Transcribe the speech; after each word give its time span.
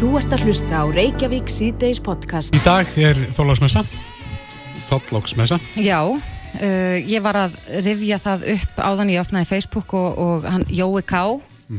Þú 0.00 0.14
ert 0.16 0.32
að 0.32 0.46
hlusta 0.48 0.78
á 0.80 0.84
Reykjavík 0.88 1.50
síðdeis 1.52 1.98
podcast. 2.00 2.54
Í 2.56 2.60
dag 2.64 2.88
er 2.96 3.18
þólagsmessa, 3.36 3.82
þóllóksmessa. 4.86 5.58
Já, 5.76 5.98
uh, 6.08 6.96
ég 7.04 7.20
var 7.20 7.36
að 7.36 7.58
rifja 7.84 8.16
það 8.24 8.46
upp 8.54 8.80
áðan 8.80 9.12
ég 9.12 9.20
opnaði 9.20 9.50
Facebook 9.50 9.92
og, 9.98 10.16
og 10.24 10.46
hann 10.48 10.64
Jói 10.72 11.02
K, 11.04 11.20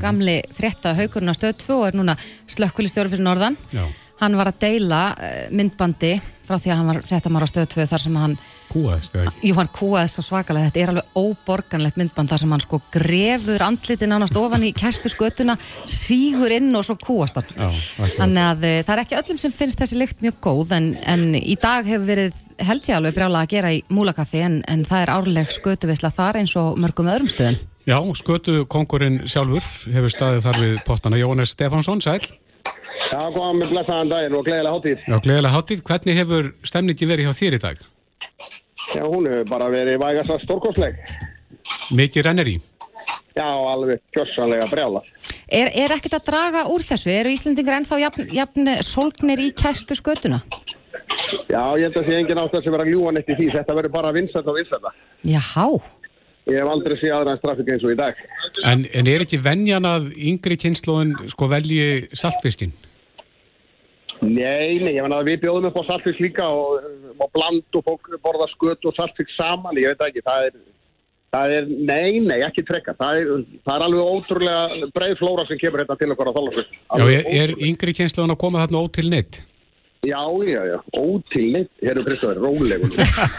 gamli 0.04 0.38
frétta 0.54 0.94
haugurinn 1.00 1.34
á 1.34 1.40
stöð 1.40 1.58
2 1.64 1.80
og 1.80 1.88
er 1.88 1.98
núna 1.98 2.16
slökkulistjóri 2.46 3.10
fyrir 3.10 3.26
norðan. 3.26 3.58
Já. 3.74 3.88
Hann 4.22 4.38
var 4.38 4.54
að 4.54 4.62
deila 4.68 5.02
uh, 5.18 5.42
myndbandi 5.58 6.14
frá 6.52 6.60
því 6.60 6.74
að 6.74 6.82
hann 6.82 6.92
var 6.92 7.00
fréttamar 7.08 7.46
á 7.46 7.50
stöð 7.50 7.70
2 7.74 7.88
þar 7.92 8.04
sem 8.04 8.20
hann, 8.22 8.36
Kúaðist, 8.72 9.16
eða 9.16 9.32
ekki? 9.32 9.50
jú 9.50 9.58
hann 9.58 9.72
kúaði 9.76 10.12
svo 10.12 10.26
svakalega, 10.28 10.70
þetta 10.70 10.84
er 10.84 10.92
alveg 10.94 11.18
óborganlegt 11.22 12.00
myndband 12.00 12.32
þar 12.32 12.44
sem 12.44 12.54
hann 12.56 12.64
sko 12.64 12.82
grefur 12.94 13.66
andlitin 13.66 14.16
ánast 14.16 14.38
ofan 14.40 14.68
í 14.68 14.74
kestu 14.76 15.12
skötuna, 15.12 15.58
sígur 15.90 16.54
inn 16.56 16.70
og 16.78 16.86
svo 16.88 16.98
kúast 17.00 17.40
hann. 17.40 17.74
Þannig 18.20 18.46
að 18.46 18.70
uh, 18.70 18.78
það 18.86 18.94
er 18.96 19.04
ekki 19.06 19.20
öllum 19.24 19.42
sem 19.42 19.56
finnst 19.56 19.82
þessi 19.82 20.00
lykt 20.00 20.24
mjög 20.24 20.40
góð 20.44 20.78
en, 20.78 20.94
en 21.08 21.28
í 21.40 21.58
dag 21.62 21.88
hefur 21.88 22.08
verið 22.12 22.40
held 22.62 22.88
ég 22.88 22.98
alveg 22.98 23.18
brjála 23.18 23.44
að 23.44 23.54
gera 23.56 23.74
í 23.74 23.82
Múlakaffi 23.92 24.44
en, 24.46 24.62
en 24.70 24.86
það 24.88 25.06
er 25.06 25.14
árleg 25.16 25.54
skötuvisla 25.54 26.12
þar 26.14 26.42
eins 26.42 26.56
og 26.60 26.80
mörgum 26.82 27.10
öðrum 27.12 27.32
stöðum. 27.32 27.60
Já, 27.90 27.98
skötu 28.14 28.62
kongurinn 28.70 29.24
sjálfur 29.26 29.66
hefur 29.90 30.14
staðið 30.14 30.44
þar 30.46 30.60
við 30.62 30.76
pottana. 30.86 31.18
Jóhannes 31.18 31.56
Stefánsson, 31.56 32.04
sæl. 32.06 32.20
Já, 33.12 33.22
góðan 33.36 33.58
með 33.60 33.72
blessaðan 33.74 34.12
daginn 34.12 34.36
og 34.38 34.46
gleðilega 34.48 34.76
hátíð. 34.76 35.02
Já, 35.04 35.16
gleðilega 35.26 35.56
hátíð. 35.56 35.82
Hvernig 35.90 36.20
hefur 36.22 36.50
stemningi 36.70 37.08
verið 37.10 37.28
hjá 37.28 37.34
þér 37.42 37.58
í 37.58 37.62
dag? 37.66 37.82
Já, 38.92 39.04
hún 39.04 39.28
hefur 39.28 39.50
bara 39.52 39.68
verið 39.74 40.00
vægast 40.00 40.32
að 40.32 40.46
stórkostleg. 40.46 41.02
Mikið 41.98 42.28
rennir 42.28 42.52
í. 42.54 42.56
Já, 43.36 43.48
alveg 43.48 44.00
kjörsanlega 44.16 44.68
brjála. 44.72 45.04
Er, 45.52 45.72
er 45.76 45.96
ekkert 45.96 46.18
að 46.20 46.28
draga 46.32 46.66
úr 46.72 46.84
þessu? 46.88 47.12
Eru 47.12 47.32
Íslendingar 47.36 47.82
ennþá 47.82 48.00
jafn, 48.06 48.28
jafn 48.36 48.76
sólgnir 48.88 49.44
í 49.44 49.50
kestu 49.60 49.96
skötuna? 50.00 50.42
Já, 51.52 51.64
ég 51.80 51.88
held 51.88 51.98
að 52.00 52.08
sé 52.08 52.20
engin 52.20 52.40
ástæð 52.40 52.68
sem 52.68 52.76
er 52.78 52.84
að 52.86 52.94
ljúa 52.94 53.12
neitt 53.16 53.32
í 53.32 53.38
því. 53.40 53.50
Þetta 53.58 53.76
verður 53.76 53.96
bara 53.98 54.14
vinsætt 54.16 54.48
og 54.48 54.56
vinsætta. 54.60 54.94
Jáhá, 55.28 55.68
Ég 56.50 56.58
hef 56.58 56.70
aldrei 56.72 56.96
séð 56.98 57.14
aðra 57.16 57.36
en 57.36 57.40
strafík 57.40 57.68
eins 57.70 57.84
og 57.86 57.92
í 57.94 57.98
dag. 58.00 58.22
En, 58.66 58.86
en 58.98 59.10
er 59.12 59.24
ekki 59.24 59.38
venjan 59.46 59.86
að 59.86 60.08
yngri 60.18 60.58
kynnslóðin 60.64 61.14
sko 61.30 61.48
velji 61.52 62.08
saltfiskin? 62.18 62.74
Nei, 64.22 64.78
nei, 64.78 64.92
ég 64.94 65.02
menna 65.02 65.22
að 65.22 65.32
við 65.32 65.40
bjóðum 65.46 65.72
upp 65.72 65.80
á 65.82 65.84
saltfisk 65.88 66.22
líka 66.22 66.46
og, 66.46 66.84
og 67.18 67.32
bland 67.34 67.78
og 67.80 67.86
fólk 67.88 68.12
borða 68.22 68.48
sköt 68.52 68.86
og 68.86 68.94
saltfisk 68.98 69.34
saman. 69.34 69.80
Ég 69.82 69.96
veit 69.96 70.04
ekki, 70.06 70.22
það 70.28 70.48
er, 70.48 70.58
það 71.34 71.54
er, 71.58 71.70
nei, 71.90 72.10
nei, 72.28 72.40
ekki 72.46 72.66
trekka. 72.68 72.94
Það 73.00 73.22
er, 73.22 73.32
það 73.66 73.78
er 73.78 73.86
alveg 73.88 74.12
ótrúlega 74.16 74.90
breið 74.98 75.16
flóra 75.24 75.48
sem 75.50 75.62
kemur 75.62 75.82
hérna 75.82 75.98
til 75.98 76.12
okkar 76.14 76.30
á 76.30 76.38
þálasvist. 76.38 76.76
Já, 76.78 77.06
er, 77.08 77.32
er 77.40 77.56
yngri 77.72 77.96
kynnslóðin 77.98 78.36
að 78.36 78.44
koma 78.44 78.62
þarna 78.62 78.84
ótil 78.86 79.08
neitt? 79.10 79.42
Já, 80.02 80.22
já, 80.50 80.62
já, 80.66 80.78
ótilneitt, 80.98 81.70
herru 81.82 82.04
Kristofur, 82.06 82.40
rólegur. 82.42 82.90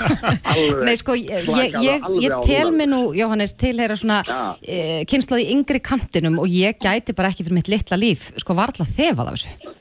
Alveg 0.53 0.84
nei 0.86 0.94
sko, 0.98 1.16
ég, 1.19 1.48
ég, 1.58 1.75
ég, 1.83 2.05
ég 2.22 2.36
tel 2.47 2.70
mig 2.70 2.86
nú, 2.86 3.00
Jóhannes, 3.19 3.56
tilheyra 3.58 3.97
svona 3.98 4.20
Já. 4.22 4.42
e, 4.62 4.77
kynnslóð 5.10 5.42
í 5.42 5.48
yngri 5.56 5.83
kantinum 5.83 6.38
og 6.38 6.47
ég 6.47 6.78
gæti 6.78 7.16
bara 7.19 7.33
ekki 7.34 7.48
fyrir 7.48 7.58
mitt 7.58 7.70
litla 7.70 7.98
líf, 7.98 8.28
sko 8.38 8.55
varla 8.55 8.86
þefað 8.86 9.33
af 9.33 9.41
þessu. 9.41 9.72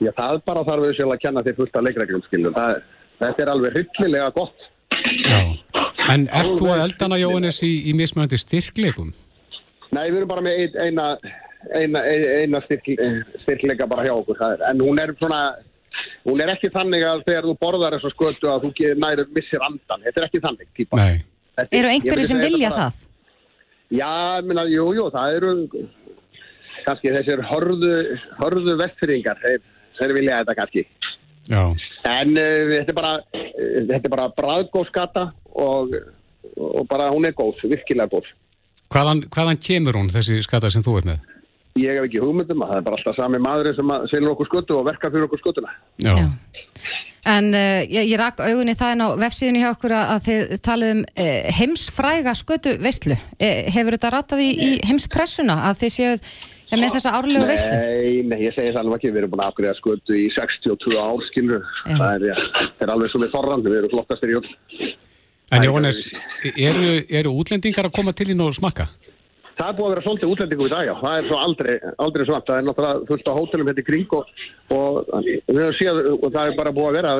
Já, 0.00 0.10
það 0.16 0.40
bara 0.44 0.64
þarf 0.68 0.84
við 0.86 0.96
sjálf 0.98 1.14
að 1.14 1.22
kenna 1.24 1.42
þér 1.46 1.56
fullt 1.60 1.76
af 1.80 1.84
leikreglum, 1.86 2.22
skiljum. 2.26 2.54
Það, 2.56 2.80
þetta 3.22 3.42
er 3.46 3.52
alveg 3.54 3.76
hryllilega 3.78 4.30
gott. 4.36 4.66
Já. 5.24 5.40
En 6.12 6.26
ert 6.40 6.52
þú 6.58 6.68
að 6.74 6.82
eldana 6.84 7.18
Jóhannes 7.20 7.62
í, 7.64 7.70
í 7.88 7.94
mismöndi 7.96 8.38
styrkleikum? 8.40 9.12
Nei, 9.90 10.04
við 10.10 10.20
erum 10.20 10.30
bara 10.30 10.44
með 10.44 10.60
ein, 10.60 10.76
eina, 10.86 11.06
eina, 11.80 12.02
eina 12.42 12.60
styrk, 12.66 12.90
styrkleika 13.44 13.88
bara 13.90 14.04
hjá 14.06 14.12
okkur. 14.18 14.38
Það 14.40 14.56
er, 14.56 14.64
en 14.70 14.82
hún 14.84 15.00
er 15.02 15.14
svona, 15.18 15.40
hún 16.28 16.42
er 16.44 16.52
ekki 16.54 16.70
þannig 16.74 17.06
að 17.08 17.24
þegar 17.28 17.48
þú 17.48 17.54
borðar 17.64 17.96
þessu 17.96 18.12
skötu 18.14 18.50
að 18.52 18.66
þú 18.66 18.72
ge- 18.80 18.96
nær 19.00 19.24
missir 19.36 19.64
andan. 19.66 20.04
Þetta 20.06 20.22
er 20.22 20.28
ekki 20.28 20.42
þannig, 20.46 20.68
típa. 20.76 21.00
Nei. 21.00 21.22
Þetta- 21.58 21.78
Eru 21.80 21.88
einhverju 21.94 22.28
sem 22.28 22.38
vilja 22.44 22.70
bara- 22.70 22.90
það? 22.90 23.06
Já, 23.90 24.12
minna, 24.46 24.62
jú, 24.70 24.84
jú, 24.94 25.08
það 25.10 25.36
eru 25.40 25.54
kannski 26.86 27.14
þessir 27.14 27.44
hörðu, 27.50 27.94
hörðu 28.40 28.76
vestfyrringar, 28.80 29.40
þeir, 29.42 29.62
þeir 29.98 30.16
vilja 30.18 30.40
þetta 30.42 30.58
kannski. 30.60 30.86
Já. 31.50 31.62
En 32.10 32.36
uh, 32.38 32.70
þetta 32.76 32.92
er 32.92 32.98
bara, 32.98 33.16
uh, 33.18 33.80
þetta 33.90 34.00
er 34.02 34.14
bara 34.14 34.28
bræðgóðskata 34.36 35.26
og, 35.66 35.96
og 36.56 36.86
bara 36.90 37.10
hún 37.14 37.26
er 37.28 37.34
góð, 37.36 37.64
virkilega 37.70 38.10
góð. 38.12 38.30
Hvaðan, 38.90 39.24
hvaðan 39.30 39.60
kemur 39.62 39.98
hún 40.00 40.10
þessi 40.10 40.40
skata 40.42 40.70
sem 40.72 40.84
þú 40.86 40.96
ert 41.00 41.10
með? 41.12 41.28
Ég 41.78 41.94
hef 41.94 42.08
ekki 42.08 42.22
hugmyndum 42.22 42.64
að 42.64 42.72
það 42.72 42.80
er 42.80 42.86
bara 42.88 42.98
alltaf 42.98 43.18
sami 43.18 43.38
maður 43.42 43.70
sem 43.76 43.92
að 43.94 44.08
selur 44.10 44.32
okkur 44.32 44.48
skötu 44.48 44.76
og 44.80 44.88
verkar 44.88 45.12
fyrir 45.14 45.28
okkur 45.28 45.42
skutuna. 45.42 45.74
Já. 46.02 46.12
Já. 46.18 46.26
En 47.30 47.50
uh, 47.52 47.82
ég, 47.84 48.08
ég 48.08 48.16
rak 48.18 48.40
augunni 48.42 48.74
það 48.78 48.94
en 48.94 49.04
á 49.04 49.08
vefsíðunni 49.20 49.62
hjá 49.62 49.70
okkur 49.74 49.94
að, 49.94 50.14
að 50.14 50.22
þið 50.26 50.54
talið 50.66 50.94
um 50.94 51.02
uh, 51.04 51.50
heimsfræga 51.58 52.34
skötu 52.38 52.74
veistlu. 52.80 53.18
Hefur 53.40 53.96
þetta 53.96 54.14
ratað 54.16 54.44
í, 54.46 54.50
í 54.54 54.70
heimspressuna 54.88 55.60
að 55.68 55.84
þið 55.84 55.94
séuð 55.98 56.32
eh, 56.76 56.80
með 56.80 56.96
þessa 56.96 57.12
árlegu 57.18 57.48
veistlu? 57.50 57.76
Nei, 57.80 58.22
nei, 58.30 58.38
ég 58.46 58.56
segi 58.56 58.72
það 58.72 58.80
alveg 58.84 58.98
ekki, 59.00 59.12
við 59.12 59.22
erum 59.22 59.34
búin 59.34 59.44
að 59.44 59.52
afgriða 59.52 59.76
skötu 59.78 60.16
í 60.16 60.26
62 60.36 60.96
ár, 61.00 61.26
skilur. 61.28 61.68
Það 61.86 62.08
er, 62.14 62.26
ja, 62.30 62.38
það 62.78 62.86
er 62.86 62.94
alveg 62.94 63.12
svo 63.12 63.22
með 63.22 63.34
forrand, 63.36 63.68
við 63.68 63.78
erum 63.80 63.94
flottastir 63.94 64.32
í 64.32 64.38
öll. 64.40 64.50
En 65.50 65.66
Jóhannes, 65.66 66.04
eru, 66.54 66.90
eru 67.10 67.36
útlendingar 67.42 67.88
að 67.90 67.96
koma 67.96 68.14
til 68.14 68.28
þín 68.30 68.44
og 68.46 68.54
smakka? 68.54 68.86
Það 69.60 69.68
er 69.68 69.76
búið 69.76 69.86
að 69.86 69.92
vera 69.92 70.04
svolítið 70.04 70.30
útlendingum 70.32 70.68
í 70.68 70.70
dag, 70.72 70.84
já. 70.88 70.92
Það 71.00 71.16
er 71.18 71.26
svo 71.28 71.38
aldrei, 71.44 71.72
aldrei 72.00 72.22
svart. 72.24 72.46
Það 72.48 72.60
er 72.60 72.66
náttúrulega 72.68 73.08
fullt 73.10 73.26
á 73.28 73.32
hótelum 73.36 73.68
hérna 73.68 73.82
í 73.82 73.88
kring 73.88 74.14
og, 74.16 74.30
og 74.72 75.10
við 75.20 75.58
höfum 75.60 75.74
séð, 75.76 75.98
og 76.14 76.28
það 76.30 76.40
er 76.44 76.54
bara 76.56 76.72
búið 76.78 76.88
að 76.88 76.96
vera 76.96 77.12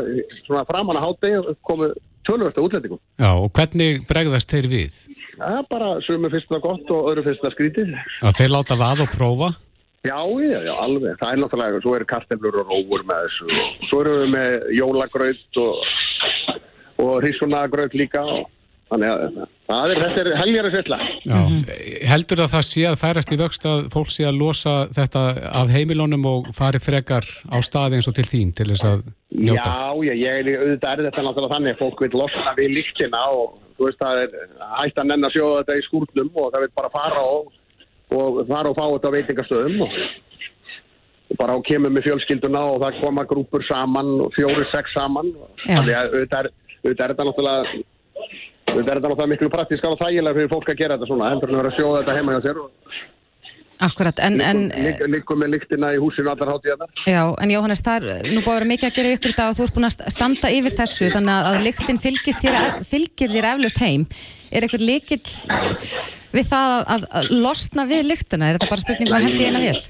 svona 0.47 0.63
framan 0.71 1.01
að 1.01 1.05
hátegi 1.09 1.57
komu 1.69 1.91
tölvösta 2.31 2.65
útlendingum. 2.65 3.03
Já, 3.21 3.31
og 3.35 3.51
hvernig 3.59 4.01
bregðast 4.09 4.55
þeir 4.55 4.71
við? 4.73 4.97
Er 5.41 5.65
bara 5.71 5.97
sömu 6.05 6.29
fyrst 6.33 6.51
það 6.53 6.63
gott 6.67 6.95
og 6.95 7.11
öðru 7.11 7.27
fyrst 7.31 7.45
það 7.45 7.57
skrítið. 7.57 7.93
Að 8.21 8.39
þeir 8.41 8.55
láta 8.55 8.77
vað 8.81 9.05
og 9.07 9.13
prófa? 9.15 9.51
Já, 10.01 10.17
já, 10.41 10.61
já, 10.65 10.73
alveg. 10.81 11.17
Það 11.21 11.33
er 11.33 11.41
náttúrulega, 11.43 11.81
svo 11.85 11.97
eru 11.97 12.07
karteflur 12.09 12.63
og 12.63 12.71
róur 12.73 13.03
með 13.09 13.27
þessu. 13.27 13.49
og 13.51 13.91
Svo 13.91 14.01
eru 14.05 14.15
við 14.23 14.31
með 14.33 14.55
jólagraut 14.79 15.61
og, 15.61 15.83
og 17.05 17.13
hrísunagraut 17.21 17.97
líka. 18.01 18.25
Og, 18.25 18.49
þannig 18.91 19.13
að 19.13 19.37
það 19.71 19.93
er, 19.95 20.01
þetta 20.03 20.23
er 20.23 20.31
helgjari 20.41 20.73
sérla. 20.75 20.99
Já. 21.31 21.41
Heldur 22.11 22.41
það 22.43 22.53
það 22.57 22.65
sé 22.71 22.85
að 22.91 22.99
færast 23.05 23.33
í 23.33 23.41
vöxt 23.41 23.69
að 23.71 23.83
fólk 23.93 24.13
sé 24.13 24.27
að 24.27 24.41
losa 24.41 24.75
þetta 24.97 25.25
af 25.61 25.73
heimilónum 25.73 26.27
og 26.33 26.51
fari 26.57 26.81
frekar 26.83 27.29
á 27.53 27.57
staði 27.63 28.01
eins 28.01 28.11
og 28.11 28.17
til 28.19 28.27
þín 28.27 28.55
til 28.57 28.71
þess 28.73 28.89
að 28.89 29.05
njóta? 29.37 29.69
Já, 29.71 30.11
já, 30.11 30.15
ég 30.25 30.41
er 30.41 30.51
auðvitað 30.65 30.91
er 30.97 31.05
þetta 31.07 31.27
náttúrulega 31.29 31.55
þannig 31.55 31.77
að 31.77 31.85
fólk 31.85 32.03
vil 32.07 32.13
losna 32.25 32.57
við 32.59 32.75
líktina 32.81 33.23
og 33.37 33.61
veist 33.89 34.01
það 34.01 34.23
er 34.25 34.35
hægt 34.81 35.01
að 35.01 35.09
nenn 35.11 35.29
að 35.29 35.37
sjóða 35.37 35.61
þetta 35.61 35.79
í 35.79 35.85
skúrnum 35.87 36.33
og 36.35 36.51
það 36.55 36.65
vil 36.65 36.73
bara 36.81 36.91
fara 36.95 37.23
og, 37.27 37.53
og 38.17 38.41
fara 38.51 38.73
og 38.73 38.79
fá 38.79 38.85
þetta 38.87 39.13
á 39.13 39.17
veitingastöðum 39.17 39.85
og, 39.87 39.97
og 41.31 41.41
bara 41.41 41.57
á 41.57 41.59
kemur 41.69 41.95
með 41.95 42.09
fjölskylduna 42.09 42.65
og 42.73 42.83
það 42.85 43.01
koma 43.05 43.27
grúpur 43.31 43.65
saman 43.69 44.13
og 44.27 44.35
fjóri, 44.37 44.67
sex 44.75 44.97
saman. 44.97 45.33
Þannig 45.67 45.97
að 45.97 46.19
auðvitað 46.19 46.51
er, 46.51 46.53
þetta 46.91 47.29
náttúrulega 47.29 47.63
auðvitað 48.71 48.91
er 48.91 49.01
þetta 49.01 49.09
náttúrulega 49.09 49.33
miklu 49.35 49.53
praktíska 49.55 49.95
og 49.95 50.03
þægilega 50.03 50.39
fyrir 50.39 50.53
fólk 50.53 50.75
að 50.75 50.83
gera 50.83 50.99
þetta 50.99 51.11
svona 51.11 51.33
heldur 51.33 51.51
en 51.51 51.57
að 51.57 51.63
vera 51.63 51.73
að 51.73 51.81
sjóða 51.81 52.03
þetta 52.03 52.19
heima 52.19 52.37
hjá 52.37 52.45
sér 52.47 52.61
og 52.65 52.69
Akkurat, 53.81 54.19
en, 54.27 54.35
en, 54.45 54.59
líkum 55.09 55.39
með 55.41 55.55
líktina 55.55 55.91
í 55.97 56.01
húsinu 56.03 56.29
allar 56.33 56.51
hátíðanar 56.53 56.91
já, 57.09 57.23
en 57.41 57.53
Jóhannes, 57.55 57.81
það 57.87 58.09
er 58.11 58.27
nú 58.35 58.43
að 58.43 58.51
vera 58.53 58.69
mikið 58.69 58.89
að 58.91 58.97
gera 58.99 59.13
ykkur 59.17 59.35
dag 59.39 59.53
og 59.53 59.57
þú 59.57 59.65
ert 59.67 59.75
búin 59.79 59.89
að 59.89 59.95
st- 59.95 60.13
standa 60.17 60.51
yfir 60.53 60.75
þessu 60.77 61.09
þannig 61.15 61.33
að- 61.37 61.49
að 61.51 61.65
lyktin 61.69 62.01
fylgist 62.03 62.45
þér, 62.45 62.59
fylgir 62.91 63.33
þér 63.33 63.49
eflaust 63.55 63.81
heim. 63.81 64.05
Er 64.51 64.67
eitthvað 64.67 64.85
lykill 64.85 65.23
við 66.35 66.47
það 66.51 66.73
að, 66.77 66.85
að, 66.95 67.05
að 67.21 67.31
losna 67.47 67.85
við 67.91 68.05
lyktina? 68.11 68.49
Er 68.51 68.59
þetta 68.59 68.71
bara 68.75 68.85
spurning 68.85 69.09
um 69.13 69.17
að 69.21 69.27
hendi 69.29 69.47
eina 69.49 69.63
vel? 69.65 69.81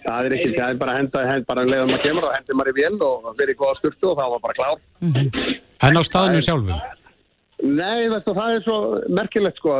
Það 0.00 0.26
er 0.26 0.34
ekki, 0.38 0.52
það 0.56 0.70
er 0.72 0.78
bara 0.80 0.92
að 0.94 0.98
henda, 1.02 1.24
henda 1.30 1.46
bara 1.50 1.62
um 1.66 1.70
leiðum 1.70 1.92
að 1.94 2.02
kemur 2.06 2.26
og 2.26 2.32
hendur 2.34 2.56
maður 2.58 2.70
í 2.72 2.76
vél 2.80 3.02
og 3.06 3.26
fyrir 3.38 3.58
góða 3.60 3.76
sturtu 3.78 4.08
og 4.10 4.16
það 4.18 4.32
var 4.34 4.40
bara 4.46 4.56
klár. 4.58 4.78
En 5.86 6.00
á 6.00 6.02
staðinu 6.08 6.40
sjálfum? 6.42 6.80
Nei, 7.60 8.08
veistu, 8.08 8.32
það 8.34 8.54
er 8.56 8.62
svo 8.64 8.78
merkilegt 9.12 9.60
sko, 9.60 9.74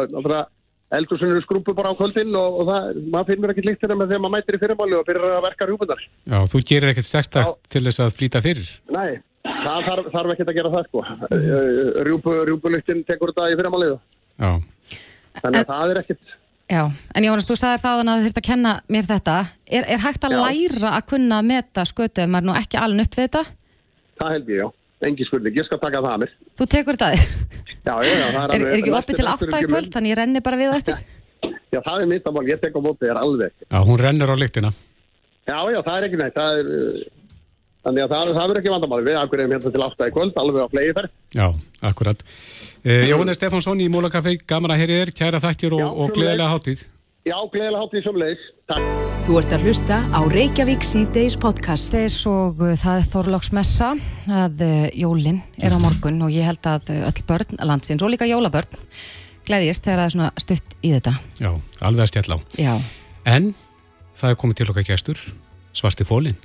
eldursunir 0.98 1.42
skrúpu 1.44 1.74
bara 1.76 1.92
á 1.92 1.98
kvöldin 1.98 2.34
og, 2.38 2.60
og 2.62 2.70
það, 2.70 3.00
maður 3.12 3.28
finnur 3.30 3.52
ekki 3.54 3.64
líkt 3.66 3.86
með 3.86 4.06
þegar 4.06 4.22
maður 4.24 4.34
mætir 4.36 4.58
í 4.58 4.62
fyrirmáli 4.64 4.98
og 4.98 5.06
byrjar 5.08 5.36
að 5.36 5.44
verka 5.46 5.68
rjúpunar. 5.70 6.02
Já, 6.26 6.38
þú 6.52 6.62
gerir 6.72 6.92
ekkert 6.92 7.08
sextakt 7.08 7.70
til 7.70 7.84
þess 7.86 8.02
að 8.04 8.16
flýta 8.18 8.42
fyrir? 8.44 8.72
Nei, 8.90 9.20
það 9.46 9.86
þarf, 9.90 10.10
þarf 10.16 10.34
ekki 10.34 10.46
að 10.48 10.58
gera 10.58 10.74
það 10.74 10.88
sko. 10.88 11.04
Rjúpu, 12.10 12.36
rjúpulyktin 12.50 13.06
tekur 13.08 13.32
þetta 13.34 13.52
í 13.52 13.56
fyrirmálið. 13.60 13.96
Já. 14.40 14.52
Þannig 15.40 15.62
að 15.62 15.72
það 15.72 15.94
er 15.94 16.02
ekkit, 16.04 16.36
Já, 16.70 16.84
en 16.86 17.24
Jóhannes, 17.26 17.46
þú 17.48 17.54
sagðir 17.58 17.80
þaðan 17.82 18.10
að 18.12 18.20
þú 18.20 18.26
þurft 18.28 18.38
að 18.38 18.44
kenna 18.46 18.72
mér 18.94 19.06
þetta. 19.08 19.32
Er, 19.66 19.86
er 19.90 20.02
hægt 20.04 20.26
að 20.26 20.36
Já. 20.36 20.42
læra 20.44 20.92
að 20.94 21.08
kunna 21.10 21.40
að 21.40 21.48
meta 21.48 21.84
skötu 21.88 22.22
ef 22.22 22.28
maður 22.30 22.44
er 22.44 22.46
nú 22.46 22.54
ekki 22.60 22.78
alveg 22.78 23.08
upp 23.08 23.16
við 23.18 23.24
þetta? 23.26 23.42
það 24.20 24.34
held 24.36 24.52
ég 24.52 24.60
já. 24.60 24.68
Engi 25.08 25.26
spurning, 25.26 25.56
ég 25.56 25.66
skal 25.66 25.80
taka 25.80 26.02
það 26.04 26.12
að 26.12 26.22
mér. 26.22 26.32
Þú 26.60 26.66
tekur 26.68 26.96
þetta 26.98 27.08
að 27.08 27.14
þér. 27.16 27.22
Já, 27.80 27.94
já, 28.04 28.12
já, 28.12 28.26
það 28.28 28.36
Er, 28.36 28.50
alveg- 28.50 28.60
er 28.60 28.74
ekki 28.76 28.90
næstu- 28.90 28.98
opið 29.00 29.16
til 29.16 29.24
næstu 29.24 29.32
átta 29.32 29.46
í 29.46 29.62
kemur- 29.64 29.70
kvöld, 29.72 29.90
þannig 29.94 30.10
ég 30.12 30.18
renni 30.20 30.40
bara 30.44 30.56
við 30.60 30.74
eftir? 30.76 30.98
Já, 31.72 31.80
það 31.86 32.02
er 32.02 32.06
mitt 32.10 32.24
að 32.28 32.34
mál, 32.36 32.44
ég 32.50 32.60
tek 32.60 32.74
á 32.76 32.80
móti 32.84 33.06
þér 33.08 33.20
alveg. 33.22 33.52
Já, 33.70 33.78
hún 33.88 33.98
rennur 34.02 34.28
á 34.28 34.36
lyktina. 34.36 34.70
Já, 35.48 35.58
já, 35.72 35.80
það 35.86 35.96
er 35.96 36.04
ekki 36.10 36.18
neitt. 36.20 36.34
Það 36.36 36.58
er, 36.60 36.66
uh, 36.68 37.00
þannig 37.86 38.04
að 38.04 38.10
það, 38.12 38.32
það 38.36 38.44
verður 38.50 38.60
ekki 38.60 38.74
vandamáli. 38.74 39.06
Við 39.08 39.18
akkurum 39.22 39.54
hérna 39.56 39.72
til 39.72 39.84
8 39.88 40.08
í 40.10 40.14
kvöld, 40.18 40.34
alveg 40.36 40.60
á 40.60 40.68
flegi 40.74 40.92
þær. 40.98 41.08
Já, 41.40 41.46
akkurat. 41.88 42.22
Uh, 42.84 43.08
Jóhannes 43.08 43.36
Stefánsson 43.40 43.80
í 43.80 43.88
Múlakaffi, 43.88 44.36
gaman 44.46 44.70
að 44.76 44.80
heyri 44.84 45.00
þér, 45.00 45.14
kæra 45.16 45.40
þakkir 45.40 45.72
og, 45.80 45.88
og 46.04 46.12
gleðilega 46.12 46.52
hátíð. 46.52 46.84
Já, 47.20 47.36
gleðilega 47.52 47.82
hátíð 47.82 48.04
sem 48.06 48.16
leiðis. 48.16 48.44
Takk. 48.70 48.84
Þú 49.26 49.34
ert 49.36 49.52
að 49.52 49.64
hlusta 49.66 49.96
á 50.08 50.20
Reykjavík 50.32 50.84
síðdeis 50.88 51.34
podcast. 51.36 51.92
Þess 51.92 52.22
og 52.30 52.62
uh, 52.64 52.70
það 52.80 53.00
er 53.02 53.08
Þorlóksmessa 53.10 53.88
að 54.40 54.62
uh, 54.64 54.86
jólin 54.96 55.42
er 55.60 55.76
á 55.76 55.78
morgun 55.82 56.22
og 56.24 56.32
ég 56.32 56.48
held 56.48 56.64
að 56.70 56.88
uh, 56.94 57.02
öll 57.10 57.26
börn 57.28 57.60
landsins 57.60 58.00
og 58.00 58.14
líka 58.14 58.28
jólabörn 58.30 58.80
gleðjist 59.44 59.84
þegar 59.84 60.00
það 60.00 60.06
er 60.06 60.14
svona 60.16 60.30
stutt 60.46 60.74
í 60.80 60.94
þetta. 60.94 61.12
Já, 61.42 61.50
alveg 61.84 62.06
að 62.06 62.10
stjalla 62.14 62.40
á. 62.40 62.44
Já. 62.56 62.72
En 63.28 63.52
það 64.16 64.32
er 64.32 64.40
komið 64.40 64.62
til 64.62 64.70
okkar 64.72 64.88
gestur, 64.88 65.22
Svarti 65.76 66.08
Fólin. 66.08 66.40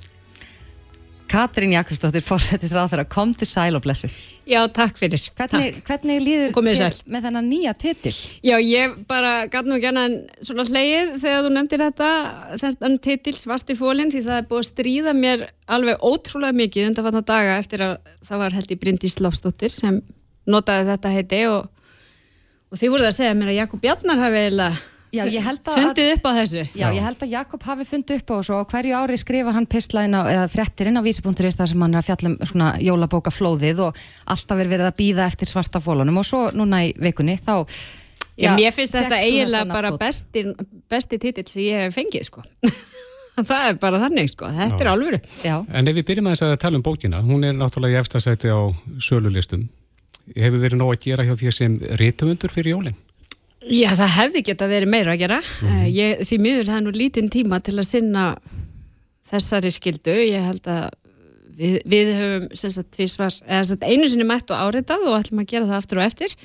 Katrín 1.30 1.74
Jakobsdóttir, 1.74 2.22
fórsetisráð 2.24 2.92
þeirra, 2.92 3.04
kom 3.10 3.32
til 3.34 3.48
sæl 3.48 3.76
og 3.76 3.82
blessuð. 3.84 4.14
Já, 4.46 4.60
takk 4.70 4.98
fyrir. 5.00 5.20
Hvernig, 5.34 5.80
hvernig 5.86 6.20
líður 6.22 6.52
þér 6.54 6.98
með 7.10 7.26
þennan 7.26 7.48
nýja 7.50 7.72
titil? 7.74 8.12
Já, 8.46 8.54
ég 8.62 8.94
bara 9.10 9.32
gæt 9.50 9.66
nú 9.66 9.78
en 9.82 10.16
svona 10.38 10.66
hleið 10.68 11.16
þegar 11.22 11.44
þú 11.44 11.52
nefndir 11.56 11.82
þetta, 11.82 12.10
þennan 12.62 12.98
titil 13.02 13.36
Svarti 13.36 13.76
fólinn, 13.78 14.12
því 14.14 14.22
það 14.28 14.38
er 14.38 14.48
búið 14.50 14.62
að 14.62 14.68
stríða 14.70 15.16
mér 15.18 15.46
alveg 15.66 16.02
ótrúlega 16.06 16.60
mikið 16.62 16.90
undanfatna 16.92 17.24
daga 17.26 17.56
eftir 17.58 17.82
að 17.82 17.96
það 18.28 18.44
var 18.44 18.58
held 18.60 18.70
í 18.70 18.80
Bryndís 18.84 19.18
Lofsdóttir 19.18 19.74
sem 19.74 20.02
notaði 20.46 20.92
þetta 20.92 21.14
heiti 21.16 21.42
og, 21.50 21.66
og 22.70 22.78
því 22.78 22.92
voruð 22.94 23.10
að 23.10 23.18
segja 23.18 23.34
mér 23.34 23.50
að 23.50 23.60
Jakob 23.64 23.82
Bjarnar 23.82 24.22
hafi 24.22 24.44
eiginlega 24.44 24.84
Já, 25.16 25.24
ég 25.32 25.46
held 25.46 25.62
að... 25.64 25.80
fundið 25.80 26.12
upp 26.14 26.28
á 26.28 26.32
þessu. 26.38 26.64
Já, 26.76 26.86
ég 26.94 27.02
held 27.06 27.26
að 27.26 27.34
Jakob 27.34 27.68
hafi 27.70 27.88
fundið 27.88 28.22
upp 28.22 28.32
á 28.32 28.34
þessu 28.36 28.56
og 28.60 28.72
hverju 28.72 28.96
ári 29.00 29.20
skrifar 29.20 29.56
hann 29.56 29.68
pislaðin 29.72 30.18
á, 30.18 30.22
eða 30.36 30.48
fréttirinn 30.52 31.00
á 31.00 31.06
vísi.is 31.06 31.60
þar 31.60 31.72
sem 31.72 31.84
hann 31.86 31.96
er 31.96 32.02
að 32.02 32.08
fjalla 32.10 32.32
um 32.32 32.50
svona 32.52 32.72
jólabóka 32.84 33.34
flóðið 33.34 33.84
og 33.88 34.02
alltaf 34.36 34.62
er 34.62 34.72
verið 34.72 34.90
að 34.90 34.98
býða 35.00 35.28
eftir 35.30 35.50
svarta 35.50 35.82
fólunum 35.82 36.20
og 36.20 36.28
svo 36.28 36.48
núna 36.54 36.84
í 36.86 36.92
vikunni 37.00 37.38
þá 37.40 37.64
Já, 38.36 38.52
mér 38.52 38.74
finnst 38.76 38.92
þetta 38.92 39.18
eiginlega 39.24 39.64
bara 39.70 39.94
besti, 39.96 40.42
besti 40.92 41.18
titill 41.20 41.46
sem 41.48 41.62
ég 41.64 41.86
hef 41.86 41.96
fengið, 41.96 42.26
sko. 42.28 42.44
það 43.48 43.70
er 43.70 43.78
bara 43.80 44.00
þannig, 44.02 44.28
sko. 44.32 44.50
Þetta 44.52 44.84
er 44.84 44.90
alvöru. 44.92 45.20
Já, 45.40 45.56
En 45.72 45.88
ef 45.88 45.96
við 45.96 46.08
byrjum 46.10 46.28
að 46.28 46.36
þess 46.36 46.46
að 46.46 46.54
tala 46.66 46.80
um 46.80 46.84
bókina, 46.84 47.22
hún 47.24 47.48
er 47.48 47.56
náttúrulega 47.56 47.96
í 47.96 48.00
efstasæti 48.02 48.52
á 48.52 48.60
sölulistum. 49.00 49.66
Hefur 50.36 50.60
verið 50.60 50.80
nóg 50.82 50.92
að 50.92 51.06
gera 51.06 51.24
hjá 51.24 51.32
því 51.38 51.54
sem 51.54 51.80
rítumundur 52.00 52.52
fyrir 52.52 52.74
jólinn? 52.74 52.98
Já, 53.66 53.88
það 53.98 54.12
hefði 54.14 54.42
geta 54.46 54.68
verið 54.70 54.92
meira 54.92 55.14
að 55.16 55.22
gera. 55.24 55.40
Mm 55.62 55.86
ég, 55.96 56.22
því 56.28 56.38
miður 56.42 56.68
það 56.68 56.76
er 56.76 56.84
nú 56.84 56.92
lítinn 56.94 57.32
tíma 57.32 57.60
til 57.64 57.76
að 57.78 57.88
sinna 57.88 58.26
þessari 59.30 59.72
skildu. 59.74 60.14
Ég 60.14 60.44
held 60.46 60.68
að 60.70 60.86
við, 61.56 61.78
við 61.88 62.12
höfum 62.18 62.46
sagt, 62.58 63.00
sagt, 63.00 63.86
einu 63.86 64.08
sinni 64.10 64.26
mætt 64.28 64.50
og 64.52 64.68
áritað 64.68 65.06
og 65.08 65.18
ætlum 65.20 65.42
að 65.42 65.50
gera 65.52 65.70
það 65.70 65.80
aftur 65.80 66.00
og 66.02 66.06
eftir. 66.06 66.36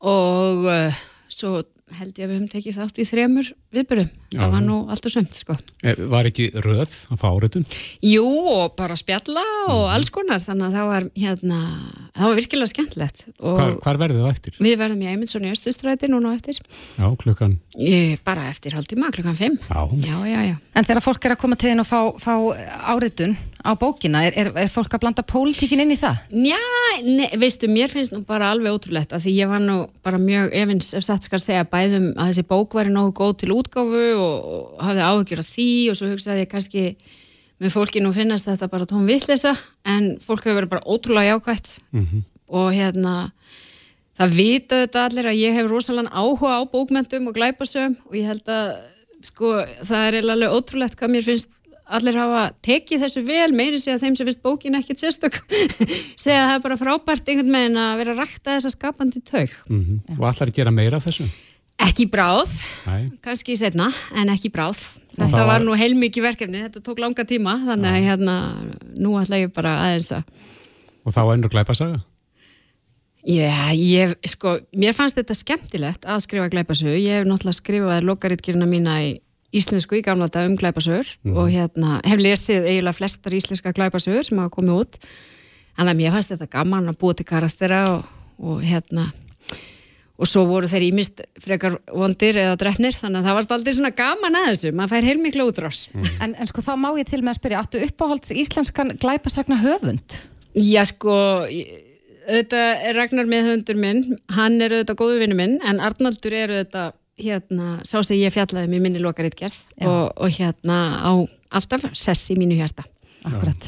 Og 0.00 0.68
uh, 0.70 1.00
svo 1.28 1.62
held 1.98 2.12
ég 2.18 2.24
að 2.26 2.30
við 2.30 2.36
höfum 2.38 2.48
tekið 2.52 2.76
þátt 2.80 2.98
í 3.00 3.04
þremur 3.08 3.48
viðbyrjum. 3.74 4.08
Það 4.34 4.52
var 4.54 4.62
nú 4.64 4.76
allt 4.94 5.06
og 5.08 5.12
sömt, 5.14 5.34
sko. 5.40 5.56
Eh, 5.82 5.98
Var 6.10 6.28
ekki 6.30 6.46
röð 6.62 6.92
að 7.10 7.18
fá 7.20 7.26
áritun? 7.34 7.64
Jú, 8.06 8.24
og 8.54 8.76
bara 8.78 8.96
spjalla 8.98 9.42
og 9.72 9.84
alls 9.90 10.10
konar. 10.14 10.42
Þannig 10.44 10.68
að 10.68 10.76
það 10.78 10.88
var, 10.92 11.06
hérna, 11.24 11.58
það 12.14 12.28
var 12.30 12.38
virkilega 12.40 12.72
skemmtilegt. 12.72 13.24
Og 13.42 13.58
Hvar, 13.58 13.74
hvar 13.84 14.00
verðið 14.04 14.22
það 14.24 14.32
eftir? 14.36 14.58
við 14.60 14.78
verðum 14.84 15.02
í 15.04 15.10
Eymundsson 15.10 15.46
í 15.48 15.52
Östustræti 15.54 16.10
núna 16.12 16.34
eftir. 16.38 16.60
Já, 16.98 17.06
klukkan. 17.18 17.58
Ég, 17.78 18.18
bara 18.24 18.48
eftir 18.50 18.76
hálftíma, 18.78 19.10
klukkan 19.14 19.38
5. 19.38 19.58
Já. 19.70 19.80
Já, 20.06 20.18
já, 20.30 20.40
já. 20.52 20.56
en 20.74 20.84
þegar 20.84 21.02
fólk 21.04 21.24
er 21.26 21.34
að 21.36 21.40
koma 21.42 21.56
til 21.58 21.70
þín 21.72 21.82
og 21.82 21.88
fá, 21.90 22.00
fá 22.22 22.34
áritun 22.94 23.34
á 23.60 23.72
bókina, 23.78 24.22
er, 24.26 24.36
er, 24.40 24.50
er 24.64 24.70
fólk 24.72 24.94
að 24.96 25.04
blanda 25.04 25.24
pólitíkin 25.26 25.82
inn 25.84 25.94
í 25.94 25.98
það? 26.00 26.20
Já, 26.32 26.60
ne, 27.04 27.28
veistu, 27.40 27.68
mér 27.70 27.92
finnst 27.92 28.14
nú 28.14 28.22
bara 28.26 28.50
alveg 28.54 28.76
ótrúlegt 28.76 29.14
að 29.16 29.26
því 29.26 29.34
ég 29.36 29.50
var 29.50 29.62
nú 29.64 29.78
bara 30.04 30.20
mjög 30.20 30.54
efins, 30.62 30.92
ef 30.96 31.06
satt 31.06 31.28
skal 31.28 31.40
segja, 31.42 31.66
bæðum 31.68 32.10
að 32.16 32.32
þessi 32.32 32.46
bók 32.50 32.76
væri 32.78 32.92
nógu 32.94 33.14
góð 33.20 33.34
til 33.42 33.52
útgáfu 33.56 34.04
og, 34.16 34.52
og 34.54 34.84
hafði 34.86 35.06
áhyggjur 35.08 35.42
af 35.44 35.50
því 35.50 35.70
og 35.92 35.98
svo 36.00 36.12
hugsaði 36.12 36.46
ég 36.46 36.52
kannski 36.52 36.84
með 37.60 37.74
fólki 37.76 38.00
nú 38.00 38.12
finnast 38.16 38.48
þetta 38.48 38.70
bara 38.72 38.88
tóm 38.88 39.04
vitleisa 39.08 39.52
en 39.84 40.14
fólk 40.24 40.46
hefur 40.46 40.62
verið 40.62 40.72
bara 40.72 40.88
ótrúlega 40.88 41.34
jákvætt 41.34 41.74
og 42.48 42.70
hérna 42.72 43.16
það 44.16 44.36
vita 44.36 44.80
þetta 44.84 45.04
allir 45.08 45.28
að 45.28 45.40
ég 45.40 45.58
hef 45.58 45.68
rosalega 45.68 46.12
áhuga 46.12 46.56
á 46.56 46.62
bókmentum 46.72 47.28
og 47.28 47.36
glæpasöm 47.36 47.98
og 48.08 48.16
ég 48.16 48.26
held 48.28 48.48
að 48.48 48.72
sko 49.28 49.52
það 49.84 50.06
er 50.08 50.30
alveg 50.32 50.56
ótrúlegt 50.56 50.96
hvað 50.96 51.12
mér 51.12 51.26
finnst 51.28 51.59
allir 51.98 52.16
hafa 52.20 52.42
tekið 52.66 53.02
þessu 53.04 53.22
vel 53.26 53.50
meiri 53.56 53.78
segja 53.82 53.98
þeim 54.02 54.16
sem 54.18 54.28
finnst 54.28 54.42
bókin 54.44 54.78
ekkit 54.78 55.02
sérstök 55.02 55.38
segja 56.22 56.40
að 56.44 56.48
það 56.50 56.56
er 56.56 56.64
bara 56.66 56.78
frábært 56.80 57.30
einhvern 57.32 57.54
veginn 57.56 57.78
að 57.82 57.96
vera 58.02 58.14
að 58.16 58.22
rækta 58.24 58.56
þessa 58.56 58.74
skapandi 58.76 59.22
taug 59.30 59.54
Mm 59.70 60.00
Og 60.18 60.26
allar 60.30 60.50
að 60.50 60.56
gera 60.60 60.74
meira 60.74 61.00
af 61.00 61.06
þessu? 61.08 61.28
ekki 61.80 62.04
bráð, 62.12 62.50
Nei. 62.84 63.06
kannski 63.24 63.54
setna 63.56 63.86
en 64.20 64.28
ekki 64.28 64.50
bráð, 64.52 64.76
þetta 65.16 65.38
var 65.38 65.46
var- 65.54 65.62
nú 65.64 65.72
heilmikið 65.80 66.26
verkefni, 66.26 66.60
þetta 66.66 66.82
tók 66.84 66.98
langa 67.00 67.24
tíma 67.24 67.54
þannig 67.64 67.94
að 67.96 68.04
hérna, 68.04 68.34
nú 69.00 69.14
ætla 69.16 69.38
ég 69.40 69.54
bara 69.56 69.78
aðeins 69.86 70.10
að 70.12 70.24
Og 71.08 71.14
þá 71.16 71.20
ennur 71.32 71.48
glæpasaga? 71.48 72.02
Já, 73.24 73.72
ég, 73.76 74.12
sko, 74.28 74.58
mér 74.76 74.92
fannst 74.96 75.16
þetta 75.16 75.34
skemmtilegt 75.36 76.04
að 76.08 76.22
skrifa 76.24 76.46
glæpasögu. 76.52 76.94
Ég 77.00 77.18
hef 77.20 77.26
náttúrulega 77.28 77.56
skrifað 77.58 78.06
lokaritgerina 78.08 78.68
mína 78.68 78.94
í 79.04 79.10
íslensku 79.56 79.98
í 79.98 80.04
gamla 80.06 80.28
þetta 80.28 80.46
um 80.48 80.58
glæpasögur 80.60 81.10
og 81.34 81.50
hérna 81.50 81.98
hef 82.06 82.22
lesið 82.22 82.68
eiginlega 82.68 82.98
flestar 82.98 83.34
íslenska 83.34 83.74
glæpasögur 83.76 84.28
sem 84.28 84.38
hafa 84.38 84.54
komið 84.54 84.84
út. 84.84 85.00
Þannig 85.78 85.94
að 85.94 86.00
mér 86.02 86.14
fannst 86.14 86.34
þetta 86.34 86.52
gaman 86.52 86.92
að 86.92 87.00
búa 87.00 87.16
til 87.16 87.26
karastera 87.26 87.82
og, 87.94 88.06
og 88.38 88.62
hérna 88.62 89.10
og 90.20 90.28
svo 90.28 90.44
voru 90.48 90.68
þeir 90.68 90.84
ímist 90.90 91.22
frekar 91.40 91.78
vondir 91.88 92.36
eða 92.42 92.56
drefnir, 92.60 92.96
þannig 92.96 93.22
að 93.22 93.28
það 93.28 93.36
varst 93.38 93.54
aldrei 93.56 93.76
svona 93.76 93.92
gaman 93.96 94.36
að 94.36 94.48
þessu, 94.50 94.72
maður 94.76 94.92
fær 94.92 95.06
heilmikla 95.08 95.46
útrás. 95.48 95.84
En, 96.20 96.34
en 96.34 96.50
sko 96.50 96.64
þá 96.64 96.74
má 96.76 96.90
ég 96.98 97.08
til 97.08 97.22
með 97.22 97.32
að 97.32 97.38
spyrja, 97.38 97.62
áttu 97.64 97.80
uppáhalds 97.86 98.34
íslenskan 98.42 98.92
glæpasagna 99.00 99.56
höfund? 99.62 100.18
Já, 100.52 100.82
sko, 100.90 101.16
auðvitað 101.46 102.84
er 102.90 102.98
Ragnar 102.98 103.30
meðhundur 103.30 103.80
minn, 103.80 104.02
hann 104.36 104.60
er 104.60 104.76
auðvitað 104.76 105.00
góðu 105.00 105.22
vinnu 105.22 105.38
minn, 105.40 105.56
en 105.64 105.80
Arnaldur 105.88 106.36
er 106.36 106.52
auðvitað, 106.52 106.99
hérna, 107.22 107.80
sá 107.86 107.98
sem 108.02 108.18
ég 108.20 108.32
fjallaði 108.34 108.78
í 108.78 108.82
minni 108.82 109.02
lokaritgerð 109.02 109.58
og, 109.86 110.10
og 110.16 110.32
hérna 110.38 110.78
á 111.00 111.12
alltaf 111.50 111.90
sess 111.98 112.32
í 112.32 112.38
mínu 112.40 112.58
hjarta. 112.60 112.86
Akkurat. 113.20 113.66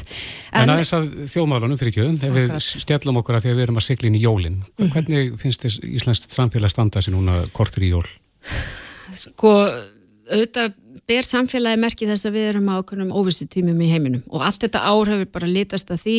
En, 0.49 0.69
aðeins 0.71 0.93
að 0.97 1.09
þjóðmálunum 1.29 1.77
fyrir 1.77 1.93
kjöðum, 1.93 2.15
ef 2.25 2.37
við 2.37 2.53
skellum 2.65 3.19
okkur 3.21 3.37
að 3.37 3.43
því 3.45 3.51
að 3.51 3.59
við 3.59 3.65
erum 3.67 3.77
að 3.77 3.85
sigla 3.85 4.09
inn 4.09 4.17
í 4.17 4.23
jólinn. 4.23 4.61
Hvernig 4.81 5.35
finnst 5.41 5.65
þess 5.65 5.83
íslenskt 5.85 6.33
samfélag 6.33 6.73
standa 6.73 7.03
sér 7.05 7.13
núna 7.13 7.43
kortur 7.53 7.85
í 7.85 7.91
jól? 7.91 8.07
Sko, 9.13 9.51
auðvitað 10.31 10.73
ber 11.09 11.27
samfélagi 11.27 11.81
merki 11.83 12.07
þess 12.09 12.27
að 12.29 12.37
við 12.37 12.49
erum 12.53 12.71
á 12.71 12.75
okkurum 12.79 13.13
óvissu 13.13 13.45
tímum 13.51 13.79
í 13.83 13.91
heiminum 13.91 14.23
og 14.31 14.45
allt 14.47 14.63
þetta 14.63 14.83
ár 14.87 15.11
hefur 15.11 15.31
bara 15.35 15.49
litast 15.51 15.91
að 15.91 16.03
því 16.05 16.17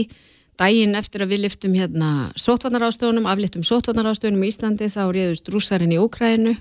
daginn 0.61 0.99
eftir 0.99 1.25
að 1.25 1.33
við 1.35 1.45
liftum 1.47 1.75
hérna 1.75 2.11
sótvarnarástöðunum, 2.39 3.29
afliftum 3.31 3.65
sótvarnarástöðunum 3.67 4.45
í 4.45 4.51
Íslandi 4.53 4.91
þá 4.93 5.03
réðust 5.09 5.49
rússarinn 5.51 5.95
í 5.95 6.01
Úkrænu 6.03 6.55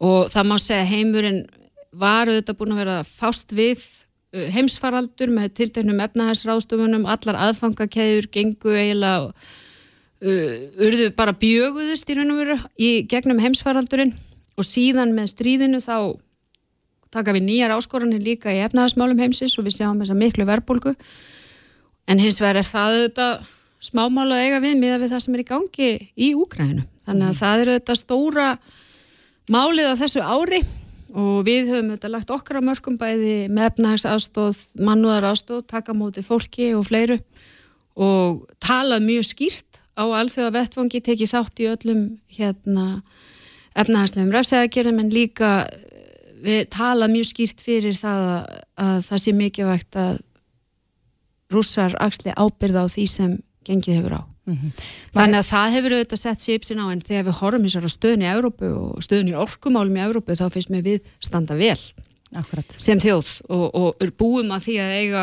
og 0.00 0.30
það 0.32 0.48
má 0.50 0.56
segja 0.60 0.84
að 0.84 0.92
heimurinn 0.94 1.40
var 1.90 2.30
auðvitað 2.30 2.58
búin 2.60 2.74
að 2.74 2.82
vera 2.84 2.98
að 3.00 3.10
fást 3.20 3.54
við 3.56 3.82
uh, 3.82 4.46
heimsfaraldur 4.54 5.32
með 5.34 5.52
tilteknum 5.60 6.00
efnahagsrástöfunum, 6.06 7.08
allar 7.10 7.40
aðfangakeður 7.48 8.30
gengu 8.32 8.74
eiginlega 8.76 9.30
uh, 9.30 10.56
urðu 10.80 11.10
bara 11.18 11.36
bjöguðust 11.36 12.10
í 12.10 12.18
raun 12.18 12.34
og 12.34 12.42
veru 12.44 12.58
í 12.78 12.90
gegnum 13.10 13.42
heimsfaraldurinn. 13.42 14.16
Og 14.58 14.66
síðan 14.66 15.14
með 15.16 15.30
stríðinu 15.32 15.78
þá 15.80 16.18
taka 17.10 17.34
við 17.34 17.46
nýjar 17.46 17.74
áskoranir 17.74 18.22
líka 18.22 18.52
í 18.52 18.60
efnahagsmálum 18.64 19.18
heimsins 19.18 19.56
og 19.58 19.66
við 19.66 19.78
sjáum 19.80 20.02
þessa 20.02 20.16
miklu 20.18 20.46
verbulgu 20.46 20.94
en 22.10 22.20
hins 22.22 22.40
vegar 22.42 22.60
er 22.60 22.68
það 22.68 22.96
auðvitað 22.96 23.48
smámála 23.80 24.36
að 24.36 24.44
eiga 24.44 24.60
við 24.62 24.76
miða 24.78 25.00
við 25.00 25.14
það 25.14 25.24
sem 25.24 25.36
er 25.36 25.42
í 25.42 25.48
gangi 25.48 25.90
í 26.14 26.28
Úkræninu. 26.36 26.84
Þannig 27.08 27.30
að 27.30 27.40
það 27.40 27.62
er 27.62 27.72
auðvitað 27.72 28.00
stóra 28.00 28.48
málið 29.50 29.90
á 29.90 29.94
þessu 29.98 30.22
ári 30.22 30.60
og 31.10 31.42
við 31.46 31.72
höfum 31.72 31.90
auðvitað 31.90 32.14
lagt 32.14 32.30
okkar 32.30 32.60
á 32.62 32.68
mörgum 32.68 32.98
bæði 33.00 33.34
með 33.50 33.72
efnahags 33.72 34.06
aðstóð, 34.06 34.60
mannúðar 34.78 35.32
aðstóð, 35.32 35.64
taka 35.72 35.94
móti 35.96 36.22
fólki 36.22 36.70
og 36.78 36.86
fleiru 36.86 37.18
og 37.98 38.44
talað 38.62 39.06
mjög 39.08 39.26
skýrt 39.32 39.80
á 39.98 40.06
alþjóða 40.06 40.54
vettfangi, 40.54 41.02
tekið 41.02 41.32
þátt 41.34 41.62
í 41.62 41.68
öllum 41.72 42.04
hérna 42.30 42.86
efnahagslegum 43.78 44.32
refsæðagerðum 44.34 45.02
en 45.02 45.12
líka 45.14 45.50
eh, 45.66 46.32
við 46.46 46.64
talað 46.72 47.14
mjög 47.16 47.30
skýrt 47.32 47.64
fyrir 47.64 47.98
það 47.98 48.26
að, 48.30 48.58
að 48.86 48.98
það 49.10 49.24
sé 49.24 49.36
mikilvægt 49.36 50.00
að 50.00 50.20
rússar 51.50 51.96
axli 51.98 52.34
ábyrða 52.38 52.86
á 52.86 52.88
því 52.90 53.06
sem 53.10 53.38
gengið 53.66 53.98
hefur 53.98 54.20
á. 54.22 54.29
Þannig 54.46 55.38
að 55.40 55.48
það 55.50 55.74
hefur 55.76 55.94
auðvitað 55.96 56.20
sett 56.20 56.44
sípsin 56.44 56.80
á 56.82 56.86
en 56.90 57.02
þegar 57.04 57.26
við 57.28 57.38
horfum 57.40 57.66
þessar 57.66 57.86
á 57.86 57.90
stöðun 57.92 58.24
í 58.24 58.30
Európu 58.30 58.70
og 58.74 59.04
stöðun 59.04 59.32
í 59.32 59.36
orkumálum 59.38 59.98
í 59.98 60.04
Európu 60.04 60.36
þá 60.38 60.46
finnst 60.54 60.72
mér 60.72 60.86
við 60.86 61.10
standa 61.22 61.58
vel. 61.58 61.78
Akkurat. 62.30 62.76
sem 62.78 63.00
þjóð 63.02 63.30
og, 63.50 63.64
og 63.74 64.10
búum 64.14 64.52
að 64.54 64.68
því 64.68 64.74
að 64.78 64.92
eiga, 65.00 65.22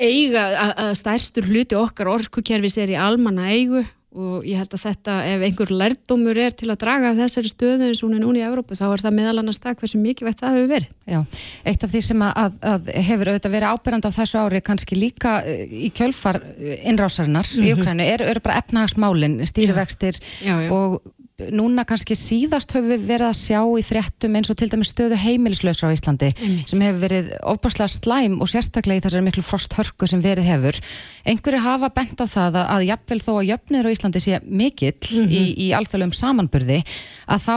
eiga 0.00 0.44
að, 0.48 0.70
að 0.86 0.92
stærstur 0.96 1.48
hluti 1.50 1.76
okkar 1.76 2.08
orkukerfis 2.08 2.78
er 2.80 2.94
í 2.94 2.96
almanna 2.96 3.50
eigu 3.52 3.82
og 4.16 4.46
ég 4.46 4.56
held 4.60 4.72
að 4.72 4.82
þetta, 4.84 5.14
ef 5.28 5.42
einhver 5.44 5.72
lærdomur 5.74 6.38
er 6.40 6.54
til 6.56 6.70
að 6.72 6.78
draga 6.84 7.12
þessari 7.18 7.50
stöðu 7.50 7.88
eins 7.88 8.00
og 8.00 8.08
hún 8.08 8.16
er 8.16 8.22
núna 8.22 8.40
í 8.40 8.44
Európu, 8.46 8.76
þá 8.78 8.84
er 8.86 9.02
það 9.04 9.16
meðal 9.18 9.40
annars 9.42 9.60
það 9.60 9.76
hversu 9.80 10.00
mikilvægt 10.00 10.40
það 10.40 10.56
hefur 10.56 10.70
verið. 10.70 10.94
Já, 11.10 11.18
eitt 11.66 11.84
af 11.84 11.92
því 11.92 12.02
sem 12.06 12.24
að, 12.28 12.56
að 12.72 12.88
hefur 13.10 13.30
auðvitað 13.32 13.56
verið 13.56 13.74
ábyrjand 13.74 14.08
á 14.08 14.16
þessu 14.16 14.40
ári 14.40 14.62
kannski 14.64 15.00
líka 15.00 15.34
eh, 15.44 15.74
í 15.86 15.90
kjölfar 15.96 16.40
eh, 16.54 16.86
innrásarinnar 16.88 17.50
mm 17.50 17.58
-hmm. 17.58 17.66
í 17.66 17.74
Ukrænu 17.76 18.08
eru 18.14 18.30
er 18.30 18.40
bara 18.40 18.60
efnahagsmálin, 18.62 19.40
stýrivextir 19.44 20.22
og 20.70 21.02
núna 21.52 21.84
kannski 21.84 22.16
síðast 22.16 22.72
höfum 22.72 22.88
við 22.94 23.02
verið 23.10 23.28
að 23.28 23.36
sjá 23.36 23.58
í 23.76 23.82
fréttum 23.84 24.36
eins 24.38 24.48
og 24.52 24.56
til 24.56 24.68
dæmis 24.72 24.92
stöðu 24.94 25.18
heimilislausra 25.20 25.90
á 25.92 25.96
Íslandi 25.96 26.30
Einmitt. 26.32 26.70
sem 26.70 26.80
hefur 26.80 27.02
verið 27.02 27.28
ofbáslega 27.52 27.92
slæm 27.92 28.38
og 28.40 28.48
sérstaklega 28.48 29.02
í 29.02 29.04
þessari 29.04 29.26
miklu 29.26 29.44
frosthörku 29.44 30.08
sem 30.08 30.22
verið 30.24 30.48
hefur. 30.48 30.80
Einhverju 31.28 31.60
hafa 31.66 31.92
bent 31.92 32.24
á 32.24 32.26
það 32.26 32.56
að, 32.62 32.70
að 32.72 32.86
jafnvel 32.88 33.20
þó 33.26 33.32
að 33.34 33.48
jöfnir 33.50 33.88
á 33.88 33.92
Íslandi 33.92 34.24
sé 34.24 34.40
mikill 34.48 34.96
mm 34.96 35.20
-hmm. 35.20 35.36
í, 35.36 35.42
í 35.66 35.72
alþjóðlegum 35.76 36.16
samanburði 36.16 36.80
að 37.28 37.44
þá 37.44 37.56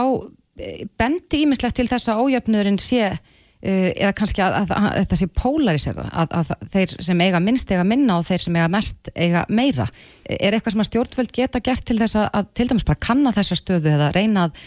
eh, 0.60 0.84
bendi 1.00 1.44
ímislegt 1.46 1.80
til 1.80 1.88
þess 1.88 2.12
að 2.12 2.20
ójöfnurinn 2.20 2.78
sé 2.78 3.14
eða 3.60 4.12
kannski 4.16 4.40
að, 4.44 4.54
að, 4.62 4.70
að 4.76 4.92
þetta 5.02 5.18
sé 5.20 5.26
polarisera 5.36 6.04
að, 6.08 6.36
að 6.38 6.52
þeir 6.72 6.94
sem 7.08 7.24
eiga 7.26 7.40
minnst 7.44 7.72
eiga 7.72 7.84
minna 7.84 8.20
og 8.20 8.28
þeir 8.28 8.44
sem 8.44 8.56
eiga 8.56 8.68
mest 8.72 9.10
eiga 9.14 9.42
meira. 9.52 9.88
Er 10.24 10.56
eitthvað 10.56 10.76
sem 10.76 10.84
að 10.84 10.90
stjórnvöld 10.90 11.34
geta 11.36 11.60
gert 11.64 11.84
til 11.88 11.98
þess 12.00 12.20
að 12.22 12.54
til 12.56 12.70
dæmis 12.70 12.86
bara 12.88 13.02
kanna 13.04 13.34
þessa 13.36 13.58
stöðu 13.60 13.92
eða 13.92 14.12
reyna 14.16 14.46
að 14.48 14.62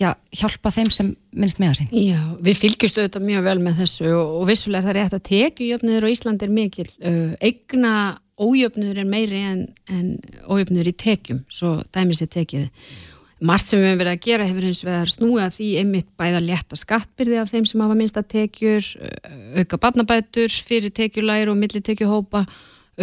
já, 0.00 0.10
hjálpa 0.34 0.74
þeim 0.74 0.90
sem 0.92 1.14
minnst 1.32 1.62
meða 1.62 1.78
sín? 1.78 1.88
Já, 1.94 2.20
við 2.44 2.60
fylgjumstu 2.66 3.06
þetta 3.06 3.24
mjög 3.24 3.48
vel 3.48 3.56
með 3.64 3.80
þessu 3.84 4.10
og, 4.12 4.36
og 4.42 4.46
vissulega 4.50 4.86
það 4.86 4.92
er 4.92 5.00
rétt 5.00 5.16
að 5.16 5.24
tekjujöfnur 5.30 6.04
og 6.04 6.14
Ísland 6.14 6.44
er 6.44 6.52
mikil 6.52 6.88
eigna 7.40 7.94
ójöfnur 8.40 8.98
er 8.98 9.06
meiri 9.08 9.40
en, 9.46 9.66
en 9.88 10.14
ójöfnur 10.50 10.88
í 10.90 10.94
tekjum 10.98 11.44
svo 11.48 11.76
dæmis 11.94 12.22
er 12.24 12.32
tekið 12.34 12.68
Margt 13.44 13.68
sem 13.68 13.80
við 13.80 13.90
hefum 13.90 14.00
verið 14.00 14.14
að 14.14 14.22
gera 14.24 14.44
hefur 14.48 14.64
eins 14.64 14.82
vegar 14.86 15.10
snúið 15.10 15.42
að 15.44 15.56
því 15.58 15.66
einmitt 15.82 16.06
bæða 16.16 16.40
létta 16.40 16.78
skattbyrði 16.80 17.40
af 17.42 17.50
þeim 17.52 17.66
sem 17.68 17.82
hafa 17.84 17.96
minnsta 17.98 18.22
tekjur, 18.24 18.86
auka 19.60 19.78
barnabætur 19.82 20.54
fyrir 20.64 20.92
tekjulæri 20.96 21.50
og 21.52 21.58
millitekjuhópa, 21.60 22.44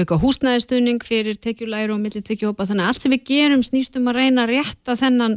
auka 0.02 0.18
húsnæðistunning 0.24 1.04
fyrir 1.06 1.38
tekjulæri 1.38 1.94
og 1.94 2.02
millitekjuhópa. 2.02 2.66
Þannig 2.66 2.88
að 2.88 2.94
allt 2.94 3.06
sem 3.06 3.14
við 3.14 3.26
gerum 3.30 3.62
snýstum 3.68 4.10
að 4.10 4.18
reyna 4.18 4.48
að 4.48 4.54
rétta 4.56 4.96
þennan, 4.98 5.36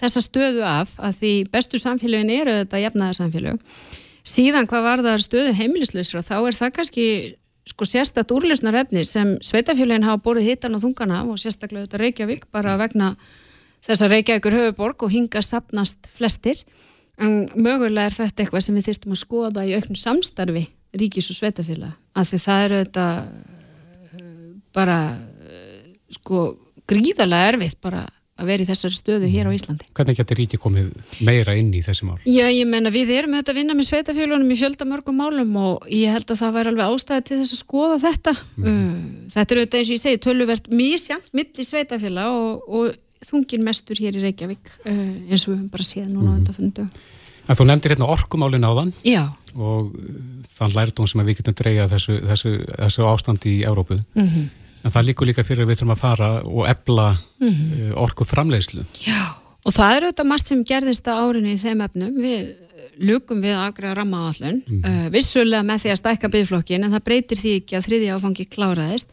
þessa 0.00 0.22
stöðu 0.24 0.64
af 0.66 0.96
að 0.98 1.20
því 1.20 1.34
bestu 1.52 1.78
samfélagin 1.78 2.32
eru 2.40 2.54
þetta 2.62 2.80
jafnaða 2.82 3.18
samfélag. 3.20 3.60
Síðan 4.26 4.66
hvað 4.70 4.86
var 4.88 5.04
það 5.04 5.22
stöðu 5.28 5.52
heimilislausra 5.60 6.24
þá 6.26 6.34
er 6.40 6.58
það 6.58 6.72
kannski 6.78 7.06
sko 7.70 7.86
sérstaklega 7.86 8.40
úrlösnarefni 8.40 9.04
sem 9.06 9.36
sveitafélagin 9.44 10.08
hafa 10.08 10.22
bórið 10.24 10.50
hittan 10.50 10.74
og 10.74 10.82
þungana 10.82 11.22
og 11.28 11.38
sérstaklega 11.38 11.86
þetta 11.86 12.02
Reykjavík 12.02 12.48
bara 12.50 12.74
vegna 12.80 13.12
þess 13.86 14.04
að 14.04 14.14
Reykjavíkur 14.14 14.58
höfuborg 14.58 15.06
og 15.06 15.14
hinga 15.14 15.42
sapnast 15.44 16.10
flestir 16.12 16.62
en 17.20 17.48
mögulega 17.54 18.08
er 18.08 18.16
þetta 18.16 18.44
eitthvað 18.44 18.66
sem 18.66 18.78
við 18.78 18.90
þurftum 18.90 19.16
að 19.16 19.22
skoða 19.24 19.66
í 19.68 19.74
auknu 19.76 19.98
samstarfi 20.00 20.64
ríkis 21.00 21.30
og 21.32 21.38
svetafélag 21.38 21.92
af 22.18 22.30
því 22.30 22.40
það 22.44 22.64
eru 22.64 22.80
þetta 22.84 23.08
eh, 23.20 24.24
bara 24.74 24.98
eh, 25.46 25.92
sko 26.16 26.46
gríðarlega 26.90 27.52
erfitt 27.54 27.78
bara 27.82 28.06
að 28.40 28.48
vera 28.48 28.64
í 28.64 28.68
þessari 28.70 28.96
stöðu 28.96 29.28
hér 29.28 29.50
á 29.50 29.52
Íslandi. 29.52 29.86
Hvernig 29.96 30.16
getur 30.16 30.38
ríti 30.40 30.58
komið 30.60 30.88
meira 31.26 31.54
inn 31.58 31.68
í 31.76 31.82
þessi 31.84 32.06
mál? 32.08 32.16
Já, 32.24 32.46
ég 32.48 32.64
menna 32.68 32.92
við 32.92 33.12
erum 33.18 33.34
auðvitað 33.36 33.52
að 33.52 33.60
vinna 33.60 33.76
með 33.76 33.88
sveitafélunum 33.90 34.54
í 34.54 34.56
fjölda 34.56 34.86
mörgum 34.88 35.20
málum 35.20 35.52
og 35.60 35.84
ég 35.92 36.14
held 36.14 36.32
að 36.32 36.40
það 36.40 36.56
væri 36.56 36.72
alveg 36.72 36.94
ástæði 36.94 37.26
til 37.28 37.40
þess 37.42 37.56
að 37.56 37.60
skoða 37.60 37.98
þetta. 38.06 38.34
Mm. 38.56 38.96
Þetta 39.34 39.54
er 39.54 39.60
auðvitað 39.60 39.82
eins 39.82 39.90
og 39.90 39.96
ég 39.96 40.02
segi 40.04 40.22
töluvert 40.24 40.72
mísjamt 40.72 41.30
mitt 41.36 41.60
í 41.60 41.68
sveitafélag 41.68 42.38
og, 42.40 42.64
og 42.80 42.96
þungin 43.26 43.64
mestur 43.64 43.98
hér 44.00 44.16
í 44.16 44.22
Reykjavík 44.24 44.70
uh, 44.84 44.92
eins 45.30 45.44
og 45.44 45.52
við 45.52 45.58
höfum 45.58 45.72
bara 45.72 45.86
séð 45.86 46.06
núna 46.08 46.30
mm. 46.30 46.38
undanfundu. 46.40 46.86
En 47.50 47.58
þú 47.58 47.66
nefndir 47.66 47.94
hérna 47.94 48.08
orkumálin 48.12 48.64
á 48.64 48.72
þann 48.78 48.92
Já. 49.06 49.22
og 49.56 49.90
uh, 49.90 50.14
þann 50.56 50.76
lærdum 50.76 51.10
sem 51.10 51.22
við 51.26 51.40
getum 51.40 51.58
dreyja 51.58 51.88
þessu, 51.90 52.20
þessu, 52.30 52.54
þessu 52.70 53.06
ástandi 53.10 53.58
í 53.58 53.66
Európu. 53.68 54.00
Mm 54.14 54.28
-hmm. 54.28 54.48
En 54.80 54.90
það 54.94 55.06
líkur 55.10 55.28
líka 55.28 55.44
fyrir 55.44 55.66
að 55.66 55.72
við 55.72 55.80
þurfum 55.80 55.96
að 55.96 56.00
fara 56.00 56.30
og 56.42 56.68
ebla 56.68 57.08
mm 57.12 57.48
-hmm. 57.48 57.90
uh, 57.90 58.02
orkuframleiðslu. 58.04 58.84
Já, 59.04 59.36
og 59.64 59.72
það 59.72 59.96
er 59.96 60.04
auðvitað 60.04 60.30
margt 60.30 60.46
sem 60.46 60.64
gerðist 60.64 61.08
á 61.08 61.20
árinni 61.20 61.52
í 61.54 61.60
þeim 61.60 61.80
efnum. 61.80 62.14
Við 62.16 62.54
lukum 63.00 63.40
við 63.40 63.56
aðgræða 63.56 63.94
rammaáallun, 63.94 64.62
-hmm. 64.64 64.80
uh, 64.84 65.10
vissulega 65.10 65.62
með 65.62 65.78
því 65.82 65.90
að 65.90 66.00
stækka 66.00 66.28
byggflokkin, 66.28 66.84
en 66.84 66.92
það 66.92 67.04
breytir 67.04 67.38
því 67.38 67.52
ekki 67.60 67.76
að 67.76 67.86
þriði 67.86 68.08
áfangi 68.14 68.44
kláraðist. 68.48 69.08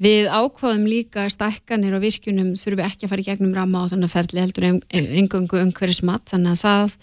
Við 0.00 0.30
ákváðum 0.32 0.86
líka 0.88 1.26
stækkanir 1.28 1.92
og 1.92 2.00
virkjunum 2.00 2.54
þurfum 2.56 2.86
ekki 2.86 3.04
að 3.04 3.10
fara 3.12 3.20
í 3.20 3.26
gegnum 3.26 3.52
ramma 3.52 3.82
á 3.84 3.90
þannig 3.90 4.08
að 4.08 4.14
ferli 4.14 4.40
heldur 4.40 4.66
engöngu 4.96 5.60
umhverjus 5.60 6.00
mat 6.08 6.32
þannig 6.32 6.54
að 6.54 6.62
það 6.62 6.94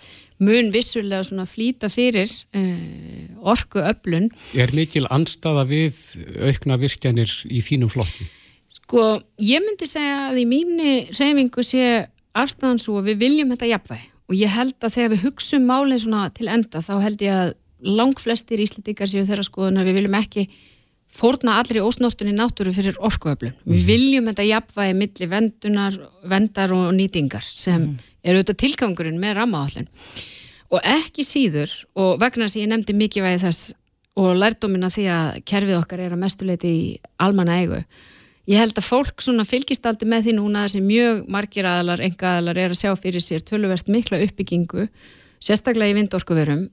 mun 0.47 0.71
vissulega 0.73 1.27
svona 1.27 1.45
flýta 1.49 1.89
fyrir 1.93 2.31
uh, 2.57 3.51
orku 3.53 3.83
öflun. 3.85 4.31
Er 4.57 4.73
mikil 4.73 5.05
anstaða 5.13 5.67
við 5.69 5.99
aukna 6.41 6.77
virkjanir 6.81 7.33
í 7.45 7.61
þínum 7.61 7.91
flokki? 7.93 8.25
Sko, 8.79 9.03
ég 9.45 9.61
myndi 9.61 9.85
segja 9.89 10.31
að 10.31 10.41
í 10.41 10.45
mínu 10.49 10.93
reyfingu 11.13 11.65
sé 11.65 12.07
afstæðan 12.37 12.81
svo 12.81 12.97
að 13.01 13.11
við 13.11 13.21
viljum 13.25 13.53
þetta 13.53 13.69
jafnvæg 13.75 14.07
og 14.27 14.35
ég 14.35 14.51
held 14.57 14.75
að 14.81 14.95
þegar 14.95 15.13
við 15.13 15.23
hugsun 15.27 15.69
málinn 15.69 16.01
svona 16.01 16.31
til 16.33 16.49
enda 16.51 16.81
þá 16.83 16.95
held 17.03 17.21
ég 17.23 17.43
að 17.43 17.53
lang 17.85 18.17
flestir 18.19 18.61
íslendikar 18.63 19.09
séu 19.09 19.25
þeirra 19.27 19.45
skoðun 19.45 19.79
að 19.81 19.91
við 19.91 19.99
viljum 20.01 20.17
ekki 20.17 20.47
fórna 21.07 21.57
allri 21.61 21.81
ósnóttunni 21.81 22.35
náttúru 22.35 22.73
fyrir 22.75 22.97
orkuöflun. 22.99 23.55
Mm. 23.55 23.71
Við 23.71 23.79
mhm. 23.79 23.87
viljum 23.87 24.29
þetta 24.29 24.47
jafnvægi 24.47 24.97
millir 25.01 25.31
vendunar, 25.31 25.99
vendar 26.23 26.73
og 26.75 26.89
nýtingar 26.97 27.45
sem 27.47 27.81
mm. 27.81 28.13
eru 28.23 28.41
auðvitað 28.41 28.61
tilgangurinn 28.63 29.21
með 29.21 29.37
rammaállun. 29.41 29.89
Og 30.67 30.83
ekki 30.83 31.23
síður, 31.23 31.71
og 31.95 32.17
vegna 32.19 32.49
að 32.49 32.59
ég 32.59 32.67
nefndi 32.67 32.95
mikið 32.97 33.23
vægi 33.23 33.43
þess 33.45 33.73
og 34.17 34.33
lærdómina 34.35 34.89
því 34.91 35.05
að 35.13 35.27
kerfið 35.47 35.77
okkar 35.77 36.01
er 36.03 36.15
að 36.15 36.23
mestuleiti 36.23 36.71
í 36.73 36.85
almanna 37.21 37.59
eigu, 37.61 37.83
ég 38.49 38.59
held 38.59 38.79
að 38.79 38.87
fólk 38.87 39.21
fylgist 39.47 39.85
aldrei 39.85 40.09
með 40.09 40.25
því 40.25 40.33
núna 40.39 40.65
þessi 40.65 40.81
mjög 40.81 41.21
margir 41.29 41.69
aðalar, 41.69 42.01
enga 42.01 42.33
aðalar 42.33 42.57
er 42.57 42.73
að 42.73 42.81
sjá 42.81 42.95
fyrir 42.97 43.21
sér 43.21 43.45
töluvert 43.45 43.87
mikla 43.87 44.19
uppbyggingu, 44.25 44.87
sérstaklega 45.39 45.93
í 45.93 45.97
vindorkuverum 46.01 46.67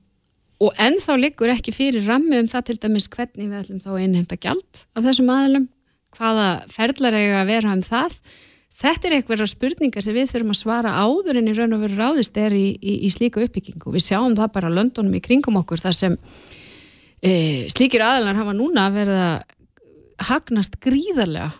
og 0.64 0.80
ennþá 0.80 1.18
liggur 1.21 1.52
ekki 1.52 1.75
fyrir 1.75 2.06
rammi 2.09 2.40
um 2.40 2.49
það 2.50 2.66
til 2.71 2.80
dæmis 2.80 3.11
hvernig 3.12 3.50
við 3.50 3.61
ætlum 3.61 3.85
þá 3.85 3.92
innhemta 4.00 4.40
gjald 4.40 4.83
af 4.94 5.04
þessum 5.04 5.30
aðlum, 5.35 5.68
hvaða 6.16 6.49
ferðlar 6.73 7.16
eiga 7.18 7.40
að 7.42 7.50
vera 7.52 7.75
um 7.75 7.85
það 7.85 8.18
þetta 8.75 9.09
er 9.09 9.16
eitthvað 9.18 9.44
spurningar 9.50 10.04
sem 10.04 10.16
við 10.16 10.30
þurfum 10.33 10.54
að 10.54 10.61
svara 10.61 10.94
áður 10.99 11.38
en 11.40 11.50
í 11.50 11.54
raun 11.56 11.76
og 11.76 11.85
veru 11.85 11.99
ráðist 11.99 12.38
er 12.40 12.54
í, 12.56 12.66
í, 12.75 12.97
í 13.06 13.11
slíka 13.12 13.42
uppbyggingu. 13.44 13.92
Við 13.94 14.06
sjáum 14.09 14.35
það 14.38 14.52
bara 14.56 14.73
löndunum 14.73 15.14
í 15.14 15.23
kringum 15.23 15.61
okkur 15.62 15.83
þar 15.85 15.99
sem 15.99 16.16
e, 17.23 17.33
slíkir 17.73 18.02
aðlar 18.04 18.38
hafa 18.40 18.54
núna 18.56 18.88
verið 18.94 19.21
að 19.23 19.37
hagnast 20.28 20.78
gríðarlega 20.83 21.52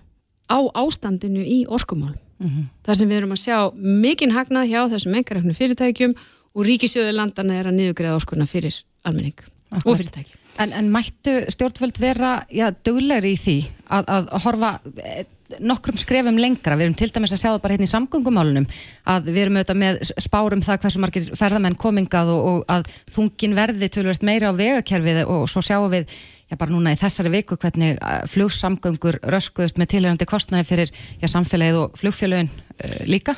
á 0.51 0.59
ástandinu 0.83 1.45
í 1.47 1.65
orkumál. 1.71 2.17
Mm 2.43 2.49
-hmm. 2.49 2.65
Þar 2.85 2.97
sem 2.99 3.09
við 3.09 3.17
erum 3.17 3.37
að 3.37 3.45
sjá 3.45 3.59
mikinn 3.75 4.35
hagnað 4.35 4.71
hjá 4.71 4.81
þessum 4.91 5.15
engaræknu 5.15 5.55
fyrirtækjum 5.55 6.15
og 6.55 6.67
ríkisjöðu 6.67 7.15
landana 7.15 7.55
er 7.55 7.71
að 7.71 7.79
niðugreða 7.79 8.19
orkunna 8.19 8.47
fyrir 8.47 8.83
almenning 9.05 9.37
Akkurat. 9.71 9.87
og 9.87 10.01
fyrirtæki. 10.01 10.41
En, 10.63 10.73
en 10.73 10.91
mættu 10.95 11.33
stjórnvöld 11.51 11.97
vera 11.99 12.37
já, 12.47 12.69
döglegri 12.87 13.35
í 13.35 13.39
því 13.41 13.57
að, 13.91 14.11
að 14.15 14.29
horfa 14.45 14.69
eh, 15.03 15.25
nokkrum 15.61 15.99
skrefum 15.99 16.39
lengra, 16.39 16.77
við 16.79 16.87
erum 16.87 16.99
til 16.99 17.11
dæmis 17.15 17.35
að 17.35 17.41
sjá 17.41 17.49
það 17.49 17.63
bara 17.65 17.75
hérna 17.75 17.89
í 17.89 17.91
samgöngumálunum 17.91 18.69
að 19.11 19.33
við 19.33 19.41
erum 19.43 19.59
auðvitað 19.59 19.81
með 19.83 19.99
spárum 20.23 20.63
það 20.65 20.79
hversu 20.85 21.03
margir 21.03 21.27
ferðamenn 21.41 21.79
komingað 21.81 22.31
og, 22.37 22.47
og 22.53 22.71
að 22.71 22.87
þungin 23.17 23.59
verði 23.59 23.91
tölvöld 23.91 24.27
meira 24.27 24.55
á 24.55 24.59
vegakerfið 24.59 25.25
og 25.27 25.45
svo 25.51 25.65
sjáum 25.65 25.91
við 25.93 26.07
já 26.51 26.59
bara 26.61 26.75
núna 26.75 26.95
í 26.95 27.01
þessari 27.01 27.33
viku 27.35 27.59
hvernig 27.61 27.99
eh, 27.99 28.23
flugsamgöngur 28.31 29.19
röskuðust 29.35 29.81
með 29.81 29.95
tilhengandi 29.97 30.29
kostnæði 30.29 30.69
fyrir 30.71 30.95
já, 30.95 31.27
samfélagið 31.35 31.81
og 31.83 31.99
flugfélögin 31.99 32.51
uh, 32.53 33.03
líka 33.09 33.37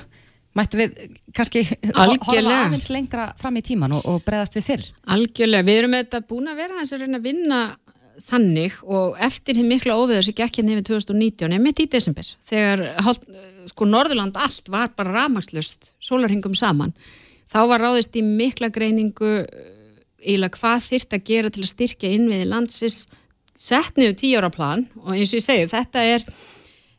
mættu 0.56 0.80
við 0.80 0.94
kannski 1.36 1.64
horfa 1.96 2.36
aðeins 2.40 2.88
lengra 2.92 3.26
fram 3.40 3.58
í 3.60 3.64
tíman 3.66 3.96
og, 3.96 4.06
og 4.08 4.22
breðast 4.26 4.56
við 4.58 4.68
fyrr? 4.70 4.86
Algjörlega, 5.16 5.66
við 5.66 5.82
erum 5.82 5.98
auðvitað 5.98 6.30
búin 6.30 6.52
að 6.52 6.62
vera 6.62 6.80
að 6.82 7.02
reyna 7.02 7.20
að 7.20 7.28
vinna 7.28 7.60
þannig 8.22 8.78
og 8.88 9.18
eftir 9.20 9.58
hinn 9.58 9.68
mikla 9.68 9.96
óviður 9.98 10.24
sem 10.24 10.36
gekk 10.36 10.60
hérna 10.60 10.76
yfir 10.76 10.86
2019, 10.88 11.52
nefnitt 11.52 11.82
í 11.84 11.88
desember 11.92 12.30
þegar 12.48 12.84
sko 13.68 13.88
Norðurland 13.88 14.38
allt 14.40 14.70
var 14.72 14.92
bara 14.96 15.14
ramagslust, 15.18 15.92
sólarhingum 16.00 16.56
saman 16.56 16.94
þá 17.50 17.60
var 17.70 17.84
ráðist 17.84 18.16
í 18.16 18.24
mikla 18.24 18.70
greiningu 18.72 19.44
íla 20.26 20.50
hvað 20.52 20.88
þyrrt 20.88 21.16
að 21.18 21.26
gera 21.28 21.52
til 21.52 21.64
að 21.64 21.72
styrkja 21.74 22.12
innviði 22.16 22.48
landsis 22.50 23.04
sett 23.56 23.96
niður 23.96 24.18
tíjára 24.20 24.52
plan 24.52 24.86
og 25.04 25.12
eins 25.14 25.32
og 25.32 25.40
ég 25.40 25.46
segi 25.46 25.70
þetta 25.72 26.04
er 26.16 26.26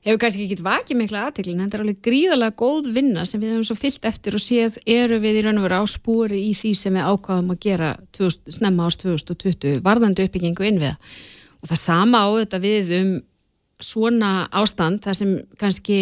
hefur 0.07 0.21
kannski 0.23 0.45
ekki 0.47 0.63
vakið 0.65 0.99
mikla 1.01 1.23
aðteklin 1.27 1.59
en 1.59 1.67
þetta 1.67 1.77
er 1.77 1.83
alveg 1.83 2.01
gríðalega 2.07 2.57
góð 2.61 2.91
vinna 2.95 3.25
sem 3.27 3.41
við 3.41 3.53
hefum 3.53 3.65
svo 3.67 3.77
fyllt 3.77 4.07
eftir 4.07 4.37
og 4.37 4.43
séð 4.43 4.77
eru 4.87 5.19
við 5.23 5.41
í 5.41 5.45
raun 5.45 5.59
og 5.59 5.67
veru 5.67 5.81
á 5.81 5.85
spúri 5.91 6.39
í 6.47 6.53
því 6.55 6.73
sem 6.79 6.95
við 6.95 7.09
ákvaðum 7.11 7.51
að 7.53 7.61
gera 7.67 7.89
2000, 8.15 8.57
snemma 8.59 8.87
ást 8.87 9.03
2020 9.03 9.81
varðandi 9.85 10.27
uppbyggingu 10.27 10.69
innviða. 10.69 10.95
Og 11.61 11.71
það 11.71 11.83
sama 11.83 12.23
á 12.23 12.27
þetta 12.39 12.63
við 12.63 12.93
um 13.01 13.13
svona 13.83 14.31
ástand 14.55 15.03
þar 15.05 15.17
sem 15.19 15.33
kannski 15.59 15.99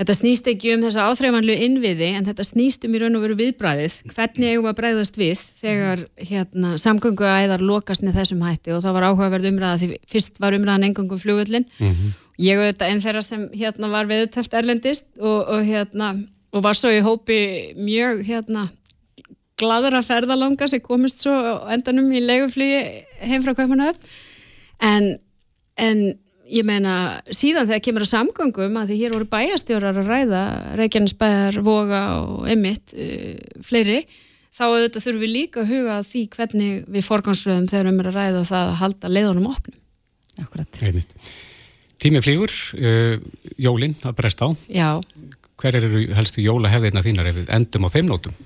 þetta 0.00 0.16
snýst 0.16 0.48
ekki 0.48 0.72
um 0.76 0.84
þessa 0.86 1.10
áþreifanlu 1.10 1.56
innviði 1.66 2.08
en 2.16 2.28
þetta 2.28 2.46
snýst 2.46 2.86
um 2.88 2.94
í 2.96 3.02
raun 3.02 3.18
og 3.18 3.24
veru 3.26 3.36
viðbræðið 3.40 3.98
hvernig 4.14 4.54
eigum 4.54 4.70
að 4.70 4.78
bræðast 4.78 5.20
við 5.20 5.42
þegar 5.60 6.06
hérna, 6.16 6.72
samgöngu 6.80 7.28
æðar 7.28 7.64
lokast 7.64 8.04
með 8.06 8.22
þessum 8.22 8.46
hætti? 8.46 8.72
Og 8.72 8.80
það 8.84 8.96
var 8.96 9.08
áhugaverð 9.10 9.50
umræða 9.50 9.82
því 9.82 9.90
fyrst 10.08 10.40
var 10.40 10.56
umræðan 10.56 10.88
engangum 10.88 11.20
flugvöllin 11.20 11.68
mm 11.76 11.90
-hmm. 11.90 12.16
Ég 12.40 12.60
og 12.60 12.68
þetta 12.70 12.90
einn 12.90 13.02
þeirra 13.04 13.22
sem 13.24 13.46
hérna, 13.54 13.90
var 13.92 14.10
viðtæft 14.10 14.54
erlendist 14.56 15.08
og, 15.20 15.40
og, 15.44 15.64
hérna, 15.66 16.14
og 16.54 16.64
var 16.64 16.78
svo 16.78 16.92
í 16.92 17.02
hópi 17.04 17.40
mjög 17.78 18.24
hérna, 18.28 18.68
gladra 19.60 20.00
ferðalanga 20.04 20.68
sem 20.70 20.80
komist 20.80 21.24
svo 21.24 21.34
endanum 21.72 22.08
í 22.16 22.22
leguflýi 22.24 22.80
heim 23.28 23.44
frá 23.44 23.52
Kaupanöf 23.58 24.00
en 24.80 25.18
en 25.80 26.00
ég 26.50 26.66
meina 26.66 26.94
síðan 27.32 27.68
þegar 27.68 27.84
kemur 27.84 28.06
á 28.06 28.12
samgöngum 28.12 28.80
að 28.80 28.90
því 28.90 28.98
hér 29.02 29.14
voru 29.14 29.28
bæjastjórar 29.30 30.00
að 30.00 30.10
ræða 30.10 30.42
Reykjanesbæðar, 30.80 31.60
Voga 31.66 32.02
og 32.24 32.48
Emmitt 32.50 32.94
uh, 32.96 33.36
fleiri 33.64 34.02
þá 34.50 34.64
auðvitað 34.66 35.04
þurfum 35.06 35.24
við 35.24 35.34
líka 35.36 35.62
að 35.62 35.70
huga 35.74 36.00
því 36.06 36.24
hvernig 36.34 36.72
við 36.90 37.06
forgansröðum 37.06 37.70
þegar 37.70 37.86
við 37.86 37.92
erum 37.92 38.02
að 38.02 38.18
ræða 38.18 38.42
það 38.50 38.72
að 38.72 38.80
halda 38.82 39.12
leiðunum 39.14 39.52
opnum. 39.52 39.78
Akkurat 40.42 40.82
Tími 42.00 42.22
flýgur, 42.24 42.52
uh, 42.80 43.18
jólinn 43.60 43.98
að 44.08 44.16
bresta 44.16 44.48
á 44.48 44.50
Já 44.72 44.88
Hver 45.60 45.76
eru 45.76 46.06
helstu 46.16 46.40
jóla 46.40 46.70
hefðirna 46.72 47.02
þínar 47.04 47.28
ef 47.28 47.36
við 47.36 47.50
endum 47.52 47.84
á 47.84 47.88
þeim 47.92 48.06
nótum? 48.08 48.36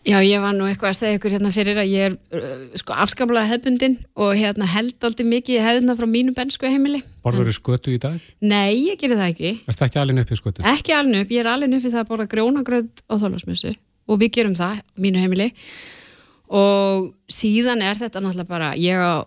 Já, 0.00 0.16
ég 0.24 0.40
var 0.42 0.54
nú 0.56 0.64
eitthvað 0.66 0.90
að 0.90 0.96
segja 0.96 1.18
ykkur 1.18 1.34
hérna 1.36 1.52
fyrir 1.54 1.78
að 1.78 1.90
ég 1.92 2.06
er 2.08 2.16
uh, 2.34 2.64
sko 2.80 2.96
afskaplega 3.04 3.46
hefbundin 3.52 3.98
og 4.18 4.32
hérna 4.34 4.66
held 4.72 5.06
aldrei 5.06 5.28
mikið 5.28 5.62
hefðina 5.62 5.94
frá 5.98 6.08
mínu 6.08 6.34
bensku 6.34 6.66
heimili. 6.66 7.02
Borður 7.22 7.52
þú 7.52 7.54
skötu 7.58 7.94
í 7.94 8.00
dag? 8.02 8.16
Nei, 8.40 8.88
ég 8.88 8.98
gerir 8.98 9.20
það 9.20 9.30
ekki. 9.34 9.52
Er 9.60 9.76
þetta 9.76 9.86
ekki 9.86 10.02
alveg 10.02 10.32
í 10.32 10.40
skötu? 10.40 10.66
Ekki 10.72 10.96
alveg 10.96 11.26
upp, 11.26 11.34
ég 11.36 11.44
er 11.44 11.52
alveg 11.52 11.76
í 11.76 11.82
það 11.86 12.02
að 12.02 12.10
borða 12.10 12.28
grjónagröð 12.32 12.90
á 13.06 13.14
þólasmessu 13.20 13.74
og 14.10 14.22
við 14.24 14.34
gerum 14.40 14.58
það, 14.58 14.82
mínu 14.98 15.22
heimili 15.22 15.50
og 16.50 17.12
síðan 17.30 17.84
er 17.86 18.00
þetta 18.00 18.24
náttúrulega 18.24 18.50
bara, 18.50 18.72
ég 18.80 18.98
á 18.98 19.22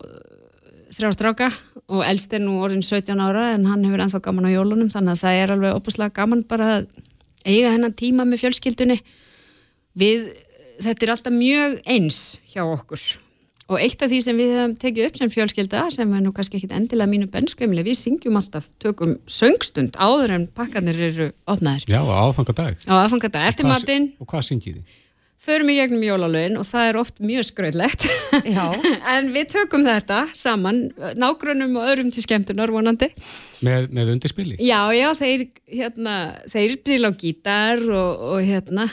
þrjástráka 0.98 1.50
og 1.88 2.04
elst 2.06 2.32
er 2.36 2.42
nú 2.44 2.60
orðin 2.64 2.84
17 2.84 3.20
ára 3.20 3.50
en 3.54 3.66
hann 3.70 3.84
hefur 3.86 4.04
ennþá 4.04 4.22
gaman 4.24 4.48
á 4.48 4.54
jólunum 4.54 4.92
þannig 4.92 5.16
að 5.16 5.24
það 5.24 5.40
er 5.42 5.54
alveg 5.56 5.80
opuslega 5.80 6.16
gaman 6.16 6.46
bara 6.48 6.70
að 6.78 6.86
eiga 7.44 7.74
hennan 7.74 7.96
tíma 7.96 8.26
með 8.28 8.44
fjölskyldunni 8.44 9.00
við 9.98 10.30
þetta 10.82 11.06
er 11.06 11.14
alltaf 11.14 11.36
mjög 11.36 11.76
eins 11.84 12.22
hjá 12.50 12.64
okkur 12.64 13.04
og 13.70 13.80
eitt 13.80 14.02
af 14.04 14.10
því 14.12 14.18
sem 14.24 14.36
við 14.38 14.50
hefum 14.52 14.74
tekið 14.80 15.06
upp 15.08 15.18
sem 15.20 15.30
fjölskylda 15.32 15.84
sem 15.94 16.10
er 16.16 16.24
nú 16.24 16.32
kannski 16.36 16.58
ekki 16.58 16.68
endilega 16.76 17.08
mínu 17.10 17.28
benskumli, 17.32 17.84
við 17.86 17.96
syngjum 17.96 18.36
alltaf 18.40 18.68
tökum 18.82 19.16
söngstund 19.24 19.96
áður 19.96 20.34
en 20.36 20.44
pakkanir 20.52 21.00
eru 21.08 21.30
opnaðir. 21.48 21.86
Já, 21.88 22.02
á 22.04 22.16
aðfangadag 22.26 22.84
á 22.84 22.94
aðfangadag, 23.04 23.48
eftir 23.48 23.68
matinn 23.68 24.10
og 24.20 24.28
hvað 24.28 24.44
syngjið 24.50 24.76
þið? 24.82 25.00
Förum 25.44 25.68
í 25.68 25.76
gegnum 25.76 26.00
jólalögin 26.06 26.56
og 26.56 26.64
það 26.64 26.86
er 26.88 26.96
oft 26.96 27.18
mjög 27.20 27.44
skröðlegt 27.50 28.06
en 29.12 29.26
við 29.34 29.50
tökum 29.52 29.84
þetta 29.84 30.22
saman 30.32 30.86
nágrunum 31.20 31.76
og 31.80 31.88
öðrum 31.90 32.12
til 32.14 32.24
skemmtunar 32.24 32.72
vonandi. 32.72 33.10
Með, 33.64 33.90
með 33.92 34.14
undirspili? 34.14 34.56
Já, 34.64 34.80
já, 34.96 35.10
þeir, 35.18 35.48
hérna, 35.68 36.18
þeir 36.48 36.76
spila 36.78 37.12
á 37.12 37.18
gítar 37.20 37.84
og, 37.92 38.24
og 38.32 38.40
hérna 38.44 38.88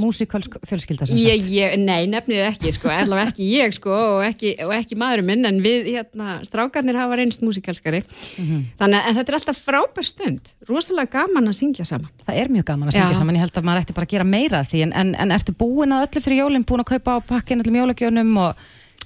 Músikalsk 0.00 0.54
fjölskylda 0.64 1.06
sem 1.06 1.18
sagt? 1.18 1.48
Ég, 1.52 1.74
nei, 1.80 2.06
nefnir 2.08 2.46
ekki 2.46 2.72
sko, 2.72 2.88
allavega 2.92 3.28
ekki 3.32 3.48
ég 3.58 3.74
sko 3.76 3.92
og 3.92 4.24
ekki, 4.24 4.54
og 4.64 4.72
ekki 4.72 4.96
maðurum 5.00 5.28
minn 5.28 5.48
en 5.48 5.60
við, 5.64 5.90
hérna, 5.92 6.38
strákarnir 6.46 6.96
hafa 6.96 7.18
reynst 7.20 7.44
músikalskari 7.44 8.00
mm 8.00 8.44
-hmm. 8.44 8.62
þannig 8.80 9.08
að 9.08 9.18
þetta 9.20 9.32
er 9.32 9.38
alltaf 9.38 9.62
frábær 9.66 10.08
stund 10.08 10.52
rosalega 10.68 11.18
gaman 11.18 11.48
að 11.48 11.58
syngja 11.60 11.84
saman 11.84 12.08
Það 12.24 12.40
er 12.40 12.48
mjög 12.48 12.64
gaman 12.64 12.88
að 12.88 12.92
syngja 12.92 13.12
Já. 13.12 13.18
saman, 13.18 13.34
ég 13.36 13.44
held 13.44 13.56
að 13.56 13.64
maður 13.68 13.82
ætti 13.82 13.92
bara 13.92 14.06
að 14.06 14.14
gera 14.14 14.24
meira 14.24 14.64
því 14.64 14.82
en, 14.82 14.92
en, 14.92 15.14
en 15.14 15.30
ertu 15.30 15.52
búin 15.52 15.92
að 15.92 16.06
öllu 16.06 16.20
fyrir 16.24 16.38
jólinn, 16.38 16.64
búin 16.64 16.80
að 16.80 16.92
kaupa 16.92 17.16
á 17.16 17.18
pakkin 17.20 17.60
öllum 17.60 17.76
jólagjónum 17.76 18.36
og 18.36 18.54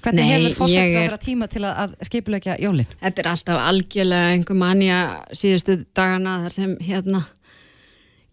hvernig 0.01 0.23
nei, 0.23 0.31
hefur 0.31 0.55
fórsett 0.61 0.91
svo 0.91 0.99
að 0.99 1.05
vera 1.07 1.17
tíma 1.21 1.47
til 1.51 1.63
að, 1.65 1.73
að 1.83 2.07
skipulegja 2.09 2.57
jólinn? 2.61 2.89
Þetta 3.01 3.23
er 3.23 3.29
alltaf 3.31 3.61
algjörlega 3.63 4.35
einhver 4.35 4.59
manja 4.59 4.99
síðustu 5.35 5.79
dagana 5.97 6.37
þar 6.45 6.55
sem 6.57 6.75
hérna 6.83 7.23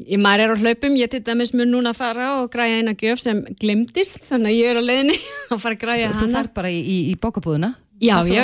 Ég 0.02 0.18
maður 0.18 0.42
er 0.42 0.52
á 0.52 0.57
hlaupum, 0.59 0.96
ég 0.98 1.11
til 1.12 1.20
dæmis 1.22 1.52
mun 1.54 1.70
núna 1.70 1.92
að 1.94 2.00
fara 2.00 2.28
og 2.40 2.48
græja 2.50 2.80
eina 2.80 2.96
gjöf 2.98 3.20
sem 3.22 3.44
glimtist, 3.61 4.18
þannig 4.26 4.50
að 4.50 4.57
ég 4.59 4.72
er 4.72 4.80
á 4.80 4.83
leiðinni 4.83 5.18
að 5.54 5.61
fara 5.62 5.76
að 5.76 5.83
græja 5.85 6.09
hana. 6.11 6.18
Þú 6.18 6.30
fær 6.35 6.48
bara 6.57 6.72
í, 6.74 6.80
í, 6.83 6.96
í 7.12 7.14
bókabúðuna? 7.22 7.70
Já, 8.02 8.16
já, 8.26 8.42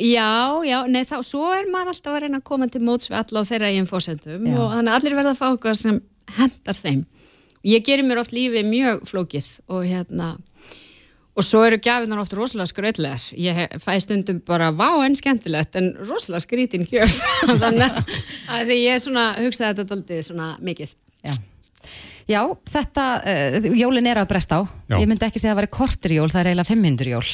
já, 0.00 0.30
já, 0.64 0.78
nei 0.88 1.02
þá, 1.04 1.18
svo 1.28 1.50
er 1.52 1.68
maður 1.70 1.92
alltaf 1.92 2.14
að 2.16 2.22
reyna 2.24 2.38
að 2.40 2.46
koma 2.48 2.68
til 2.72 2.80
móts 2.82 3.10
við 3.10 3.18
alla 3.20 3.42
á 3.44 3.48
þeirra 3.50 3.68
eigin 3.70 3.88
fósendum 3.90 4.46
og 4.56 4.70
þannig 4.72 4.90
að 4.90 4.96
allir 4.96 5.16
verða 5.18 5.34
að 5.34 5.40
fá 5.42 5.46
okkar 5.52 5.76
sem 5.78 5.98
hendar 6.38 6.78
þeim. 6.80 7.02
Ég 7.68 7.84
gerir 7.84 8.08
mér 8.08 8.22
oft 8.22 8.32
lífið 8.32 8.64
mjög 8.72 9.04
flókið 9.10 9.50
og 9.68 9.84
hérna, 9.84 10.30
Og 11.38 11.46
svo 11.46 11.62
eru 11.62 11.78
gafinar 11.82 12.18
oft 12.22 12.34
rosalega 12.34 12.68
skröðlegar. 12.72 13.26
Ég 13.38 13.76
fæ 13.82 13.92
stundum 14.02 14.40
bara 14.46 14.72
vá 14.74 15.04
en 15.04 15.14
skemmtilegt 15.16 15.78
en 15.78 15.92
rosalega 16.02 16.42
skrítin 16.42 16.88
kjöf. 16.90 17.20
Þannig 17.62 18.00
að 18.50 18.72
því 18.72 18.80
ég 18.80 18.98
er 18.98 19.04
svona, 19.04 19.28
hugsaði 19.38 19.82
þetta 19.82 19.96
aldrei 19.98 20.26
svona 20.26 20.50
mikið. 20.64 20.96
Já, 21.20 21.36
Já 22.30 22.40
þetta, 22.70 23.04
uh, 23.26 23.68
jólin 23.74 24.06
er 24.10 24.20
að 24.22 24.28
bresta 24.30 24.60
á. 24.60 24.62
Já. 24.92 24.98
Ég 25.00 25.08
myndi 25.10 25.26
ekki 25.26 25.42
segja 25.42 25.54
að 25.54 25.56
það 25.56 25.62
væri 25.62 25.72
kortir 25.78 26.16
jól, 26.18 26.28
það 26.30 26.42
er 26.42 26.50
eiginlega 26.52 26.70
500 26.70 27.14
jól. 27.14 27.24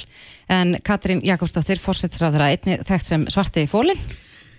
En 0.56 0.76
Katrín 0.86 1.24
Jakobsdóttir, 1.26 1.82
fórsettisráður 1.82 2.46
að 2.46 2.54
einni 2.54 2.78
þekkt 2.88 3.12
sem 3.12 3.26
svarti 3.32 3.66
fólinn. 3.70 4.04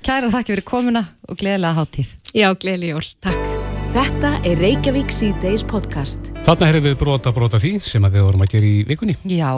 Kæra 0.05 0.29
þakki 0.33 0.53
fyrir 0.53 0.67
komuna 0.67 1.07
og 1.27 1.39
gleðilega 1.41 1.79
háttíð. 1.79 2.17
Já, 2.33 2.51
gleðilega 2.53 2.97
jól. 2.99 3.07
Takk. 3.25 3.56
Þetta 3.97 4.29
er 4.45 4.59
Reykjavík 4.61 5.09
C-Days 5.09 5.63
podcast. 5.65 6.27
Þarna 6.45 6.67
hefur 6.69 6.83
við 6.85 6.95
brota 7.01 7.31
brota 7.33 7.57
því 7.57 7.71
sem 7.81 8.03
við 8.05 8.21
vorum 8.27 8.43
að 8.45 8.51
gera 8.51 8.67
í 8.69 8.73
vikunni. 8.85 9.15
Já, 9.25 9.49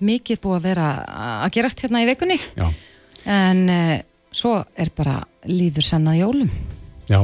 mikið 0.00 0.38
búið 0.40 0.54
að 0.56 0.62
vera 0.64 0.86
að 1.44 1.50
gerast 1.58 1.82
hérna 1.84 2.00
í 2.00 2.06
vikunni. 2.08 2.38
Já. 2.56 2.70
En 3.28 3.60
uh, 3.68 3.90
svo 4.32 4.54
er 4.80 4.88
bara 4.96 5.18
líður 5.44 5.84
sannað 5.84 6.22
jólum. 6.22 6.54
Já, 7.12 7.20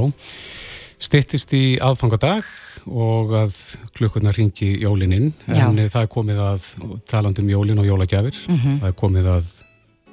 stittist 1.08 1.54
í 1.56 1.62
aðfangadag 1.80 2.50
og 2.84 3.32
að 3.46 3.56
klukkurna 3.96 4.34
ringi 4.36 4.74
jólinin. 4.82 5.30
En 5.48 5.56
Já. 5.56 5.88
það 5.94 6.02
er 6.02 6.12
komið 6.18 6.42
að 6.50 6.68
talandum 7.08 7.48
jólin 7.48 7.80
og 7.80 7.88
jólagjafir. 7.88 8.44
Mm 8.44 8.60
-hmm. 8.60 8.76
Það 8.84 8.92
er 8.92 9.00
komið 9.06 9.32
að 9.38 9.48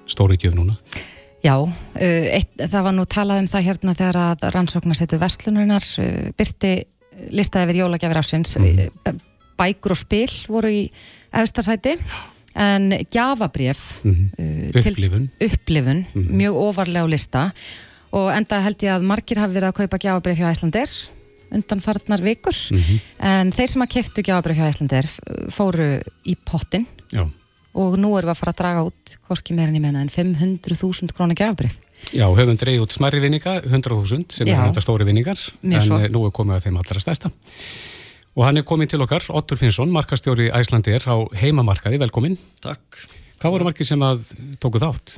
stóri 0.07 0.39
gjöf 0.39 0.55
núna. 0.55 0.79
Já, 0.95 1.14
uh, 1.45 2.25
eitt, 2.35 2.51
það 2.57 2.85
var 2.87 2.95
nú 2.97 3.05
talað 3.09 3.43
um 3.43 3.49
það 3.51 3.67
hérna 3.69 3.95
þegar 3.97 4.21
að 4.23 4.45
rannsóknarsetu 4.55 5.19
Vestlunurinnar 5.21 5.87
byrti 6.37 6.75
listaði 7.35 7.69
yfir 7.69 7.81
jólagjafir 7.83 8.19
ásins 8.19 8.55
mm. 8.59 9.19
bækur 9.59 9.95
og 9.95 9.99
spil 9.99 10.31
voru 10.51 10.71
í 10.73 10.81
efstasæti 11.35 11.95
en 12.55 12.91
gjafabref 13.11 13.83
mm. 14.03 14.23
uh, 14.39 14.79
upplifun, 14.81 15.27
upplifun 15.43 16.05
mm. 16.13 16.31
mjög 16.39 16.61
ofarlega 16.69 17.07
á 17.07 17.13
lista 17.13 17.43
og 18.15 18.31
enda 18.31 18.61
held 18.63 18.83
ég 18.85 18.95
að 18.95 19.07
margir 19.07 19.41
hafi 19.41 19.57
verið 19.57 19.71
að 19.71 19.79
kaupa 19.81 20.01
gjafabref 20.01 20.41
hjá 20.41 20.49
Æslandir 20.51 20.97
undan 21.55 21.81
farnar 21.83 22.23
vikur 22.25 22.55
-hmm. 22.55 23.01
en 23.21 23.51
þeir 23.53 23.69
sem 23.69 23.83
að 23.83 23.93
keftu 23.95 24.23
gjafabref 24.25 24.57
hjá 24.57 24.69
Æslandir 24.71 25.09
fóru 25.53 25.89
í 26.25 26.35
pottin 26.35 26.87
Já 27.13 27.27
og 27.75 27.97
nú 27.99 28.13
erum 28.15 28.29
við 28.29 28.33
að 28.33 28.39
fara 28.41 28.53
að 28.53 28.61
draga 28.61 28.85
út 28.87 29.15
hvorki 29.27 29.55
meira 29.55 29.71
en 29.71 29.79
ég 29.79 29.83
menna 29.83 30.03
en 30.05 30.13
500.000 30.13 31.15
krónar 31.15 31.37
gafbrif. 31.39 31.75
Já, 32.13 32.27
höfum 32.29 32.57
dreigð 32.59 32.85
út 32.85 32.93
smarri 32.93 33.19
vinninga, 33.23 33.57
100.000 33.65 34.35
sem 34.35 34.47
Já, 34.47 34.55
er 34.55 34.69
þetta 34.69 34.83
stóri 34.83 35.07
vinningar, 35.07 35.39
en 35.63 35.81
svo. 35.81 35.97
Eh, 35.99 36.09
nú 36.13 36.25
er 36.27 36.33
komið 36.35 36.59
að 36.59 36.67
þeim 36.67 36.79
allra 36.81 37.01
stærsta. 37.01 37.31
Og 38.35 38.43
hann 38.45 38.59
er 38.59 38.65
komin 38.67 38.89
til 38.91 39.01
okkar, 39.03 39.23
Ottur 39.35 39.57
Finnsson, 39.59 39.93
markastjóri 39.95 40.49
Æslandir 40.53 41.07
á 41.07 41.15
heimamarkaði, 41.39 42.01
velkomin. 42.03 42.35
Takk. 42.63 42.99
Hvað 43.39 43.55
voru 43.55 43.67
margir 43.67 43.87
sem 43.87 44.03
að 44.05 44.27
tóku 44.61 44.81
þátt? 44.83 45.17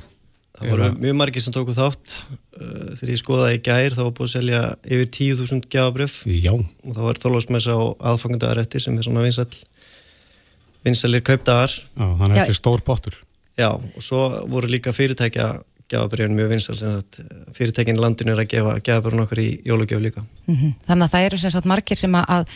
Það 0.58 0.72
voru 0.72 0.86
mjög 0.98 1.16
margir 1.18 1.42
sem 1.44 1.54
tóku 1.54 1.74
þátt. 1.74 2.14
Uh, 2.58 2.94
þegar 2.98 3.12
ég 3.12 3.20
skoðaði 3.20 3.58
í 3.58 3.62
gær 3.68 3.94
þá 3.94 4.02
var 4.04 4.14
búið 4.18 4.28
að 4.28 4.32
selja 4.34 4.62
yfir 4.86 5.10
10.000 5.18 5.68
gafbrif. 5.70 6.16
Já. 6.26 6.54
Og 6.54 6.94
það 6.96 7.04
var 7.08 7.20
þólásmessa 7.22 7.76
á 7.78 7.82
aðfangandaðarætti 8.12 8.82
sem 8.82 8.98
er 8.98 9.06
svona 9.06 9.26
vinsall 9.26 9.50
vinsalir 10.86 11.24
kaupdagar 11.26 11.72
Já, 11.72 12.04
þannig 12.04 12.30
að 12.30 12.38
þetta 12.40 12.54
er 12.54 12.60
stór 12.60 12.84
bóttur 12.86 13.18
Já, 13.58 13.70
og 13.74 14.04
svo 14.04 14.22
voru 14.50 14.70
líka 14.70 14.94
fyrirtækja 14.94 15.48
gefabriðin 15.88 16.36
mjög 16.36 16.52
vinsal 16.52 16.76
fyrirtækin 17.56 17.96
í 17.96 18.02
landinu 18.02 18.34
er 18.34 18.44
að 18.44 18.52
gefa 18.52 18.76
gefabriðin 18.84 19.24
okkur 19.24 19.40
í 19.42 19.48
jólugjöf 19.66 20.04
líka 20.04 20.22
mm 20.22 20.54
-hmm. 20.54 20.76
Þannig 20.86 21.08
að 21.08 21.14
það 21.14 21.26
eru 21.30 21.38
sem 21.38 21.50
sagt 21.50 21.66
margir 21.66 21.96
sem 21.96 22.14
að 22.14 22.46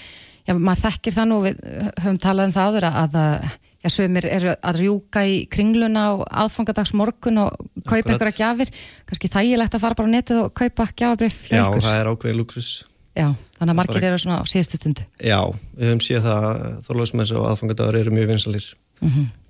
já, 0.47 0.55
maður 0.55 0.85
þekkir 0.87 1.17
það 1.17 1.29
nú, 1.29 1.43
við 1.43 1.59
höfum 2.03 2.19
talað 2.19 2.47
um 2.47 2.53
það 2.53 2.69
áður 2.69 2.89
að, 2.91 3.17
að 3.25 3.51
Já, 3.83 3.91
sömur 3.91 4.27
eru 4.31 4.53
að 4.63 4.77
rjúka 4.79 5.25
í 5.27 5.39
kringluna 5.51 6.05
á 6.07 6.13
aðfangadags 6.45 6.93
morgun 6.95 7.41
og 7.43 7.57
kaupa 7.83 8.13
einhverja 8.13 8.37
gjafir. 8.37 8.71
Kannski 9.09 9.31
þægilegt 9.33 9.75
að 9.75 9.83
fara 9.83 9.99
bara 9.99 10.07
á 10.07 10.15
netið 10.15 10.39
og 10.45 10.53
kaupa 10.55 10.87
gjafabrif 10.95 11.41
hjá 11.49 11.57
Já, 11.59 11.65
það 11.83 11.97
er 11.99 12.11
ákveðin 12.13 12.39
luxus. 12.39 12.69
Já, 13.13 13.27
þannig 13.59 13.73
að 13.75 13.79
margir 13.79 14.07
eru 14.09 14.21
svona 14.21 14.39
á 14.41 14.45
síðustu 14.49 14.79
stundu. 14.81 15.05
Já, 15.21 15.41
við 15.77 15.91
höfum 15.91 16.01
séð 16.05 16.25
það 16.25 16.47
að 16.49 16.63
þorlásmessu 16.87 17.37
og 17.41 17.49
aðfangadagur 17.51 17.99
eru 18.01 18.15
mjög 18.15 18.31
vinsalir 18.33 18.69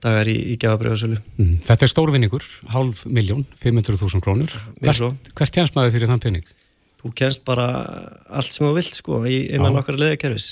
dagar 0.02 0.30
í, 0.32 0.34
í 0.52 0.56
gefabriðasölu. 0.60 1.18
Mm, 1.36 1.52
Þetta 1.62 1.86
er 1.86 1.92
stórvinningur, 1.92 2.46
hálf 2.72 3.04
miljón, 3.06 3.44
500.000 3.60 4.24
krónur. 4.24 4.54
Hvert, 4.80 5.30
hvert 5.38 5.54
tjans 5.54 5.74
maður 5.76 5.94
fyrir 5.96 6.10
þann 6.10 6.22
penning? 6.24 6.48
Þú 7.02 7.12
kennst 7.18 7.42
bara 7.46 7.68
allt 8.30 8.54
sem 8.54 8.66
þú 8.66 8.72
vilt 8.78 8.98
sko 8.98 9.20
í, 9.26 9.38
innan 9.52 9.76
Já. 9.76 9.82
okkar 9.82 9.98
leðakerfis. 10.00 10.48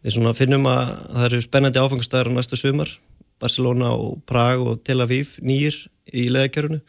Við 0.00 0.16
svona 0.16 0.34
finnum 0.36 0.68
að 0.70 0.94
það 1.08 1.26
eru 1.28 1.42
spennandi 1.44 1.82
áfangastæðar 1.82 2.32
á 2.32 2.36
næsta 2.36 2.58
sumar. 2.60 2.92
Barcelona 3.40 3.92
og 3.96 4.20
Prag 4.28 4.60
og 4.60 4.82
Tel 4.84 5.00
Aviv 5.00 5.38
nýjir 5.44 5.76
í 6.12 6.28
leðakerfinu. 6.32 6.80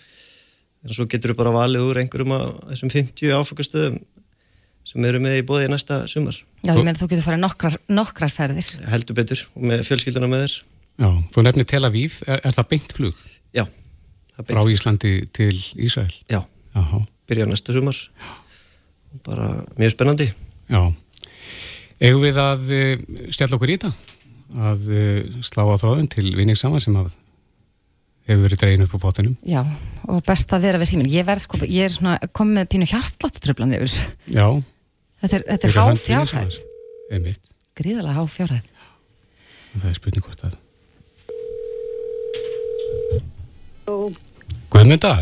En 0.81 0.95
svo 0.95 1.05
getur 1.09 1.33
við 1.33 1.41
bara 1.41 1.55
valið 1.55 1.87
úr 1.87 2.01
einhverjum 2.01 2.35
af 2.35 2.47
þessum 2.71 2.91
50 2.91 3.35
áfangastöðum 3.37 3.99
sem 4.91 5.05
eru 5.07 5.21
með 5.23 5.37
í 5.39 5.43
bóði 5.47 5.69
næsta 5.71 6.01
sumar. 6.11 6.35
Já, 6.61 6.73
Þú- 6.73 6.77
ég 6.81 6.87
meina 6.87 6.99
þú 6.99 7.07
getur 7.11 7.25
farið 7.25 7.41
nokkrar, 7.45 7.77
nokkrar 7.89 8.33
ferðir. 8.35 8.69
Heldur 8.91 9.17
betur 9.17 9.43
og 9.55 9.63
með 9.71 9.83
fjölskylduna 9.87 10.29
með 10.31 10.43
þér. 10.45 10.55
Já, 11.01 11.09
þú 11.33 11.43
nefnir 11.47 11.67
Tel 11.71 11.85
Aviv, 11.87 12.17
er, 12.27 12.41
er 12.45 12.51
það 12.53 12.67
beint 12.73 12.91
flug 12.93 13.15
Já, 13.55 13.63
það 14.35 14.49
frá 14.51 14.59
beint. 14.59 14.73
Íslandi 14.75 15.13
til 15.33 15.55
Ísrael? 15.87 16.11
Já, 16.29 16.41
Jáhá, 16.75 16.99
byrja 17.31 17.47
næsta 17.49 17.73
sumar. 17.73 17.97
Og 19.11 19.23
bara 19.25 19.47
mjög 19.79 19.95
spennandi. 19.95 20.27
já. 20.69 20.81
Eigum 22.01 22.23
við 22.25 22.37
að 22.41 22.69
uh, 22.73 23.01
stjalla 23.33 23.57
okkur 23.57 23.71
í 23.73 23.77
þetta? 23.77 23.91
Að 24.71 24.85
uh, 24.91 25.41
slá 25.45 25.63
á 25.69 25.75
þráðun 25.79 26.07
til 26.11 26.27
vinning 26.35 26.57
saman 26.59 26.81
sem 26.83 26.95
að 26.99 27.13
hefur 28.29 28.43
verið 28.45 28.61
dregin 28.61 28.85
upp 28.85 28.95
á 28.97 29.03
bóttinum? 29.03 29.35
Já, 29.47 29.61
og 30.09 30.21
best 30.27 30.51
að 30.55 30.65
vera 30.67 30.79
við 30.81 30.91
síminn. 30.93 31.09
Ég 31.13 31.25
verð 31.27 31.43
sko, 31.45 31.59
ég 31.65 31.85
er 31.87 31.93
svona 31.93 32.15
komið 32.35 32.57
með 32.61 32.69
pínu 32.73 32.87
hjartsláttutröflan 32.91 33.75
yfir. 33.77 33.95
Já. 34.33 34.45
Þetta 35.21 35.35
er, 35.37 35.43
þetta 35.51 35.67
er 35.67 35.75
há 35.77 35.85
fjárhæð. 36.01 36.55
Einmitt, 37.11 37.51
gríðalega 37.77 38.17
há 38.17 38.23
fjárhæð. 38.37 38.71
það 39.75 39.89
er 39.91 39.99
spurning 39.99 40.25
hvort 40.25 40.47
að... 40.47 40.57
Guðmynda, 44.71 45.13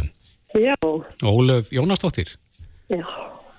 Já, 0.58 0.74
Ólöf 1.22 1.70
Jónasdóttir, 1.70 2.38
já, 2.90 3.06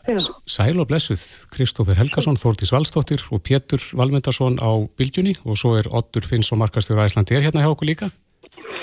já, 0.09 0.17
Sæl 0.47 0.81
og 0.83 0.89
blessuð, 0.91 1.23
Kristófer 1.55 1.95
Helgason, 1.95 2.35
Þórdís 2.35 2.73
Valsdóttir 2.75 3.23
og 3.31 3.45
Pétur 3.47 3.79
Valmundarsson 3.95 4.59
á 4.59 4.71
Bylgjunni. 4.99 5.37
Og 5.47 5.55
svo 5.61 5.77
er 5.79 5.87
Oddur 5.95 6.27
Finns 6.27 6.51
og 6.51 6.59
Markastur 6.59 6.99
Æslandi 6.99 7.37
er 7.39 7.47
hérna 7.47 7.63
hjá 7.63 7.71
okkur 7.71 7.87
líka. 7.93 8.11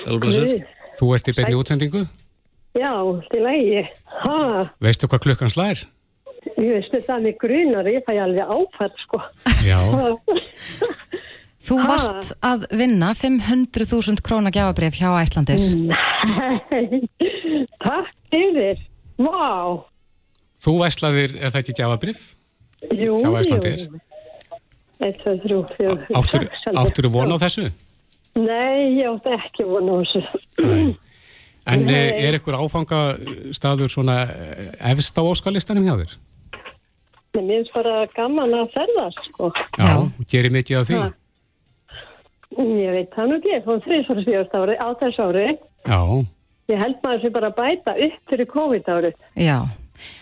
Sjálfblásið. 0.06 0.64
Þú 0.96 1.12
ert 1.18 1.28
í 1.28 1.36
beinni 1.36 1.60
útsendingu, 1.60 2.06
já, 2.80 2.94
til 3.28 3.44
lægi. 3.44 3.84
Ha, 4.24 4.40
veistu 4.80 5.12
hvað 5.12 5.26
klukkan 5.28 5.52
slær? 5.52 5.84
Ég 6.58 6.72
veistu 6.78 7.02
það 7.08 7.24
með 7.28 7.36
grunar, 7.44 7.90
ég 7.92 8.04
fæ 8.08 8.14
alveg 8.24 8.54
áfært, 8.58 8.98
sko. 9.06 9.22
Já, 9.68 9.80
Þú 11.68 11.76
Ha? 11.82 11.86
varst 11.90 12.30
að 12.48 12.62
vinna 12.80 13.10
500.000 13.20 14.22
króna 14.24 14.52
gjafabrif 14.56 14.96
hjá 15.02 15.10
Æslandir. 15.20 15.60
Nei, 15.84 17.02
takk 17.84 18.14
fyrir. 18.32 18.80
Vá, 19.20 19.84
þú 20.64 20.76
æslaðir, 20.88 21.34
er 21.42 21.52
það 21.52 21.60
ekki 21.64 21.76
gjafabrif? 21.82 22.22
jú, 22.94 23.18
Hjá 23.20 23.28
jú. 23.28 24.00
Eitt, 24.98 25.20
tvö, 25.22 25.34
þrjú, 25.44 25.58
fjögur, 25.76 26.08
Áttur, 26.18 26.48
áttur 26.82 27.08
von 27.14 27.30
á 27.30 27.38
þessu? 27.44 27.68
Nei, 28.38 28.96
ég 28.98 29.12
átti 29.12 29.36
ekki 29.36 29.66
von 29.68 29.92
á 29.92 29.96
þessu. 30.02 30.24
Nei. 30.64 30.96
En 31.68 31.84
Nei. 31.84 31.92
Nei. 31.92 32.24
er 32.30 32.38
ykkur 32.40 32.56
áfangastaður 32.58 33.92
svona 33.92 34.16
eh, 34.24 34.72
efst 34.94 35.20
á 35.20 35.22
óskalistanum 35.28 35.84
hjá 35.86 35.98
þér? 36.00 36.16
En 37.38 37.46
mér 37.46 37.60
finnst 37.62 37.74
bara 37.76 38.00
gaman 38.16 38.56
að 38.58 38.72
ferðast, 38.74 39.20
sko. 39.30 39.52
Já. 39.78 39.92
gerir 40.32 40.54
mikið 40.56 40.80
af 40.80 40.88
því? 40.90 41.02
Ha. 41.04 41.10
Ég 42.58 42.94
veit 42.96 43.12
það 43.14 43.28
nú 43.30 43.36
ekki, 43.38 43.52
ég 43.54 43.68
þrísvara 43.68 44.24
síðast 44.26 44.56
ári, 44.58 44.78
á 44.82 44.88
þess 44.98 45.20
ári. 45.22 45.48
Já, 45.86 46.00
Ég 46.68 46.82
held 46.84 46.98
maður 47.00 47.22
sem 47.24 47.32
bara 47.32 47.50
bæta 47.56 47.94
upp 47.96 48.32
fyrir 48.32 48.48
COVID-árið. 48.52 49.14
Já. 49.40 49.58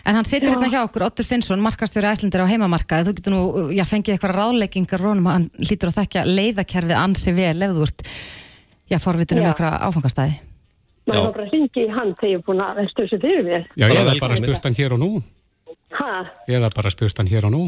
En 0.06 0.14
hann 0.14 0.24
situr 0.28 0.52
hérna 0.54 0.68
hjá 0.70 0.78
okkur, 0.86 1.04
Ottur 1.08 1.26
Finnsson, 1.26 1.60
markastjóri 1.60 2.06
Æslandir 2.08 2.44
á 2.44 2.48
heimamarkaði. 2.48 3.08
Þú 3.08 3.14
getur 3.18 3.34
nú, 3.34 3.40
já, 3.74 3.82
fengið 3.88 4.14
eitthvað 4.14 4.36
ráðleggingar 4.38 5.02
rónum 5.02 5.26
að 5.26 5.34
hann 5.36 5.48
lítur 5.58 5.90
að 5.90 5.98
þekka 5.98 6.22
leiðakerfið 6.30 6.96
ansi 7.00 7.34
vel 7.36 7.66
ef 7.66 7.74
þú 7.74 7.88
ert, 7.88 8.06
já, 8.92 8.98
forvitunum 9.02 9.42
Já. 9.42 9.50
eitthvað 9.50 9.76
áfangastæði. 9.88 10.36
Já. 11.06 11.18
var 11.22 11.34
bara 11.34 11.48
ringi 11.50 11.82
í 11.82 11.90
hann 11.92 12.14
þegar 12.18 12.30
ég 12.30 12.38
er 12.38 12.46
búin 12.46 12.62
að 12.62 12.78
vestu 12.80 13.02
þessu 13.04 13.18
fyrir 13.22 13.44
mér. 13.46 13.66
já 13.78 13.84
eða 13.86 14.06
velkomið. 14.06 14.22
bara 14.24 14.38
spurt 14.40 14.64
hann 14.66 14.78
hér 14.78 14.94
og 14.96 15.02
nú 15.02 15.10
Ha, 15.96 16.12
eða 16.50 16.70
bara 16.74 16.90
spurt 16.92 17.18
hann 17.20 17.30
hér 17.30 17.46
og 17.48 17.52
nú 17.54 17.62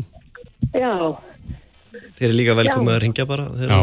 já, 0.75 0.93
Þeir 2.19 2.27
eru 2.29 2.37
líka 2.39 2.55
velkomið 2.59 2.95
að 2.97 3.03
ringja 3.05 3.25
bara. 3.31 3.45
þegar 3.55 3.71
Já. 3.71 3.79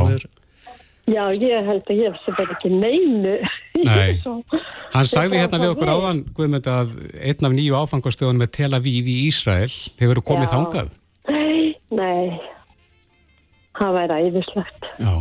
þú 1.05 1.13
já, 1.15 1.23
ég 1.45 1.67
held 1.69 1.89
að 1.93 1.99
ég 2.01 2.15
sé 2.23 2.34
bara 2.36 2.55
ekki 2.55 2.69
neinu. 2.73 3.36
Nei. 3.86 4.21
Hann 4.95 5.08
sagði 5.08 5.39
hérna 5.41 5.60
við 5.62 5.71
okkur 5.73 5.91
áðan 5.91 6.19
Guðmund 6.36 6.67
að 6.71 6.93
einn 7.19 7.47
af 7.49 7.55
nýju 7.55 7.75
áfangastöðun 7.79 8.39
með 8.39 8.51
Tel 8.58 8.71
Aviv 8.77 9.08
í 9.12 9.15
Ísrael 9.27 9.71
hefur 9.99 10.21
komið 10.25 10.47
Já. 10.47 10.53
þangað 10.55 10.93
Nei, 11.36 11.75
nei, 11.91 12.39
það 13.79 13.97
væri 13.99 14.19
æðislegt. 14.29 14.89
Já, 15.01 15.13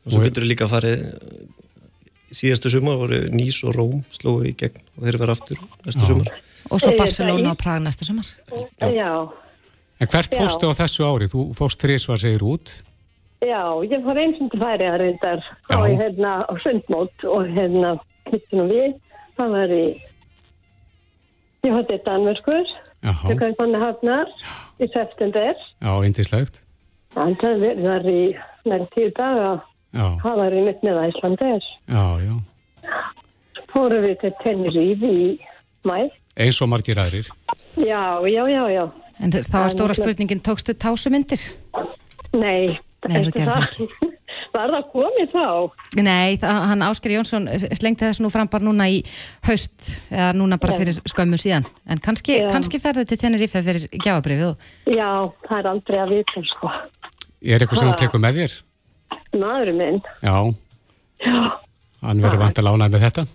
Og 0.00 0.14
svo 0.14 0.22
getur 0.24 0.46
við 0.46 0.50
líka 0.54 0.66
farið 0.70 1.02
síðastu 2.34 2.70
sumar 2.72 2.96
voru 3.00 3.18
Nýs 3.34 3.58
og 3.66 3.74
Róm 3.76 4.00
slói 4.14 4.52
í 4.52 4.56
gegn 4.58 4.80
og 4.96 5.04
þeir 5.06 5.18
vera 5.22 5.34
aftur 5.36 5.60
næsta 5.84 6.02
Já. 6.04 6.08
sumar. 6.10 6.30
Og 6.70 6.80
svo 6.80 6.92
Barcelona 6.98 7.50
og 7.54 7.58
Prag 7.58 7.80
næsta 7.82 8.04
sumar. 8.04 8.28
Já, 8.80 9.12
En 10.00 10.08
hvert 10.08 10.32
fórstu 10.32 10.70
á 10.70 10.74
þessu 10.80 11.04
ári? 11.04 11.26
Þú 11.28 11.40
fórst 11.56 11.82
þrísvar 11.84 12.20
segir 12.20 12.40
út. 12.42 12.70
Já, 13.44 13.60
ég 13.84 14.00
fór 14.04 14.18
eins 14.20 14.38
og 14.40 14.50
til 14.52 14.60
færi 14.60 14.86
að 14.88 14.98
reyndar 15.00 15.42
og 15.76 15.84
hérna 15.88 16.32
á 16.44 16.52
sundmót 16.64 17.24
og 17.24 17.48
hérna 17.56 17.94
hittum 18.28 18.68
við, 18.68 18.94
það 19.36 19.54
var 19.56 19.72
í, 19.72 19.84
ég 21.64 21.72
hótti 21.76 21.98
Danmörskur, 22.04 22.68
Já, 23.00 23.12
til 23.26 23.36
Kaupanna 23.40 23.80
Hafnar 23.80 24.28
í 24.80 24.88
september. 24.92 25.56
já, 25.80 25.92
eindislegt 26.04 26.60
Það 27.14 27.40
var 27.84 28.04
í 28.12 28.20
nær 28.68 28.84
tíu 28.94 29.10
daga, 29.16 29.62
Já, 29.92 30.04
það 30.22 30.36
var 30.44 30.52
í 30.54 30.64
mitt 30.68 30.84
með 30.86 31.00
Æslandir. 31.08 31.64
já, 31.88 32.04
já. 32.20 32.34
Fórum 33.72 34.04
við 34.04 34.16
til 34.20 34.32
Tenerife 34.44 35.10
í 35.10 35.38
mæ. 35.84 36.10
Eins 36.38 36.60
og 36.62 36.68
margir 36.70 36.98
aðrir 37.02 37.26
Já, 37.80 38.02
já, 38.28 38.42
já, 38.50 38.62
já. 38.70 38.84
En 39.20 39.32
þess- 39.34 39.50
það 39.50 39.58
var 39.60 39.66
Það 39.68 39.74
stóra 39.76 39.94
spurningin, 39.98 40.40
tókstu 40.44 40.74
tásumindir? 40.74 41.42
Nei, 42.32 42.78
Nei, 42.78 42.78
þú 43.04 43.10
veistu 43.10 43.36
gerðir 43.40 43.50
það? 43.50 44.08
Var 44.54 44.70
það 44.72 44.84
komið 44.92 45.32
þá? 45.34 45.46
Nei, 46.06 46.36
það, 46.38 46.58
hann 46.70 46.82
Ásker 46.86 47.12
Jónsson 47.16 47.48
slengti 47.76 48.06
þess 48.06 48.20
nú 48.22 48.30
fram 48.32 48.48
bara 48.50 48.64
núna 48.66 48.86
í 48.90 49.00
haust 49.46 49.90
eða 50.10 50.30
núna 50.38 50.58
bara 50.62 50.76
fyrir 50.78 50.98
skömmu 51.10 51.38
síðan 51.38 51.66
en 51.90 51.98
kannski, 52.02 52.38
kannski 52.50 52.78
ferðu 52.82 53.04
til 53.10 53.18
Tenerife 53.20 53.62
fyrir 53.66 53.88
gjafabrifið 53.90 54.52
og 54.52 54.94
Já, 54.94 55.10
það 55.48 55.56
er 55.58 55.68
aldrei 55.72 55.98
að 56.02 56.14
vita, 56.14 56.44
sko. 56.54 56.70
Er 57.42 57.58
eitthvað 57.64 57.82
sem 57.82 57.90
þú 57.90 57.98
tekur 58.04 58.22
með 58.22 58.40
þér? 58.40 58.56
Maðurinn 59.42 59.80
minn, 59.82 60.00
Já, 60.22 60.34
já, 61.26 61.36
hann 62.06 62.22
verður 62.24 62.42
vant 62.46 62.62
að 62.62 62.68
lána 62.70 62.90
með 62.90 63.06
þetta 63.08 63.26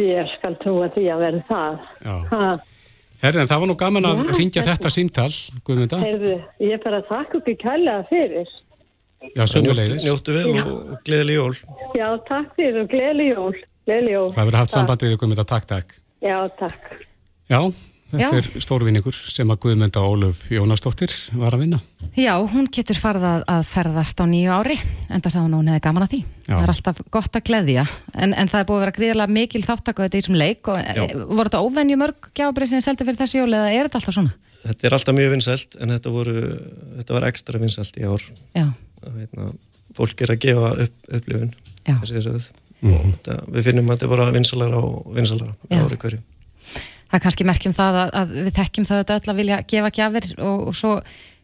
ég 0.00 0.28
skal 0.36 0.56
trúa 0.62 0.88
því 0.92 1.04
að 1.12 1.18
vera 1.24 1.42
það. 1.48 1.78
Já. 2.06 2.58
Herðin, 3.22 3.46
það 3.50 3.60
var 3.62 3.68
nú 3.70 3.76
gaman 3.78 4.06
að 4.08 4.22
Já, 4.24 4.32
ringja 4.38 4.62
þetta- 4.66 4.90
símtal 4.90 5.30
Guðmunda 5.66 5.98
heyrðu, 6.02 6.32
ég 6.60 6.82
bara 6.82 7.02
þakka 7.06 7.36
upp 7.38 7.48
í 7.48 7.54
kælega 7.60 8.02
fyrir. 8.08 8.48
Já, 9.36 9.44
sömulegis 9.46 10.02
njóttu 10.02 10.34
vel 10.34 10.48
og, 10.50 10.66
og 10.66 10.96
gleðileg 11.06 11.36
jól. 11.38 11.54
Já, 11.94 12.08
takk 12.26 12.56
fyrir 12.58 12.80
og 12.82 12.88
gleðli 12.90 13.28
jól. 13.30 13.54
Gleðli 13.86 14.10
jól. 14.16 14.30
Það 14.34 14.48
verður 14.48 14.58
haft 14.58 14.70
Takk. 14.72 14.78
sambandið 14.80 15.12
við 15.12 15.18
Guðmunda, 15.22 15.44
takk, 15.46 15.66
takk 15.70 15.94
Já, 16.22 16.38
takk. 16.58 17.06
Já, 17.50 17.60
þetta 18.12 18.28
Já. 18.28 18.38
er 18.38 18.62
stórvinningur 18.64 19.16
sem 19.32 19.50
að 19.52 19.58
Guðmunda 19.64 20.02
Ólöf 20.04 20.42
Jónasdóttir 20.52 21.14
var 21.40 21.56
að 21.56 21.64
vinna 21.64 21.80
Já, 22.18 22.34
hún 22.52 22.68
getur 22.72 22.98
farið 23.00 23.24
að, 23.30 23.44
að 23.54 23.62
ferðast 23.70 24.20
á 24.20 24.24
nýju 24.28 24.52
ári 24.52 24.76
en 25.08 25.22
það 25.24 25.34
sagði 25.34 25.44
hún 25.46 25.56
að 25.56 25.60
hún 25.62 25.70
hefði 25.72 25.84
gaman 25.86 26.06
að 26.06 26.12
því 26.12 26.20
Já. 26.22 26.52
það 26.52 26.62
er 26.66 26.72
alltaf 26.74 27.02
gott 27.16 27.38
að 27.40 27.46
gleðja 27.48 27.84
en, 28.12 28.34
en 28.36 28.52
það 28.52 28.60
er 28.60 28.68
búið 28.68 28.78
að 28.78 28.84
vera 28.84 28.96
gríðarlega 28.98 29.36
mikil 29.38 29.64
þáttaka 29.66 30.06
þetta 30.06 30.18
í 30.18 30.22
þessum 30.22 30.40
leik 30.42 30.72
og 30.72 30.80
Já. 30.82 31.02
voru 31.32 31.48
þetta 31.48 31.62
óvenju 31.66 32.00
mörg 32.02 32.30
gjafabrif 32.36 32.72
sem 32.72 32.80
þið 32.82 32.86
seldi 32.88 33.08
fyrir 33.08 33.20
þessi 33.22 33.40
jól 33.40 33.50
eða 33.52 33.70
er 33.72 33.88
þetta 33.88 34.00
alltaf 34.02 34.16
svona? 34.18 34.34
Þetta 34.62 34.86
er 34.86 34.94
alltaf 34.98 35.16
mjög 35.18 35.32
vinsælt 35.34 35.76
en 35.82 35.90
þetta, 35.96 36.10
voru, 36.14 36.34
þetta 37.00 37.14
var 37.16 37.24
ekstra 37.32 37.58
vinsælt 37.58 37.96
í 37.98 38.04
ár. 38.06 38.26
Veitna, 39.02 39.48
fólk 39.98 40.20
er 40.22 40.30
að 40.36 40.42
gefa 40.44 40.68
upp, 40.84 40.92
upplifun. 41.18 41.48
já, 41.82 41.96
þessi 41.98 42.14
þessu 42.20 42.34
þetta, 42.82 43.38
Við 43.56 43.66
finnum 43.66 43.90
að 43.90 43.96
þetta 43.96 44.06
er 44.06 44.12
bara 44.12 44.28
vinsalara 44.36 44.82
og 44.86 45.08
vinsalara 45.16 45.80
ári 45.80 45.98
hverju. 46.04 46.20
Það 47.12 47.18
er 47.20 47.24
kannski 47.26 47.44
merkjum 47.48 47.74
það 47.76 47.98
að, 48.02 48.12
að 48.22 48.34
við 48.48 48.52
þekkjum 48.58 48.86
það 48.88 49.02
öll 49.14 49.32
að 49.32 49.40
vilja 49.42 49.58
gefa 49.68 49.90
gjafir 50.00 50.28
og, 50.40 50.62
og 50.72 50.76
svo 50.78 50.92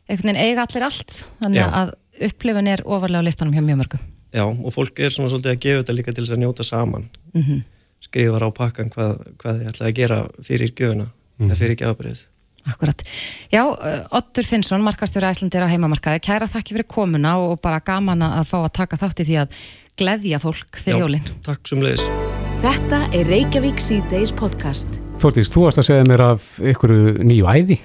einhvern 0.09 0.31
veginn 0.33 0.41
eiga 0.41 0.65
allir 0.65 0.87
allt 0.89 1.19
þannig 1.43 1.61
Já. 1.61 1.67
að 1.83 1.93
upplifun 2.29 2.71
er 2.73 2.83
ofarlega 2.89 3.21
á 3.21 3.27
listanum 3.29 3.53
hjá 3.55 3.63
mjög 3.69 3.81
mörgum 3.83 4.01
já, 4.33 4.45
og 4.49 4.73
fólk 4.75 4.99
er 5.05 5.13
svona 5.13 5.29
svolítið 5.33 5.53
að 5.55 5.61
gefa 5.67 5.83
þetta 5.85 5.97
líka 5.99 6.15
til 6.17 6.25
þess 6.25 6.35
að 6.37 6.43
njóta 6.45 6.65
saman 6.67 7.07
Mhm. 7.37 7.61
skrifar 8.01 8.47
á 8.47 8.51
pakkan 8.57 8.91
hvað, 8.91 9.15
hvað 9.39 9.61
þið 9.61 9.69
ætlaði 9.73 9.91
að 9.93 9.97
gera 10.01 10.19
fyrir 10.43 10.73
gjöfuna 10.75 11.07
eða 11.45 11.57
fyrir 11.61 11.77
gjafabrið 11.85 12.25
Akkurat. 12.69 13.01
Já, 13.49 13.63
uh, 13.65 14.03
Ottur 14.19 14.45
Finnsson, 14.45 14.83
markastjóri 14.85 15.25
Æslandir 15.31 15.65
á 15.65 15.73
heimamarkaði, 15.73 16.21
kæra 16.21 16.45
þakki 16.51 16.75
fyrir 16.77 16.85
komuna 16.91 17.39
og 17.41 17.63
bara 17.65 17.81
gaman 17.81 18.21
að 18.27 18.45
fá 18.51 18.59
að 18.61 18.73
taka 18.77 18.99
þátt 19.01 19.23
í 19.25 19.29
því 19.31 19.39
að 19.41 19.57
gleðja 19.97 20.43
fólk 20.43 20.83
fyrir 20.85 21.01
jólinn. 21.01 21.33
Takk 21.47 21.65
sem 21.71 21.81
leiðis 21.81 22.05
Þetta 22.61 23.05
er 23.17 23.31
Reykjavík 23.33 23.81
síðdeis 23.81 24.35
podcast. 24.37 25.01
Þórtís, 25.19 25.51
þú 25.51 25.65
varst 25.65 25.81
að 25.83 25.89
segja 25.89 26.07
mér 26.07 26.23
af 26.29 26.45
ykkur 26.73 26.93
nýju 27.27 27.49
æði. 27.51 27.79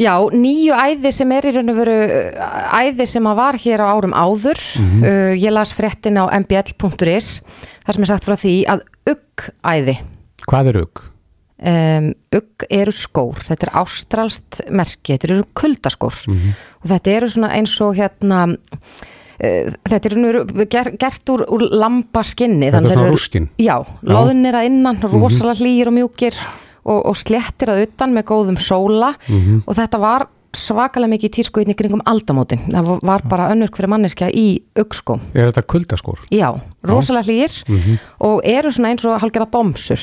Já, 0.00 0.14
nýju 0.32 0.74
æði 0.74 1.12
sem 1.14 1.34
er 1.34 1.46
í 1.46 1.52
raun 1.54 1.72
og 1.72 1.78
veru 1.80 1.96
uh, 2.06 2.40
æði 2.80 3.06
sem 3.10 3.28
að 3.30 3.38
var 3.40 3.58
hér 3.60 3.82
á 3.84 3.86
árum 3.90 4.16
áður. 4.16 4.62
uh, 4.80 5.34
ég 5.36 5.54
las 5.54 5.74
fréttin 5.76 6.18
á 6.18 6.26
mbl.is 6.40 7.28
þar 7.84 7.96
sem 7.96 8.06
er 8.06 8.10
sagt 8.10 8.26
frá 8.26 8.36
því 8.40 8.56
að 8.74 8.84
ugg-æði. 9.12 9.96
Hvað 10.50 10.72
er 10.72 10.80
ugg? 10.84 11.04
Um, 11.60 12.06
ugg 12.32 12.64
eru 12.72 12.92
skór, 12.96 13.36
þetta 13.44 13.66
er 13.66 13.74
ástralst 13.82 14.62
merki, 14.72 15.12
þetta 15.12 15.26
eru 15.28 15.42
kuldaskór 15.60 16.22
og 16.32 16.86
þetta 16.88 17.12
eru 17.12 17.28
svona 17.28 17.50
eins 17.58 17.74
og 17.84 17.98
hérna 17.98 18.46
uh, 18.48 19.68
þetta 19.84 20.08
eru 20.08 20.64
ger, 20.72 20.88
gert 20.96 21.34
úr, 21.34 21.44
úr 21.52 21.66
lambaskinni 21.82 22.72
Þetta 22.72 22.80
er 22.80 22.96
svona 22.96 23.12
rúskin. 23.12 23.50
Já, 23.60 23.76
loðnir 24.08 24.56
að 24.56 24.70
innan, 24.70 25.04
rosalega 25.04 25.60
hlýir 25.60 25.92
og 25.92 25.98
mjúkir 25.98 26.40
og, 26.84 27.06
og 27.10 27.16
sléttir 27.16 27.70
að 27.72 27.86
utan 27.88 28.12
með 28.16 28.24
góðum 28.32 28.58
sóla. 28.60 29.14
Og 29.66 29.74
þetta 29.78 29.98
var 30.00 30.26
svakalega 30.56 31.12
mikið 31.12 31.28
í 31.28 31.34
tísku 31.36 31.62
í 31.62 31.74
kringum 31.78 32.00
aldamótin, 32.10 32.58
það 32.72 32.88
var- 33.06 33.22
bara 33.30 33.50
önnur 33.52 33.70
hverja 33.70 33.86
manneskja 33.92 34.30
í 34.34 34.62
uggskóm 34.74 35.20
Er 35.34 35.52
þetta 35.52 35.62
kuldaskór? 35.62 36.18
Já, 36.34 36.48
rosalega 36.82 37.28
hlýr 37.30 37.54
og 38.18 38.40
eru 38.44 38.72
svona 38.74 38.90
eins 38.90 39.04
og 39.06 39.20
hálfgerða 39.22 39.46
bomsur. 39.52 40.00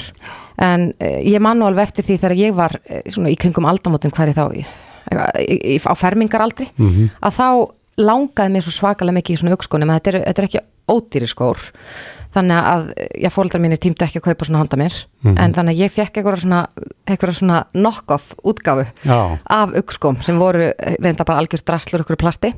En 0.57 0.93
uh, 1.01 1.19
ég 1.21 1.39
man 1.43 1.59
nú 1.59 1.67
alveg 1.67 1.83
eftir 1.89 2.03
því 2.07 2.15
þegar 2.17 2.37
ég 2.39 2.55
var 2.55 2.71
uh, 2.79 3.01
svona 3.11 3.29
í 3.29 3.35
kringum 3.35 3.67
aldamótin 3.67 4.09
hverju 4.15 4.33
þá 4.33 4.45
í, 4.55 4.63
í, 5.43 5.75
í, 5.75 5.79
á 5.83 5.93
fermingaraldri 5.99 6.69
að 7.21 7.35
þá 7.35 7.47
langaði 7.97 8.53
mér 8.53 8.65
svo 8.65 8.75
svakalega 8.75 9.17
mikið 9.17 9.35
í 9.35 9.41
svona 9.41 9.57
augskónum 9.57 9.91
að 9.91 9.99
þetta 9.99 10.11
er, 10.11 10.19
þetta 10.27 10.43
er 10.43 10.47
ekki 10.49 10.63
ódýri 10.87 11.27
skór. 11.27 11.65
Þannig 12.37 12.67
að 12.69 12.87
já, 13.23 13.29
fóldrar 13.33 13.61
mínir 13.63 13.79
tímdu 13.81 14.05
ekki 14.05 14.19
að 14.19 14.25
kaupa 14.27 14.45
svona 14.45 14.61
handa 14.61 14.77
mér. 14.77 14.95
En 15.41 15.55
þannig 15.55 15.73
að 15.73 15.81
ég 15.81 15.93
fekk 15.95 16.19
eitthvað 16.19 16.41
svona, 16.43 16.61
eitthvað 17.07 17.37
svona 17.39 17.59
knock-off 17.73 18.33
útgáfu 18.43 18.85
Já. 19.07 19.37
af 19.57 19.75
augskóm 19.79 20.19
sem 20.21 20.37
voru 20.37 20.69
reynda 20.99 21.25
bara 21.25 21.39
algjörst 21.41 21.65
drasslur 21.65 22.03
ykkur 22.03 22.19
plasti. 22.19 22.53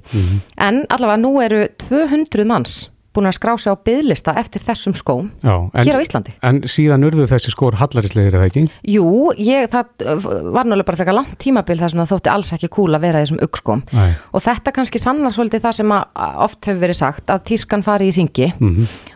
En 0.57 0.83
allavega 0.89 1.21
nú 1.21 1.35
eru 1.41 1.67
200 1.85 2.45
manns 2.49 2.89
búin 3.15 3.29
að 3.29 3.35
skrá 3.39 3.53
sig 3.57 3.73
á 3.73 3.75
byðlista 3.89 4.33
eftir 4.39 4.61
þessum 4.63 4.93
skóm 4.97 5.29
Já. 5.41 5.55
En, 5.73 5.87
hér 5.87 5.97
á 5.97 6.03
Íslandi. 6.03 6.33
En 6.45 6.61
síðan 6.69 7.05
urðu 7.07 7.25
þessi 7.31 7.53
skór 7.53 7.77
hallarislegir 7.79 8.37
eða 8.37 8.49
ekki? 8.49 8.63
Jú, 8.93 9.05
ég, 9.41 9.65
það 9.73 10.05
uh, 10.05 10.27
var 10.53 10.67
náttúrulega 10.69 10.89
bara 10.91 10.99
frekar 11.01 11.17
langt 11.17 11.35
tímabil 11.41 11.79
þar 11.81 11.93
sem 11.93 12.01
það 12.03 12.11
þótti 12.13 12.33
alls 12.35 12.53
ekki 12.57 12.71
cool 12.77 12.93
að 12.97 13.05
vera 13.07 13.23
þessum 13.23 13.41
augskóm 13.47 13.83
Nei. 13.97 14.13
og 14.33 14.45
þetta 14.45 14.75
kannski 14.77 15.01
sannar 15.01 15.35
svolítið 15.35 15.65
það 15.65 15.79
sem 15.81 15.95
oft 15.95 16.69
hefur 16.69 16.83
verið 16.85 16.99
sagt 17.01 17.33
að 17.33 17.43
tískan 17.49 17.85
fari 17.85 18.11
í 18.11 18.15
ringi 18.15 18.51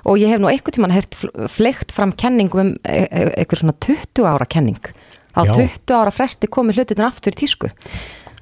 og 0.03 0.19
ég 0.21 0.33
hef 0.33 0.41
nú 0.41 0.49
einhvern 0.49 0.77
tímann 0.79 0.95
heyrt 0.95 1.17
fl- 1.19 1.47
fleygt 1.51 1.93
fram 1.95 2.13
kenningum 2.17 2.63
um 2.63 2.73
e- 2.87 3.05
e- 3.07 3.29
einhver 3.43 3.59
svona 3.61 3.77
20 3.83 4.25
ára 4.29 4.45
kenning 4.49 4.79
á 5.33 5.41
Já. 5.45 5.53
20 5.53 5.95
ára 5.97 6.13
fresti 6.13 6.49
komi 6.49 6.73
hlutin 6.75 7.05
aftur 7.05 7.33
í 7.33 7.41
tísku 7.43 7.69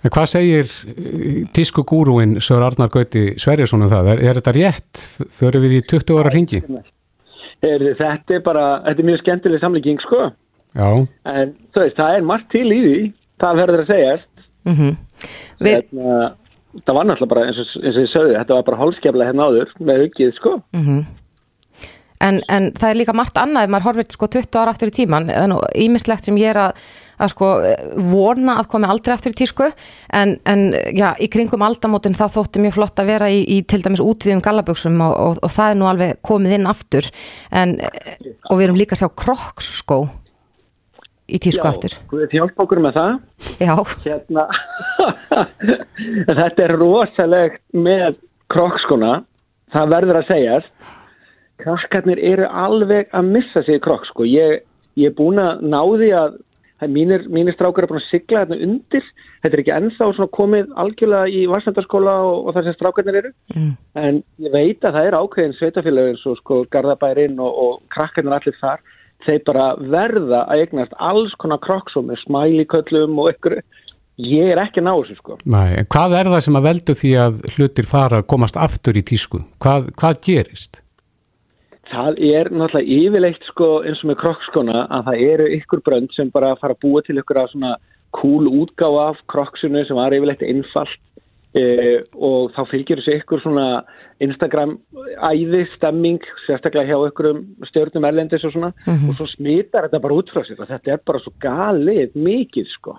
En 0.02 0.10
hvað 0.14 0.30
segir 0.32 0.66
eh, 0.66 1.44
tísku 1.54 1.84
gúrúin 1.86 2.40
Sör 2.42 2.64
Arnar 2.66 2.90
Gauti 2.94 3.36
Sverjason 3.42 3.86
um 3.86 3.92
það? 3.92 4.12
Er, 4.16 4.24
er 4.32 4.40
þetta 4.40 4.54
rétt? 4.58 5.04
Förum 5.38 5.66
við 5.68 5.78
í 5.78 5.82
20 5.92 6.18
ára 6.22 6.34
ringi? 6.34 6.62
Er, 7.62 7.86
þetta 8.00 8.38
er 8.40 8.44
bara, 8.46 8.66
þetta 8.88 9.04
er 9.04 9.10
mjög 9.12 9.22
skemmtileg 9.22 9.62
samlíking 9.62 10.02
sko, 10.02 10.32
Já. 10.74 10.88
en 11.30 11.52
þú 11.76 11.84
veist, 11.84 11.98
það 12.00 12.16
er 12.18 12.26
margt 12.26 12.48
til 12.50 12.66
í 12.74 12.80
því, 12.82 13.00
það 13.44 13.60
verður 13.62 13.84
að 13.84 13.92
segjast. 13.94 14.46
mm 14.66 14.94
Við, 15.62 15.76
Hérna, 15.76 16.14
það 16.88 16.98
var 16.98 17.06
náttúrulega 17.06 17.30
bara, 17.36 17.44
eins 17.52 17.60
og, 17.62 17.74
eins 17.84 17.98
og 18.00 18.02
ég 18.02 18.10
sögði, 18.10 18.38
þetta 18.40 18.56
var 18.58 18.66
bara 18.72 18.80
hálfskefla 18.80 19.28
hérna 19.28 19.46
áður 19.52 19.74
með 19.86 20.06
aukið 20.08 20.32
sko. 20.40 20.54
en, 22.26 22.40
en 22.50 22.72
það 22.78 22.88
er 22.90 22.98
líka 22.98 23.16
margt 23.18 23.38
annað 23.38 23.68
ef 23.68 23.74
maður 23.76 23.88
horfir 23.90 24.08
sko 24.16 24.30
20 24.40 24.60
ára 24.62 24.74
aftur 24.74 24.90
í 24.90 24.96
tíman 24.96 25.30
er 25.30 25.48
nú 25.52 25.60
ímislegt 25.78 26.26
sem 26.26 26.38
ég 26.42 26.56
er 26.56 26.62
að, 26.66 26.82
að 27.22 27.34
sko 27.34 27.50
vona 28.12 28.58
að 28.62 28.70
komi 28.72 28.90
aldrei 28.90 29.14
aftur 29.16 29.36
í 29.36 29.40
tísku 29.42 29.68
en, 29.70 30.36
en 30.50 30.64
já, 30.98 31.12
í 31.22 31.30
kringum 31.32 31.66
aldamótin 31.66 32.18
þá 32.18 32.26
þótti 32.38 32.64
mjög 32.64 32.78
flott 32.80 33.02
að 33.02 33.12
vera 33.14 33.30
í, 33.32 33.44
í 33.46 33.62
til 33.64 33.82
dæmis 33.84 34.04
útvíðum 34.04 34.44
gallaböksum 34.46 34.98
og, 35.06 35.14
og, 35.14 35.44
og 35.46 35.54
það 35.54 35.74
er 35.74 35.80
nú 35.80 35.92
alveg 35.92 36.18
komið 36.26 36.58
inn 36.58 36.72
aftur 36.72 37.12
en, 37.52 37.78
og 38.50 38.58
við 38.58 38.68
erum 38.68 38.82
líka 38.82 38.98
að 38.98 39.04
sjá 39.04 39.12
kroks 39.24 39.72
sko 39.82 40.04
í 41.32 41.40
tísku 41.42 41.68
aftur 41.68 41.96
Guð 42.12 42.34
hjálpa 42.36 42.66
okkur 42.66 42.82
með 42.84 42.98
það. 42.98 43.14
já, 43.62 43.76
Hérna, 44.06 44.48
þetta 46.42 46.66
er 46.66 46.76
rosalegt 46.80 47.64
með 47.72 48.20
krokkskona, 48.52 49.22
það 49.72 49.94
verður 49.96 50.20
að 50.20 50.30
segjast. 50.32 50.72
Krakkarnir 51.62 52.20
eru 52.26 52.48
alveg 52.48 53.12
að 53.16 53.34
missa 53.36 53.64
sig 53.64 53.78
í 53.78 53.84
krokk, 53.84 54.08
sko. 54.10 54.26
Ég, 54.28 54.64
ég 55.00 55.12
er 55.12 55.18
búin 55.18 55.40
að 55.42 55.62
ná 55.72 55.80
því 55.86 56.10
að 56.18 56.32
að 56.32 56.40
mínir, 56.90 57.28
mínir 57.30 57.54
strákar 57.54 57.86
er 57.86 57.92
búin 57.92 58.02
að 58.02 58.08
sigla 58.10 58.44
hérna 58.44 58.58
undir. 58.66 59.06
Þetta 59.42 59.58
er 59.58 59.62
ekki 59.64 59.74
ennþá 59.76 60.28
komið 60.38 60.72
algjörlega 60.82 61.30
í 61.30 61.44
Varsandarskóla 61.52 62.16
og, 62.30 62.48
og 62.48 62.56
þar 62.56 62.68
sem 62.68 62.78
strákarnir 62.78 63.20
eru. 63.22 63.34
Mm. 63.56 63.72
En 64.02 64.22
ég 64.42 64.56
veit 64.56 64.86
að 64.86 64.98
það 64.98 65.10
er 65.10 65.20
ákveðin 65.20 65.56
sveitafélag 65.60 66.10
eins 66.12 66.26
og 66.30 66.40
sko 66.42 66.64
Garðabærin 66.74 67.40
og, 67.42 67.62
og 67.66 67.78
krakkarnir 67.94 68.38
allir 68.38 68.58
þar. 68.62 68.84
Þeir 69.26 69.42
bara 69.46 69.68
verða 69.78 70.44
að 70.50 70.64
eignast 70.66 70.98
alls 70.98 71.34
konar 71.42 71.62
krokksum 71.62 72.10
með 72.10 72.24
smæliköllum 72.26 73.20
og 73.22 73.34
ykkur. 73.36 73.60
Ég 74.22 74.54
er 74.54 74.62
ekki 74.62 74.82
að 74.82 74.88
ná 74.88 74.94
þessu 74.94 75.18
sko. 75.18 75.38
Nei, 75.50 75.82
hvað 75.90 76.16
er 76.20 76.30
það 76.34 76.46
sem 76.46 76.58
að 76.60 76.68
veldu 76.68 76.96
því 76.98 77.12
að 77.26 77.42
hlutir 77.56 77.90
fara 77.90 78.22
að 78.22 78.30
komast 78.34 78.58
aftur 78.60 78.98
í 78.98 79.06
tísku? 79.06 79.42
Hvað, 79.62 79.94
hvað 79.98 80.24
gerist? 80.26 80.82
Það 81.92 82.20
er 82.24 82.50
náttúrulega 82.54 82.98
yfirleitt 82.98 83.48
sko 83.50 83.70
eins 83.84 84.02
og 84.04 84.12
með 84.12 84.20
krokkskona 84.22 84.86
að 84.88 85.08
það 85.10 85.24
eru 85.28 85.48
ykkur 85.58 85.82
brönd 85.88 86.14
sem 86.16 86.30
bara 86.32 86.56
fara 86.62 86.76
að 86.78 86.84
búa 86.86 87.02
til 87.04 87.20
ykkur 87.20 87.42
að 87.42 87.54
svona 87.54 87.72
cool 88.16 88.48
útgáfa 88.48 89.08
af 89.12 89.24
krokksinu 89.32 89.84
sem 89.88 90.00
var 90.00 90.16
yfirleitt 90.16 90.44
einfalt 90.46 91.00
e, 91.56 91.64
og 92.16 92.52
þá 92.56 92.62
fylgjur 92.72 93.02
þessu 93.02 93.18
ykkur 93.20 93.44
svona 93.44 93.66
Instagram 94.24 94.78
æði 95.32 95.66
stemming 95.76 96.24
sérstaklega 96.46 96.92
hjá 96.92 97.10
ykkurum 97.10 97.42
stjórnum 97.72 98.08
erlendis 98.08 98.46
og 98.48 98.56
svona 98.56 98.72
og 98.94 99.16
svo 99.18 99.28
smitar 99.34 99.90
þetta 99.90 100.04
bara 100.04 100.20
út 100.22 100.32
frá 100.32 100.46
sér 100.48 100.62
og 100.64 100.72
þetta 100.72 100.96
er 100.96 101.04
bara 101.12 101.24
svo 101.24 101.34
galið 101.44 102.16
mikið 102.16 102.72
sko. 102.76 102.96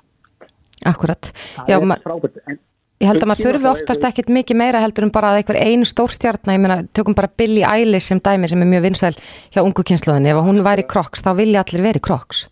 akkurat 0.84 1.32
Það 1.32 1.72
já, 1.72 1.80
ma 1.86 1.96
frábært. 2.02 2.42
En 2.48 2.60
Ég 3.02 3.10
held 3.10 3.24
að 3.24 3.30
maður 3.32 3.48
þurfi 3.48 3.66
oftast 3.66 4.04
ekkit 4.06 4.28
mikið 4.30 4.58
meira 4.60 4.80
heldur 4.82 5.08
en 5.08 5.10
bara 5.10 5.32
að 5.32 5.40
einhver 5.40 5.58
ein 5.58 5.80
stórstjarnar, 5.88 6.54
ég 6.54 6.62
meina, 6.62 6.76
tökum 6.94 7.16
bara 7.18 7.26
Billie 7.26 7.66
Eilish 7.66 8.06
sem 8.12 8.20
dæmi 8.22 8.46
sem 8.46 8.62
er 8.62 8.68
mjög 8.70 8.84
vinsæl 8.84 9.16
hjá 9.50 9.58
ungu 9.64 9.82
kynsluðinni, 9.88 10.30
ef 10.30 10.38
hún 10.46 10.62
væri 10.62 10.84
kroks, 10.86 11.24
þá 11.26 11.32
vilja 11.40 11.64
allir 11.64 11.82
verið 11.88 12.04
kroks. 12.06 12.44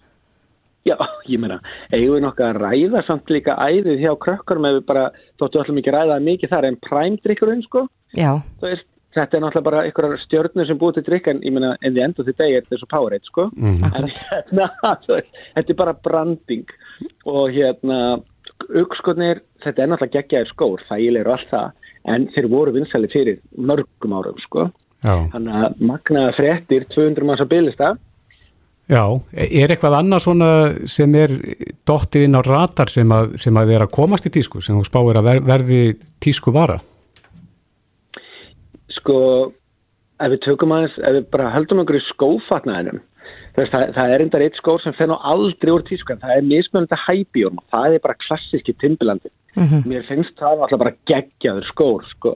Já, 0.88 0.96
ég 1.30 1.38
meina, 1.38 1.60
eigum 1.92 2.16
við 2.16 2.24
nokkað 2.24 2.48
að 2.48 2.58
ræða 2.64 3.02
samt 3.06 3.30
líka 3.30 3.54
æðið 3.62 4.02
hjá 4.02 4.14
krökkarum 4.24 4.66
ef 4.66 4.78
við 4.80 4.86
bara, 4.88 5.04
þóttu 5.38 5.60
allum 5.62 5.78
ekki 5.78 5.94
ræða 5.94 6.16
það 6.16 6.26
mikið 6.30 6.54
þar 6.56 6.66
en 6.66 6.78
præmdrykkurinn 6.88 7.62
sko, 7.68 7.84
Já, 8.18 8.30
veist, 8.64 8.88
þetta 9.14 9.36
er 9.36 9.44
náttúrulega 9.44 9.68
bara 9.68 9.84
einhverjar 9.86 10.22
stjörnur 10.24 10.66
sem 10.66 10.80
búið 10.80 10.98
til 10.98 11.04
drykk 11.10 11.30
en 11.30 11.44
ég 11.46 11.54
meina, 11.54 11.74
en 11.78 11.94
því 11.94 12.04
endur 12.06 12.26
því 12.26 12.34
degi 12.40 12.58
er 12.58 12.66
þetta 12.66 12.80
svo 12.80 12.90
Powerade 12.90 13.30
sko, 13.30 13.46
en 13.60 14.10
hérna, 14.24 14.70
þú 15.04 15.14
veist, 15.14 15.40
þetta 15.54 15.74
er 15.76 15.80
bara 15.84 15.96
branding. 16.08 16.74
Og 17.28 17.54
hérna, 17.54 18.00
aukskotnir, 18.80 19.44
þetta 19.64 19.82
er 19.82 19.90
náttúrulega 19.90 20.18
geggjaðir 20.18 20.52
skór, 20.52 20.84
þægilegir 20.90 21.30
og 21.30 21.36
allt 21.36 21.50
það, 21.54 21.88
en 22.14 22.28
þeir 22.34 22.50
voru 22.52 22.76
vinsæli 22.76 23.10
fyrir 23.12 23.40
mörgum 23.56 24.14
árum 24.18 24.38
sko, 24.44 24.68
Já. 25.00 25.14
þannig 25.32 25.58
að 25.64 25.82
magnaða 25.90 26.36
fréttir, 26.36 26.86
200 26.94 27.28
manns 27.28 27.44
á 27.44 27.48
bylista, 27.50 27.96
Já, 28.90 29.04
er 29.38 29.70
eitthvað 29.70 30.00
annað 30.00 30.22
svona 30.24 30.46
sem 30.90 31.12
er 31.14 31.30
dottið 31.86 32.24
inn 32.26 32.34
á 32.34 32.42
ratar 32.42 32.90
sem 32.90 33.12
að, 33.14 33.36
sem 33.38 33.54
að 33.60 33.76
er 33.76 33.84
að 33.84 33.92
komast 33.94 34.26
í 34.26 34.32
tísku, 34.34 34.58
sem 34.58 34.74
þú 34.74 34.82
spáir 34.88 35.20
að 35.20 35.28
ver, 35.28 35.42
verði 35.46 35.82
tísku 36.18 36.50
vara? 36.50 36.80
sko, 39.00 39.18
ef 40.20 40.32
við 40.34 40.42
tökum 40.46 40.74
aðeins, 40.76 40.96
ef 41.00 41.16
við 41.18 41.28
bara 41.32 41.52
höldum 41.54 41.82
okkur 41.82 41.98
í 41.98 42.04
skófatnaðinum, 42.10 43.00
það, 43.56 43.92
það 43.96 44.14
er 44.14 44.24
endar 44.24 44.44
eitt 44.44 44.58
skór 44.58 44.82
sem 44.82 44.94
fenn 44.98 45.12
á 45.14 45.18
aldrei 45.32 45.72
úr 45.74 45.84
tískan, 45.88 46.20
það 46.22 46.36
er 46.36 46.46
mismönda 46.46 46.98
hæbjórn, 47.06 47.60
það 47.72 47.96
er 47.96 48.04
bara 48.04 48.18
klassíski 48.26 48.74
timbilandi. 48.80 49.32
Mér 49.88 50.06
finnst 50.08 50.36
það 50.38 50.64
alltaf 50.64 50.82
bara 50.82 50.96
geggjaður 51.10 51.66
skór, 51.70 52.06
sko. 52.14 52.34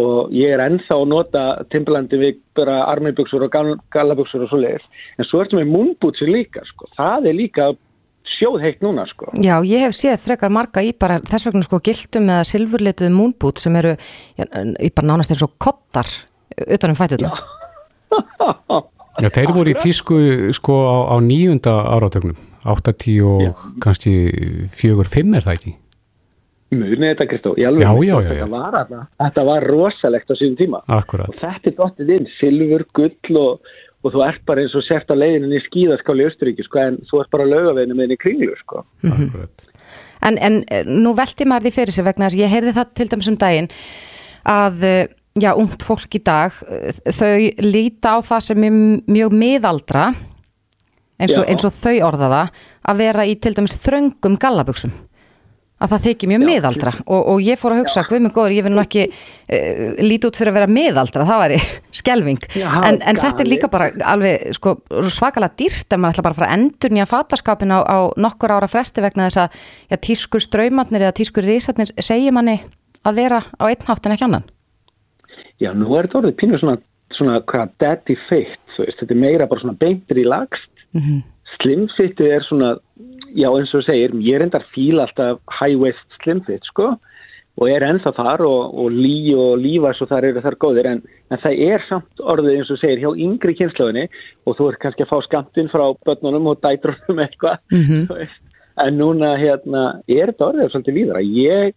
Og 0.00 0.30
ég 0.34 0.54
er 0.54 0.62
ennþá 0.62 0.96
að 1.00 1.08
nota 1.10 1.44
timbilandi 1.72 2.18
við 2.18 2.40
bara 2.58 2.84
armibuxur 2.92 3.42
og 3.46 3.54
gallabuxur 3.94 4.44
og 4.46 4.50
svo 4.50 4.60
leiðis. 4.62 4.86
En 5.18 5.26
svo 5.26 5.42
ertum 5.42 5.62
við 5.62 5.72
múnbútsir 5.72 6.30
líka, 6.30 6.62
sko. 6.68 6.86
Það 6.98 7.30
er 7.30 7.38
líka 7.38 7.70
sjóðheitt 8.30 8.84
núna, 8.84 9.06
sko. 9.10 9.32
já, 9.42 9.56
ég 9.66 9.86
hef 9.86 9.96
séð 9.96 10.20
frekar 10.22 10.52
marga 10.54 10.84
í 10.86 10.92
bara 10.96 11.18
þess 11.26 11.48
vegna 11.48 11.66
sko 11.66 11.80
gildum 11.84 12.30
eða 12.30 12.46
silfurlituðu 12.46 13.10
múnbút 13.16 13.60
sem 13.60 13.74
eru, 13.80 13.96
í 14.38 14.92
bara 14.94 15.10
nánast 15.10 15.34
eins 15.34 15.42
og 15.44 15.56
kottar 15.58 16.08
utanum 16.66 16.98
fætutna. 16.98 17.34
Já, 17.34 18.78
þeir 19.18 19.52
voru 19.56 19.72
í 19.72 19.76
tísku 19.82 20.18
sko 20.56 20.76
á, 20.86 20.96
á 21.12 21.16
nýjunda 21.24 21.74
áratögnum, 21.96 22.36
80 22.64 23.20
og 23.26 23.42
Já. 23.42 23.52
kannski 23.82 24.14
fjögur, 24.72 25.08
fimm 25.10 25.34
er 25.34 25.42
það 25.46 25.56
ekki? 25.58 25.74
Munið 26.70 27.00
þetta, 27.02 27.26
Kristó, 27.26 27.52
í 27.58 27.64
alveg 27.66 27.82
Já, 27.82 27.90
já, 27.90 28.06
já, 28.06 28.18
já. 28.22 28.30
Þetta, 28.30 28.50
var, 28.52 28.74
þarna- 28.76 29.06
þetta 29.24 29.44
var 29.48 29.64
rosalegt 29.66 30.30
á 30.30 30.34
síðan 30.38 30.58
tíma 30.60 30.82
Akkurat. 30.86 31.28
og 31.28 31.34
þetta 31.40 31.66
er 31.72 31.74
dottið 31.80 32.12
inn, 32.16 32.28
silfur, 32.38 32.84
gull 32.94 33.40
og, 33.40 33.72
og 34.04 34.14
þú 34.14 34.22
ert 34.28 34.44
bara 34.46 34.62
eins 34.62 34.76
og 34.78 34.84
sért 34.86 35.10
á 35.10 35.16
leiðinu 35.18 35.50
í 35.58 35.64
skíðaskáli 35.66 36.28
Östuríki, 36.30 36.62
sko, 36.68 36.78
en 36.78 37.00
þú 37.10 37.20
ert 37.24 37.30
bara 37.34 37.42
á 37.42 37.50
laugaveginu 37.50 37.96
með 37.98 38.06
henni 38.06 38.20
kringlu, 38.22 38.54
sko. 38.62 38.84
Akkurat. 39.02 39.66
En, 40.22 40.38
en 40.38 40.60
eh, 40.70 40.84
nú 40.86 41.10
velti 41.18 41.44
maður 41.48 41.66
því 41.66 41.74
fyrir 41.80 41.92
sig 41.96 42.04
vegna 42.06 42.28
þess 42.28 42.38
að 42.38 42.44
ég 42.44 42.54
heyrði 42.54 42.76
það 42.78 42.94
til 42.94 43.08
dæmis 43.10 43.28
um 43.32 43.38
daginn 43.40 43.68
að 44.46 44.84
eh, 44.86 45.06
já, 45.40 45.52
ungt 45.58 45.84
fólk 45.86 46.16
í 46.16 46.22
dag 46.24 46.56
eh, 46.68 47.00
þau 47.16 47.36
líta 47.64 48.16
á 48.16 48.18
það 48.22 48.46
sem 48.50 48.66
er 48.68 48.80
mjög 49.10 49.36
miðaldra 49.36 50.10
eins 51.20 51.36
og, 51.36 51.44
Já. 51.44 51.52
eins 51.52 51.68
og 51.68 51.76
þau 51.76 51.94
orða 52.08 52.32
það 52.32 52.58
að 52.90 53.04
vera 53.04 53.28
í 53.28 53.38
til 53.40 53.54
dæmis 53.56 53.78
þröngum 53.82 54.36
gallabuxum. 54.40 54.92
Að 55.80 55.94
það 55.94 56.02
þykir 56.04 56.28
mjög 56.28 56.42
miðaldra. 56.44 56.90
og, 57.06 57.20
og 57.32 57.38
ég 57.40 57.56
fór 57.56 57.72
að 57.72 57.78
hugsa, 57.80 58.02
hvað 58.04 58.20
með 58.26 58.32
góður, 58.36 58.52
ég 58.52 58.64
vil 58.66 58.72
nú 58.74 58.82
ekki 58.82 59.04
uh, 59.08 59.94
líti 60.04 60.28
út 60.28 60.36
fyrir 60.36 60.52
að 60.52 60.58
vera 60.58 60.72
miðaldra, 60.76 61.24
það 61.24 61.40
væri 61.40 61.60
skelving, 62.02 62.42
Já, 62.52 62.66
en, 62.84 62.98
en 63.00 63.20
þetta 63.22 63.44
er 63.44 63.48
líka 63.48 63.70
bara 63.72 63.88
alveg 64.12 64.52
sko, 64.58 64.74
svakalega 65.08 65.56
dýrt 65.56 65.96
ef 65.96 66.02
maður 66.02 66.18
ætla 66.18 66.26
bara 66.26 66.36
að 66.36 66.42
fara 66.42 66.50
að 66.50 66.58
endur 66.58 66.92
nýja 66.92 67.08
fataskapin 67.08 67.72
á, 67.72 67.80
á 67.80 67.98
nokkur 68.20 68.52
ára 68.58 68.68
fresti 68.68 69.00
vegna 69.00 69.30
þess 69.30 69.46
að 69.46 69.64
já, 69.88 70.00
tískur 70.10 70.44
straumarnir 70.44 71.06
eða 71.06 71.16
tískur 71.16 71.48
risarnir 71.48 71.96
segir 71.96 72.36
manni 72.36 72.58
að 73.00 73.22
vera 73.24 73.40
á 73.40 73.64
einn 73.64 73.88
hátt 73.88 74.04
en 74.04 74.18
ekki 74.18 74.28
annan. 74.28 74.48
Já, 75.60 75.72
nú 75.76 75.92
er 75.96 76.08
þetta 76.08 76.22
orðið 76.22 76.38
pínu 76.40 76.60
svona, 76.60 76.78
svona 77.16 77.40
hvað 77.50 77.74
daddy 77.82 78.16
fit, 78.28 78.56
þú 78.74 78.86
veist, 78.86 79.02
þetta 79.02 79.16
er 79.16 79.22
meira 79.26 79.48
bara 79.50 79.64
svona 79.64 79.80
beintir 79.80 80.22
í 80.22 80.24
lagst. 80.24 80.72
Mm 80.96 81.02
-hmm. 81.02 81.20
Slimfitið 81.60 82.32
er 82.32 82.42
svona, 82.46 82.70
já 83.34 83.48
eins 83.50 83.74
og 83.74 83.84
segir, 83.84 84.14
ég 84.14 84.34
er 84.34 84.42
endar 84.42 84.64
fíl 84.74 85.00
alltaf 85.00 85.38
high 85.60 85.76
waist 85.76 86.08
slimfit, 86.22 86.64
sko, 86.64 86.96
og 87.60 87.68
er 87.68 87.82
ennþá 87.82 88.12
þar 88.16 88.40
og, 88.40 88.74
og 88.74 88.90
lí 88.90 89.34
og 89.36 89.58
lífas 89.58 90.00
og 90.00 90.08
þar 90.08 90.24
eru 90.24 90.40
þar 90.40 90.56
góðir, 90.56 90.86
en, 90.86 91.02
en 91.30 91.38
það 91.38 91.54
er 91.72 91.84
samt 91.88 92.20
orðið 92.20 92.56
eins 92.56 92.70
og 92.70 92.78
segir 92.78 93.02
hjá 93.02 93.10
yngri 93.16 93.54
kynnslöfinni 93.58 94.08
og 94.46 94.56
þú 94.56 94.68
er 94.70 94.80
kannski 94.80 95.02
að 95.02 95.10
fá 95.12 95.18
skamtinn 95.22 95.68
frá 95.68 95.84
börnunum 96.06 96.46
og 96.46 96.60
dætrunum 96.62 97.20
eitthvað, 97.20 97.58
þú 98.08 98.14
veist, 98.16 98.40
en 98.84 98.96
núna 98.96 99.36
hérna 99.36 100.00
er 100.08 100.32
þetta 100.32 100.46
orðið 100.46 100.70
svolítið 100.72 100.96
líðra. 100.96 101.20
Ég 101.20 101.74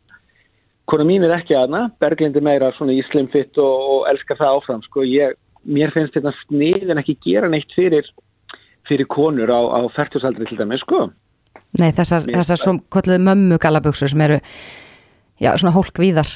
Kona 0.90 1.06
mín 1.08 1.24
er 1.24 1.32
ekki 1.38 1.56
aðna, 1.56 1.86
Berglind 2.04 2.36
er 2.36 2.44
meira 2.44 2.72
svona 2.76 2.92
í 2.92 3.02
slimfitt 3.08 3.58
og, 3.62 3.84
og 3.94 4.08
elskar 4.12 4.40
það 4.42 4.58
áfram, 4.58 4.82
sko, 4.84 5.06
ég, 5.08 5.38
mér 5.64 5.94
finnst 5.96 6.18
þetta 6.18 6.34
sniðin 6.42 7.00
ekki 7.00 7.16
gera 7.24 7.48
neitt 7.52 7.72
fyrir, 7.76 8.10
fyrir 8.90 9.08
konur 9.08 9.48
á, 9.48 9.60
á 9.64 9.80
færtusaldri 9.96 10.50
til 10.50 10.60
dæmi, 10.60 10.80
sko. 10.84 11.06
Nei, 11.80 11.92
þessar, 11.96 12.26
Mér- 12.28 12.42
þessar 12.42 12.60
svo 12.60 12.74
kolluðu 12.92 13.24
mömmu 13.30 13.60
gallabuxur 13.64 14.12
sem 14.12 14.26
eru 14.28 14.42
já, 15.40 15.54
svona 15.56 15.72
hólkvíðar 15.78 16.34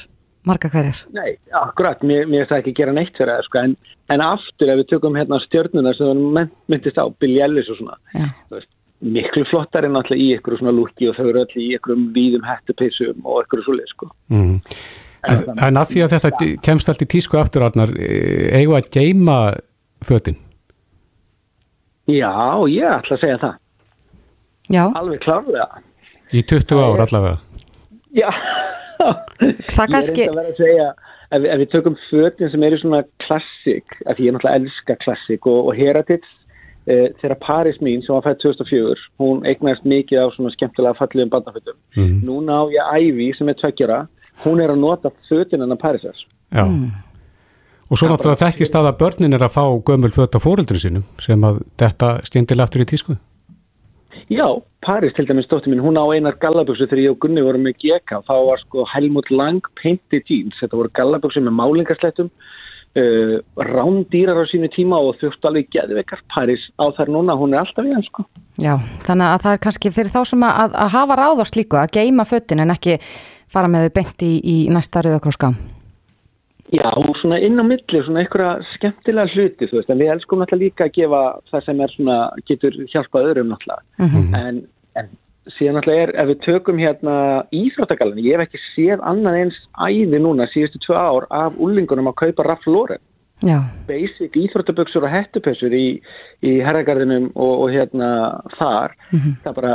margar 0.48 0.72
hverjar. 0.72 1.02
Nei, 1.12 1.36
akkurat, 1.52 2.00
mér, 2.08 2.24
finnst 2.30 2.48
það 2.54 2.62
ekki 2.62 2.76
gera 2.80 2.96
neitt 2.96 3.12
fyrir 3.20 3.34
það, 3.34 3.44
sko, 3.50 3.62
en, 3.68 3.76
en 4.16 4.24
aftur 4.24 4.72
ef 4.72 4.80
við 4.80 4.88
tökum 4.94 5.20
hérna 5.20 5.42
stjörnuna 5.44 5.92
sem 5.98 6.24
mynd, 6.38 6.56
myndist 6.72 6.96
á, 6.96 7.04
Billie 7.20 7.44
Ellis 7.44 7.68
og 7.68 7.82
svona, 7.82 8.00
Já. 8.16 8.30
þú 8.48 8.56
veist, 8.62 8.72
miklu 9.00 9.44
flottar 9.50 9.86
en 9.86 9.96
alltaf 9.98 10.18
í 10.18 10.32
ykkur 10.36 10.58
svona 10.58 10.74
lúki 10.74 11.08
og 11.10 11.16
þau 11.18 11.28
eru 11.30 11.44
öll 11.44 11.60
í 11.62 11.68
ykkurum 11.76 12.08
víðum 12.16 12.46
hættupissum 12.48 13.22
og 13.24 13.44
ykkur 13.44 13.62
svoleið, 13.66 13.92
sko. 13.94 14.10
Mm. 14.34 14.56
En, 15.28 15.44
en 15.68 15.80
að 15.80 15.92
því 15.92 16.02
að 16.04 16.12
þetta 16.14 16.50
kemst 16.66 16.90
allt 16.90 17.02
í 17.04 17.10
tísku 17.10 17.38
afturarnar, 17.40 17.92
eigum 17.94 18.74
við 18.74 18.80
að 18.80 18.90
geima 18.94 19.38
fötin? 20.06 20.38
Já, 22.08 22.32
ég 22.70 22.86
ætla 22.88 23.18
að 23.18 23.24
segja 23.24 23.40
það, 23.42 23.56
Já, 24.68 24.84
alveg 25.00 25.20
klárlega. 25.24 25.82
Í 26.36 26.42
20 26.44 26.80
ár 26.84 27.02
allavega. 27.06 27.38
Já, 28.16 28.28
Það 28.98 29.86
kannski- 29.92 30.24
Ég 30.24 30.28
er 30.28 30.28
eitthvað 30.28 30.34
að 30.34 30.38
vera 30.38 30.50
að 30.50 30.58
segja, 30.58 30.88
ef, 31.30 31.44
ef 31.44 31.58
við 31.60 31.70
tökum 31.72 31.96
fötin 32.10 32.50
sem 32.50 32.62
eru 32.62 32.78
svona 32.78 33.02
klassik, 33.24 33.86
af 34.06 34.16
því 34.16 34.26
ég 34.26 34.34
náttúrulega 34.34 34.60
elska 34.60 34.96
klassik 35.04 35.46
og, 35.46 35.68
og 35.68 35.76
Heritage, 35.78 36.26
e, 36.26 36.47
þegar 36.88 37.36
Paris 37.44 37.76
mín 37.84 38.00
sem 38.04 38.14
var 38.14 38.24
fætt 38.24 38.40
2004, 38.44 38.96
hún 39.20 39.42
eignast 39.48 39.84
mikið 39.84 40.24
á 40.24 40.26
svona 40.32 40.52
skemmtilega 40.54 40.96
fallegum 40.96 41.32
bandafötum. 41.34 41.76
Mhm. 41.96 42.22
Núna 42.24 42.60
á 42.60 42.62
ég 42.72 42.84
Ævi 42.96 43.36
sem 43.36 43.48
er 43.48 43.58
tveggjara, 43.60 44.06
hún 44.44 44.62
er 44.62 44.72
að 44.72 44.80
nota 44.80 45.12
fötin 45.28 45.60
hennar 45.60 45.76
Parisars. 45.76 46.24
Já. 46.52 46.64
Og 47.90 47.96
svo 47.96 48.08
náttúrulega 48.08 48.44
þekkist 48.44 48.74
það 48.74 48.90
að 48.90 48.98
börnin 49.00 49.34
er 49.34 49.44
að 49.44 49.54
fá 49.56 49.64
gömul 49.84 50.12
föt 50.12 50.36
á 50.36 50.40
fóreldri 50.40 50.80
sínum 50.80 51.04
sem 51.18 51.40
að 51.40 51.62
þetta 51.80 52.24
stindilega 52.24 52.68
aftur 52.68 52.84
í 52.84 52.88
tísku. 52.88 53.16
Já, 54.28 54.44
Paris 54.84 55.14
til 55.16 55.24
dæmis 55.28 55.46
stóttir 55.46 55.72
mín, 55.72 55.80
hún 55.80 55.96
á 55.96 56.04
einar 56.12 56.36
gallaböksu 56.40 56.88
þegar 56.88 57.04
ég 57.04 57.14
og 57.14 57.20
Gunni 57.22 57.44
vorum 57.44 57.64
með 57.64 57.78
GK, 57.80 58.20
þá 58.28 58.34
var 58.44 58.60
sko 58.60 58.84
Helmut 58.92 59.30
Lang 59.30 59.64
painted 59.80 60.24
jeans, 60.28 60.56
þetta 60.60 60.76
voru 60.76 60.92
gallaböksu 60.96 61.40
með 61.44 61.56
málingarslettum, 61.60 62.30
uh, 62.96 63.38
rándýrar 63.68 64.40
á 64.40 64.44
sínu 64.50 64.70
tíma 64.72 65.00
og 65.00 65.16
þjótt 65.20 65.48
alveg 65.48 65.70
geðveikar 65.74 66.22
Paris 66.32 66.68
á 66.80 66.88
þær 66.96 67.12
núna, 67.14 67.36
hún 67.38 67.54
er 67.54 67.64
alltaf 67.64 67.86
í 67.86 67.94
hann 67.94 68.06
sko. 68.06 68.26
já, 68.56 68.76
þannig 69.06 69.32
að 69.32 69.42
það 69.46 69.56
er 69.56 69.64
kannski 69.66 69.94
fyrir 69.94 70.14
þá 70.14 70.20
sem 70.32 70.46
að, 70.48 70.76
að 70.84 70.94
hafa 70.96 71.18
ráð 71.18 71.42
á 71.42 71.46
slíku 71.52 71.80
að 71.80 71.92
geima 71.98 72.28
fötin 72.28 72.64
en 72.64 72.74
ekki 72.74 72.98
fara 73.48 73.70
með 73.72 73.88
þau 73.88 73.96
beint 73.98 74.24
í, 74.24 74.32
í 74.44 74.56
næsta 74.72 75.02
rauðakróskam. 75.04 75.58
Já, 76.68 76.90
svona 77.22 77.38
inn 77.40 77.56
á 77.56 77.64
milli, 77.64 78.00
svona 78.04 78.20
einhverja 78.20 78.58
skemmtilega 78.74 79.32
hluti, 79.32 79.68
þú 79.70 79.78
veist, 79.78 79.88
en 79.88 80.02
við 80.02 80.10
elskum 80.12 80.42
náttúrulega 80.42 80.66
líka 80.66 80.84
að 80.84 80.98
gefa 80.98 81.20
það 81.48 81.62
sem 81.64 81.80
er 81.80 81.94
svona, 81.94 82.16
getur 82.50 82.76
hjálpað 82.92 83.28
öðrum 83.30 83.54
náttúrulega, 83.54 84.18
en, 84.36 84.58
en 85.00 85.08
síðan 85.56 85.78
náttúrulega 85.78 86.06
er, 86.06 86.14
ef 86.20 86.30
við 86.30 86.40
tökum 86.44 86.80
hérna 86.82 87.16
íþróttagallan, 87.54 88.22
ég 88.24 88.36
hef 88.36 88.48
ekki 88.48 88.62
séð 88.74 89.04
annað 89.06 89.38
eins 89.42 89.60
æði 89.80 90.20
núna 90.22 90.48
síðustu 90.52 90.80
tvö 90.84 90.98
ár 90.98 91.28
af 91.34 91.56
úlingunum 91.56 92.10
að 92.10 92.18
kaupa 92.24 92.46
Já, 93.38 93.60
basic 93.86 94.34
íþróttaböksur 94.34 95.04
og 95.06 95.12
hettupessur 95.12 95.70
í, 95.70 96.00
í 96.42 96.52
herragarðinum 96.66 97.28
og, 97.36 97.52
og 97.62 97.68
hérna 97.70 98.08
þar, 98.56 98.96
það 99.44 99.52
bara, 99.60 99.74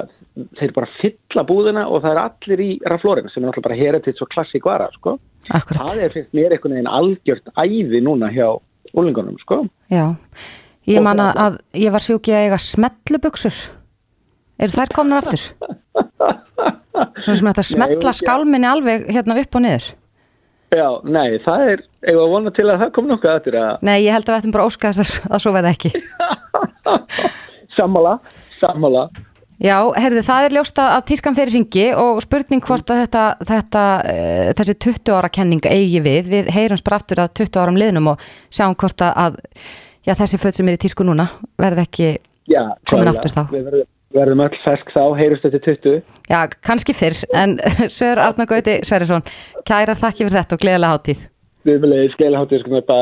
þeir 0.60 0.74
bara 0.76 0.90
fylla 0.98 1.46
búðina 1.48 1.86
og 1.88 2.04
það 2.04 2.12
er 2.12 2.22
allir 2.26 2.64
í 2.66 2.68
Ralph 2.84 3.08
Lauren 3.08 3.32
sem 3.32 3.40
er 3.40 3.48
náttúrulega 3.48 3.68
bara 3.70 3.78
heritage 3.80 4.26
og 4.26 4.32
klassík 4.36 4.68
vara, 4.68 4.90
sko. 4.98 5.16
akkurat. 5.48 5.94
Það 5.94 6.04
er 6.04 6.18
finnst 6.18 6.36
mér 6.36 6.58
einhvern 6.58 6.76
veginn 6.76 6.92
algjört 6.92 7.54
æði 7.56 8.04
núna 8.04 8.34
hjá 8.36 8.50
úlingunum, 8.92 9.40
sko. 9.46 9.62
Já, 9.88 10.10
ég 10.92 11.00
Og 11.00 11.08
man 11.08 11.24
að, 11.24 11.62
ég 11.80 11.96
var 11.96 12.04
sjúki 12.04 12.36
að 12.36 12.50
eiga 12.50 12.60
smetlubuxur. 12.60 13.64
Eru 14.64 14.72
þær 14.72 14.94
komnar 14.96 15.24
aftur? 15.24 15.42
Svona 17.20 17.36
sem 17.36 17.50
þetta 17.50 17.66
smetla 17.68 18.14
skálminni 18.16 18.70
alveg 18.70 19.10
hérna 19.12 19.36
upp 19.42 19.58
og 19.60 19.66
niður. 19.66 19.90
Já, 20.74 20.88
nei, 21.06 21.36
það 21.44 21.66
er, 21.70 21.84
að 22.10 22.22
vona 22.32 22.54
til 22.56 22.66
að 22.66 22.80
það 22.82 22.94
kom 22.96 23.10
nokkuð 23.12 23.34
eftir 23.36 23.58
að 23.60 23.84
Nei, 23.86 23.98
ég 24.08 24.16
held 24.16 24.26
að 24.26 24.32
við 24.32 24.40
ættum 24.40 24.56
bara 24.56 24.64
að 24.64 24.72
óska 24.72 24.90
þess 24.96 25.04
að, 25.04 25.28
að 25.36 25.44
svo 25.44 25.54
verði 25.54 25.74
ekki. 25.76 25.92
sammála, 27.78 28.16
sammála. 28.62 29.04
Já, 29.64 29.78
herði, 30.02 30.24
það 30.26 30.48
er 30.48 30.56
ljóst 30.58 30.82
að 30.82 30.98
tískan 31.12 31.38
fyrir 31.38 31.54
ringi 31.60 31.86
og 32.00 32.24
spurning 32.26 32.64
hvort 32.66 32.90
að 32.90 33.04
þetta, 33.04 33.24
þetta 33.52 33.86
uh, 34.02 34.50
þessi 34.58 34.78
20 34.88 35.14
ára 35.20 35.30
kenning 35.38 35.70
eigi 35.70 36.02
við. 36.04 36.32
Við 36.32 36.52
heyrums 36.56 36.84
bara 36.84 37.00
aftur 37.00 37.22
að 37.22 37.36
20 37.44 37.62
áram 37.62 37.80
liðnum 37.80 38.14
og 38.16 38.28
sjáum 38.50 38.76
hvort 38.80 39.06
að, 39.06 39.38
já, 40.08 40.16
þessi 40.16 40.42
föt 40.42 40.58
sem 40.58 40.72
er 40.72 40.80
í 40.80 40.84
tísku 40.88 41.06
núna 41.06 41.30
verði 41.62 41.86
ekki, 41.86 42.14
Já, 42.50 42.64
Komin 42.90 43.08
aftur 43.08 43.32
þá. 43.32 43.44
Við 43.54 43.68
verðum, 43.70 43.90
verðum 44.14 44.46
öll 44.46 44.58
fersk 44.64 44.94
þá, 44.94 45.04
heyrust 45.20 45.46
þetta 45.48 45.62
20. 45.68 46.00
já, 46.30 46.40
kannski 46.66 46.96
fyrr, 46.98 47.20
en 47.34 47.58
Sver 47.96 48.22
Arnar 48.22 48.50
Gauti 48.50 48.80
Sverrisson, 48.86 49.26
kærar 49.68 50.00
þakki 50.00 50.26
fyrir 50.26 50.40
þetta 50.40 50.58
og 50.58 50.66
gleðilega 50.66 50.96
hátíð. 50.98 51.30
Við 51.64 51.86
viljum 51.86 52.16
skilja 52.18 52.42
hátíð, 52.44 52.64
sko 52.64 52.76
með 52.76 52.90
bæ. 52.90 53.02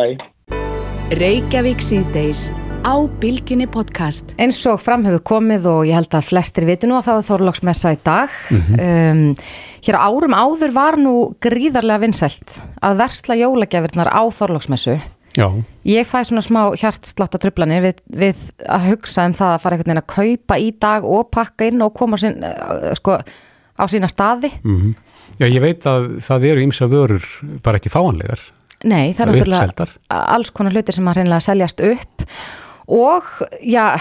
Reykjavík 1.22 1.82
síðdeis 1.84 2.50
á 2.88 2.96
Bilginni 3.22 3.68
podcast. 3.70 4.32
Eins 4.42 4.58
og 4.70 4.80
fram 4.82 5.04
hefur 5.06 5.22
komið 5.34 5.68
og 5.70 5.82
ég 5.90 5.98
held 5.98 6.14
að 6.16 6.30
flestir 6.30 6.66
vitu 6.70 6.90
nú 6.90 6.96
að 6.98 7.10
það 7.10 7.18
var 7.18 7.28
Þorlóksmessa 7.30 7.94
í 7.94 8.00
dag. 8.06 8.38
um, 8.56 9.24
hér 9.86 9.98
á 9.98 10.02
árum 10.08 10.38
áður 10.38 10.76
var 10.76 10.98
nú 11.02 11.16
gríðarlega 11.44 12.06
vinsælt 12.06 12.58
að 12.82 13.02
versla 13.04 13.38
jólagjafirnar 13.42 14.10
á 14.10 14.22
Þorlóksmessu. 14.34 14.98
Já. 15.38 15.48
Ég 15.88 16.08
fæ 16.10 16.18
svona 16.28 16.44
smá 16.44 16.62
hjartslátt 16.76 17.38
að 17.38 17.46
trublanir 17.46 17.86
við, 17.86 18.02
við 18.20 18.42
að 18.68 18.88
hugsa 18.92 19.26
um 19.30 19.36
það 19.38 19.54
að 19.54 19.62
fara 19.64 19.78
einhvern 19.78 19.92
veginn 19.92 20.02
að 20.04 20.10
kaupa 20.16 20.58
í 20.60 20.72
dag 20.84 21.08
og 21.08 21.30
pakka 21.32 21.70
inn 21.72 21.86
og 21.86 21.94
koma 21.98 22.20
sín, 22.20 22.42
uh, 22.44 22.92
sko, 23.00 23.20
á 23.80 23.84
sína 23.92 24.10
staði. 24.12 24.52
Já, 25.40 25.48
ég 25.48 25.62
veit 25.64 25.88
að 25.88 26.10
það 26.26 26.50
eru 26.52 26.66
ýmsa 26.66 26.90
vörur 26.92 27.30
bara 27.64 27.80
ekki 27.80 27.94
fáanlegar. 27.94 28.44
Nei, 28.84 29.14
það 29.14 29.36
er 29.36 29.42
eru 29.46 29.88
alls 30.10 30.52
konar 30.52 30.74
hlutir 30.74 30.98
sem 30.98 31.08
að 31.08 31.22
reynilega 31.22 31.46
seljast 31.46 31.82
upp 31.86 32.24
og 32.92 33.28
já, 33.62 33.94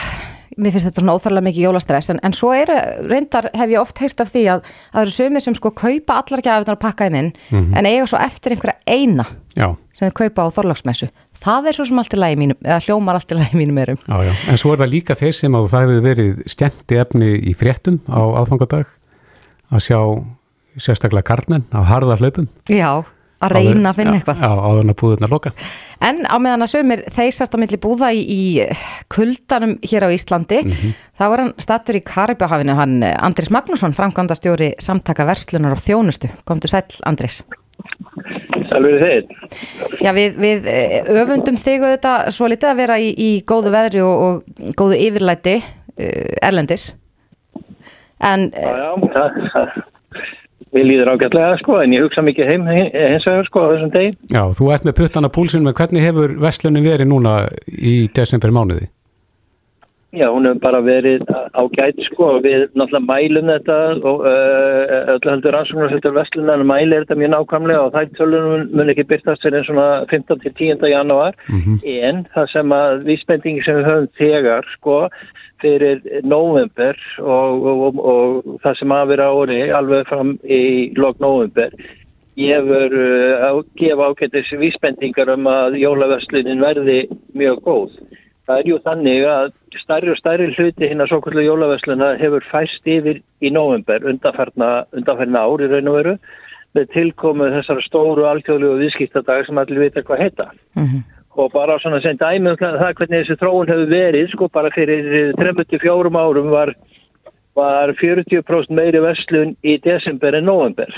mér 0.58 0.74
finnst 0.74 0.88
þetta 0.88 1.02
svona 1.04 1.14
óþarlega 1.18 1.46
mikið 1.46 1.66
jólastress 1.68 2.10
en, 2.10 2.20
en 2.26 2.34
svo 2.36 2.52
er, 2.56 2.72
reyndar 3.06 3.50
hef 3.54 3.70
ég 3.70 3.80
oft 3.80 4.02
heyrt 4.02 4.22
af 4.24 4.32
því 4.32 4.44
að 4.50 4.60
að 4.60 4.76
það 4.92 5.02
eru 5.04 5.16
sumir 5.16 5.44
sem 5.46 5.56
sko 5.56 5.70
kaupa 5.70 6.20
allar 6.20 6.42
gjafirnar 6.44 6.78
að 6.78 6.84
pakka 6.84 7.10
inn 7.10 7.18
inn 7.20 7.32
en 7.78 7.86
eiga 7.86 8.06
svo 8.10 8.18
eftir 8.20 8.56
einhverja 8.56 8.78
eina 8.86 9.26
Já. 9.54 9.68
sem 9.92 10.10
þau 10.10 10.22
kaupa 10.24 10.48
á 10.50 10.54
Þorlagsmessu 10.58 11.10
það 11.40 11.70
er 11.70 11.76
svo 11.76 11.86
sem 11.88 12.00
allt 12.00 12.14
í 12.14 12.20
lagi 12.20 12.38
mínum, 12.40 12.58
eða 12.64 12.80
hljómar 12.84 13.18
allt 13.18 13.32
í 13.32 13.38
lagi 13.38 13.58
mínum 13.58 13.78
erum. 13.80 14.00
Já, 14.04 14.16
já, 14.28 14.32
en 14.52 14.60
svo 14.60 14.74
er 14.74 14.82
það 14.82 14.92
líka 14.94 15.16
þeir 15.18 15.36
sem 15.36 15.56
að 15.56 15.68
það 15.72 15.86
hefur 15.86 16.04
verið 16.06 16.42
skemmti 16.54 16.98
efni 17.00 17.30
í 17.38 17.54
fréttum 17.56 18.00
á 18.10 18.20
aðfangadag 18.42 18.90
að 19.70 19.84
sjá 19.86 20.00
sérstaklega 20.80 21.26
karnen 21.30 21.64
á 21.72 21.80
harða 21.88 22.18
hlaupum. 22.20 22.50
Já, 22.68 22.90
að 23.40 23.56
reyna 23.56 23.92
að 23.92 24.02
finna 24.02 24.18
eitthvað. 24.18 24.44
Já, 24.44 24.52
áðurna 24.52 24.96
búðurna 25.00 25.30
loka. 25.32 25.54
En 26.00 26.22
á 26.24 26.36
meðan 26.40 26.64
að 26.64 26.72
sömur 26.72 27.02
þeisast 27.12 27.52
á 27.52 27.60
milli 27.60 27.78
búða 27.80 28.08
í, 28.16 28.20
í 28.24 28.42
kuldanum 29.12 29.76
hér 29.84 30.06
á 30.08 30.14
Íslandi, 30.14 30.62
mm 30.64 30.70
-hmm. 30.72 30.94
þá 31.20 31.24
var 31.28 31.42
hann 31.44 31.52
statur 31.60 31.98
í 31.98 32.04
Karibjáhafinu, 32.04 32.76
hann 32.78 33.02
Andris 33.04 33.50
Magnússon, 33.52 33.92
framkvæmdastjóri 33.92 34.74
samtaka 34.80 35.26
verslunar 35.28 35.76
og 35.76 35.82
þjónustu. 35.84 36.30
Komdu 36.48 36.68
sæl, 36.72 36.88
Andris. 37.04 37.42
Sælverið 38.70 39.04
þeir. 39.04 39.24
Já, 40.00 40.12
við, 40.16 40.40
við 40.40 40.70
öfundum 41.20 41.60
þig 41.60 41.84
og 41.84 41.92
þetta 41.96 42.14
svo 42.32 42.48
litið 42.48 42.70
að 42.70 42.80
vera 42.80 42.98
í, 42.98 43.12
í 43.12 43.30
góðu 43.44 43.74
veðri 43.74 44.02
og, 44.06 44.24
og 44.24 44.74
góðu 44.78 44.96
yfirlæti 44.96 45.56
uh, 45.60 46.34
erlendis. 46.40 46.94
En, 48.20 48.50
já, 48.52 48.72
já, 48.76 48.90
það, 49.52 49.68
við 50.74 50.86
líður 50.86 51.12
ágætlega 51.14 51.58
sko, 51.62 51.80
en 51.82 51.96
ég 51.96 52.06
hugsa 52.06 52.24
mikið 52.26 52.52
heim 52.52 52.70
hins 52.70 53.26
vegar 53.26 53.48
sko 53.48 53.66
á 53.66 53.70
þessum 53.74 53.92
degi. 53.96 54.14
Já, 54.30 54.42
þú 54.54 54.70
ert 54.74 54.86
með 54.86 54.96
puttana 55.00 55.32
púlsinn, 55.32 55.66
með 55.66 55.76
hvernig 55.80 56.06
hefur 56.06 56.38
veslunin 56.46 56.86
verið 56.86 57.10
núna 57.10 57.36
í 57.66 58.08
desember 58.14 58.54
mánuði? 58.54 58.90
Já, 60.10 60.26
hún 60.26 60.42
hefur 60.42 60.58
bara 60.58 60.80
verið 60.82 61.22
á 61.30 61.62
gæt 61.70 62.00
sko 62.08 62.32
og 62.34 62.40
við 62.42 62.64
náttúrulega 62.74 63.06
mælum 63.06 63.50
þetta 63.52 63.76
og 64.10 64.24
öllu 64.26 65.30
heldur 65.30 65.54
rannsóknar 65.54 65.92
heldur 65.92 66.16
vestlunar 66.16 66.64
mælir 66.66 67.04
þetta 67.04 67.18
mjög 67.20 67.30
nákvæmlega 67.36 67.84
og 67.84 67.92
það 67.94 68.16
tölunum 68.18 68.64
mun 68.74 68.90
ekki 68.90 69.04
byrtast 69.12 69.46
fyrir 69.46 69.62
svona 69.68 69.84
15 70.10 70.42
til 70.42 70.54
10. 70.58 70.82
janúar 70.90 71.38
mm 71.46 71.60
-hmm. 71.60 71.78
en 72.08 72.26
það 72.34 72.50
sem 72.52 72.74
að 72.74 73.04
vísbendingi 73.06 73.62
sem 73.64 73.78
við 73.78 73.88
höfum 73.90 74.08
þegar 74.18 74.66
sko 74.74 74.96
fyrir 75.62 76.02
november 76.22 76.98
og, 77.18 77.66
og, 77.72 77.82
og, 77.86 77.98
og 78.12 78.60
það 78.64 78.78
sem 78.78 78.94
að 78.96 79.10
vera 79.14 79.30
ári 79.34 79.60
alveg 79.80 80.08
fram 80.08 80.36
í 80.44 80.62
lok 80.96 81.20
november 81.22 81.74
ég 82.40 82.56
hefur 82.56 82.96
uh, 82.96 83.48
að 83.50 83.62
gefa 83.80 84.10
ákveðis 84.10 84.54
vísbendingar 84.62 85.34
um 85.36 85.50
að 85.50 85.78
jólavestlunin 85.82 86.64
verði 86.64 87.04
mjög 87.36 87.62
góð 87.66 88.00
Það 88.50 88.60
er 88.60 88.66
jú 88.66 88.76
þannig 88.82 89.24
að 89.30 89.50
stærri 89.78 90.10
og 90.10 90.16
stærri 90.18 90.46
hluti 90.56 90.88
hinn 90.90 91.02
að 91.04 91.12
svo 91.12 91.20
kvöldu 91.22 91.44
jólavesluna 91.44 92.08
hefur 92.18 92.46
fæst 92.50 92.88
yfir 92.90 93.20
í 93.38 93.52
november 93.54 94.02
undanferna 94.10 95.44
ári 95.44 95.68
raun 95.70 95.90
og 95.92 95.98
veru 96.00 96.14
með 96.74 96.88
tilkomu 96.96 97.46
þessar 97.54 97.82
stóru 97.84 98.26
alþjóðlu 98.26 98.72
viðskiptadag 98.80 99.46
sem 99.46 99.60
allir 99.62 99.84
vita 99.84 100.02
hvað 100.02 100.22
heita. 100.24 100.48
Mm 100.74 100.88
-hmm. 100.88 101.19
Og 101.38 101.52
bara 101.52 101.78
svona 101.78 102.00
sem 102.02 102.18
dæmi 102.18 102.50
um 102.50 102.58
það 102.58 102.96
hvernig 102.98 103.20
þessi 103.20 103.38
þróun 103.38 103.70
hefur 103.70 103.92
verið, 103.92 104.32
sko 104.32 104.48
bara 104.50 104.72
fyrir 104.74 105.30
34 105.38 106.10
árum 106.18 106.50
var, 106.50 106.74
var 107.54 107.94
40% 108.00 108.74
meiri 108.74 109.02
veslun 109.04 109.54
í 109.62 109.76
desember 109.84 110.34
en 110.34 110.48
november. 110.50 110.90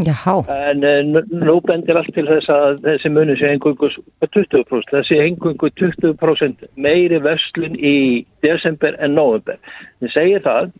Jáhá. 0.00 0.34
En 0.70 0.84
uh, 0.84 1.22
nú 1.28 1.56
bendir 1.66 1.98
allt 1.98 2.12
til 2.16 2.26
þess 2.28 2.48
að 2.52 2.78
þessi 2.84 3.10
muni 3.12 3.36
sé 3.36 3.50
engungu 3.52 3.90
20%, 4.22 4.92
þessi 4.92 5.18
engungu 5.24 5.72
20% 5.80 6.68
meiri 6.80 7.18
verslun 7.24 7.76
í 7.76 7.96
desember 8.44 8.96
en 9.00 9.16
november. 9.18 9.58
Það 10.00 10.14
segir 10.14 10.44
það 10.46 10.70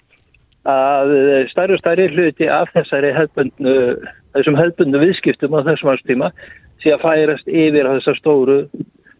að 0.70 1.12
stærri 1.50 1.76
og 1.76 1.80
stærri 1.80 2.08
hluti 2.12 2.48
af 2.52 2.72
þessari 2.76 3.12
hefbundu, 3.16 3.76
þessum 4.36 4.58
hefbundu 4.60 5.00
viðskiptum 5.02 5.56
á 5.56 5.60
þessum 5.68 5.92
árstíma 5.94 6.30
sé 6.82 6.94
að 6.94 7.04
færast 7.04 7.50
yfir 7.50 7.88
á 7.88 7.94
þessar 7.98 8.18
stóru 8.20 8.58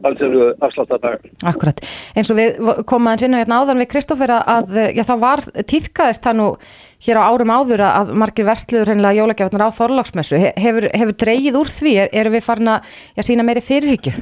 alþjóðu 0.07 0.47
afsláttardag. 0.65 1.25
Akkurat. 1.47 1.81
Eins 2.17 2.31
og 2.33 2.39
við 2.39 2.57
inn 2.57 3.37
á 3.37 3.41
hérna 3.43 3.61
áðan 3.61 3.83
við 3.83 3.91
Kristófur 3.93 4.33
að 4.33 4.79
já, 4.97 5.03
þá 5.05 5.15
var 5.21 5.43
týðkaðist 5.69 6.25
það 6.25 6.39
nú 6.39 6.47
hér 7.05 7.21
á 7.21 7.29
árum 7.29 7.53
áður 7.53 7.85
að 7.85 8.15
margir 8.23 8.49
versluður 8.49 8.93
hennilega 8.93 9.21
jólagjafnar 9.21 9.67
á 9.69 9.77
Þorláksmessu. 9.77 10.41
Hefur, 10.57 10.89
hefur 10.95 11.19
dreyið 11.25 11.59
úr 11.61 11.73
því? 11.73 11.97
Er, 12.05 12.13
erum 12.23 12.37
við 12.37 12.47
farin 12.47 12.73
að 12.77 12.95
já, 13.17 13.25
sína 13.29 13.47
meiri 13.47 13.65
fyrirhyggju? 13.65 14.15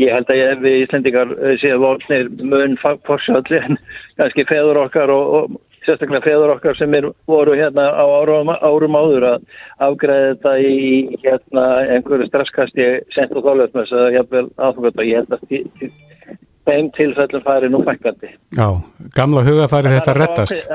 Ég 0.00 0.14
held 0.16 0.32
að 0.32 0.40
ég, 0.40 0.62
við 0.64 0.78
Íslendingar 0.86 1.34
séum 1.60 1.84
volnir 1.84 2.30
mun 2.40 2.78
fórsjalli 2.80 3.60
en 3.60 3.76
kannski 4.16 4.46
feður 4.48 4.86
okkar 4.86 5.12
og, 5.12 5.36
og 5.36 5.71
sérstaklega 5.86 6.24
feður 6.26 6.54
okkar 6.56 6.78
sem 6.78 6.94
er 6.98 7.08
voru 7.28 7.56
hérna 7.58 7.88
á 7.94 8.04
árum, 8.04 8.52
árum 8.54 8.98
áður 8.98 9.28
að 9.32 9.46
afgræða 9.88 10.32
þetta 10.32 10.56
í 10.62 11.20
hérna 11.24 11.66
einhverju 11.96 12.28
stresskasti 12.30 12.88
sent 13.14 13.36
og 13.36 13.46
þálega 13.46 13.86
að 13.86 15.06
ég 15.08 15.22
held 15.22 15.38
að 15.38 15.46
þeim 16.66 16.90
tilfellum 16.96 17.46
færi 17.46 17.70
nú 17.70 17.80
fækandi. 17.86 18.34
Já, 18.54 18.68
gamla 19.16 19.46
hugafæri 19.46 19.96
þetta 19.96 20.18
rettast. 20.18 20.68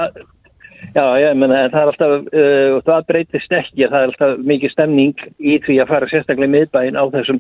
Já, 0.96 1.04
ég 1.20 1.36
menna 1.38 1.68
það 1.74 1.80
er 1.80 1.92
alltaf, 1.92 2.28
uh, 2.32 2.78
það 2.86 3.06
breytist 3.12 3.54
ekki, 3.54 3.88
það 3.90 3.98
er 3.98 4.12
alltaf 4.12 4.44
mikið 4.50 4.74
stemning 4.74 5.24
í 5.38 5.58
því 5.66 5.78
að 5.84 5.92
fara 5.92 6.10
sérstaklega 6.12 6.54
miðbæinn 6.54 6.98
á 6.98 7.04
þessum, 7.14 7.40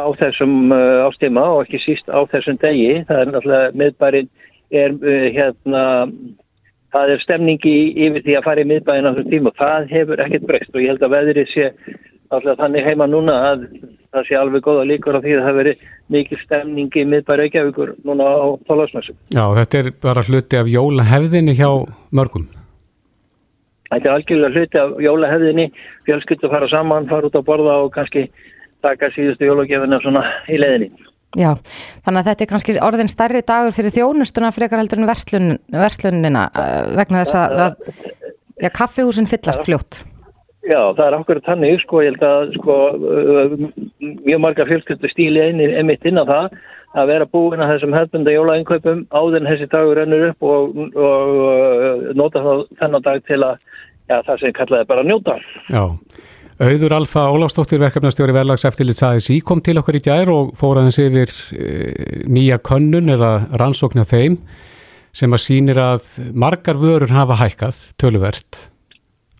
á 0.00 0.06
þessum 0.20 0.54
uh, 0.74 1.06
ástíma 1.06 1.44
og 1.54 1.62
ekki 1.64 1.80
síst 1.84 2.10
á 2.12 2.20
þessum 2.32 2.58
degi, 2.62 3.02
það 3.08 3.22
er 3.22 3.32
alltaf 3.40 3.78
miðbæinn 3.80 4.30
er 4.82 4.96
uh, 4.96 5.26
hérna 5.36 5.84
það 6.94 7.14
er 7.14 7.24
stemningi 7.24 7.74
yfir 8.06 8.24
því 8.26 8.36
að 8.38 8.46
fara 8.46 8.62
í 8.62 8.68
miðbæðin 8.70 9.08
á 9.08 9.12
þessum 9.14 9.32
tíma 9.34 9.52
og 9.52 9.58
það 9.60 9.90
hefur 9.94 10.22
ekkert 10.24 10.46
breyst 10.48 10.74
og 10.74 10.82
ég 10.82 10.92
held 10.92 11.04
að 11.06 11.14
veðrið 11.16 11.50
sé 11.54 11.66
alltaf 12.30 12.60
þannig 12.60 12.86
heima 12.86 13.08
núna 13.10 13.34
að 13.50 13.66
það 14.14 14.26
sé 14.28 14.38
alveg 14.38 14.64
góða 14.66 14.86
líkur 14.90 15.18
á 15.18 15.20
því 15.22 15.34
að 15.36 15.44
það 15.46 15.58
veri 15.60 15.74
mikil 16.14 16.38
stemningi 16.44 17.04
miðbæri 17.10 17.44
Reykjavíkur 17.44 17.92
núna 18.06 18.26
á 18.26 18.46
tólasmessum. 18.68 19.18
Já, 19.34 19.44
þetta 19.58 19.82
er 19.82 19.90
bara 20.02 20.24
hluti 20.26 20.58
af 20.60 20.70
jólahefðinni 20.70 21.56
hjá 21.58 21.70
mörgum. 22.14 22.46
Þetta 23.90 24.06
er 24.06 24.14
algjörlega 24.14 24.54
hluti 24.54 24.78
af 24.78 24.96
jólahefðinni, 25.02 25.66
fjölskyldu 26.06 26.50
fara 26.50 26.70
saman, 26.70 27.10
fara 27.10 27.30
út 27.30 27.38
á 27.38 27.42
borða 27.42 27.78
og 27.84 27.94
kannski 27.94 28.28
taka 28.82 29.10
síðustu 29.14 29.50
jólagefina 29.50 29.98
svona 30.02 30.22
í 30.50 30.58
leðinni. 30.58 31.09
Já, 31.38 31.52
þannig 32.02 32.20
að 32.20 32.28
þetta 32.28 32.42
er 32.42 32.50
kannski 32.50 32.74
orðin 32.82 33.10
stærri 33.10 33.42
dagur 33.46 33.74
fyrir 33.74 33.94
þjónustuna 33.94 34.50
frekar 34.54 34.80
heldur 34.82 34.98
en 34.98 35.06
verslun, 35.06 35.52
verslunina 35.70 36.48
uh, 36.50 36.88
vegna 36.98 37.22
þess 37.22 37.36
að, 37.38 37.60
að 37.66 38.64
ja, 38.64 38.70
kaffihúsin 38.74 39.30
fyllast 39.30 39.62
fljótt. 39.68 40.00
Já, 40.66 40.90
það 40.96 41.04
er 41.06 41.16
okkur 41.20 41.40
tannig, 41.46 41.78
sko, 41.84 42.02
ég 42.02 42.16
held 42.16 42.26
að 42.26 42.50
sko, 42.58 42.80
uh, 42.98 43.54
mjög 44.26 44.42
marga 44.42 44.66
fjölskyldu 44.66 45.12
stíli 45.12 45.44
einni 45.44 45.70
emitt 45.78 46.08
inn 46.10 46.18
á 46.18 46.26
það 46.26 46.58
að 46.98 47.12
vera 47.12 47.30
búin 47.30 47.62
að 47.62 47.76
þessum 47.76 47.94
hefðbunda 47.94 48.34
jólainkaupum 48.34 49.06
áður 49.14 49.38
en 49.38 49.48
þessi 49.52 49.70
dagur 49.70 50.00
rennur 50.00 50.26
upp 50.32 50.48
og, 50.50 50.74
og, 50.98 51.32
uh, 51.46 52.10
nota 52.18 52.42
þá 52.42 52.52
þennan 52.82 53.06
dag 53.06 53.22
til 53.30 53.38
að 53.46 53.54
ja, 54.10 54.18
það 54.18 54.42
sem 54.42 54.58
kallaði 54.58 54.90
bara 54.90 55.06
njóta. 55.06 55.38
Já. 55.70 55.84
Auður 56.60 56.92
Alfa 56.92 57.22
Óláfsdóttir 57.32 57.80
verkefnastjóri 57.80 58.34
verðlags 58.36 58.66
eftirlits 58.68 59.00
ASI 59.06 59.38
kom 59.40 59.62
til 59.64 59.78
okkur 59.80 59.96
í 59.96 60.02
djær 60.04 60.28
og 60.28 60.50
fór 60.60 60.76
aðeins 60.76 60.98
yfir 61.00 61.30
e, 61.56 61.68
nýja 62.28 62.58
könnun 62.60 63.08
eða 63.14 63.30
rannsókn 63.62 64.02
af 64.02 64.10
þeim 64.10 64.36
sem 65.16 65.32
að 65.32 65.40
sínir 65.46 65.80
að 65.80 66.10
margar 66.36 66.76
vörur 66.76 67.14
hafa 67.16 67.38
hækkað 67.40 67.78
töluvert 67.96 68.60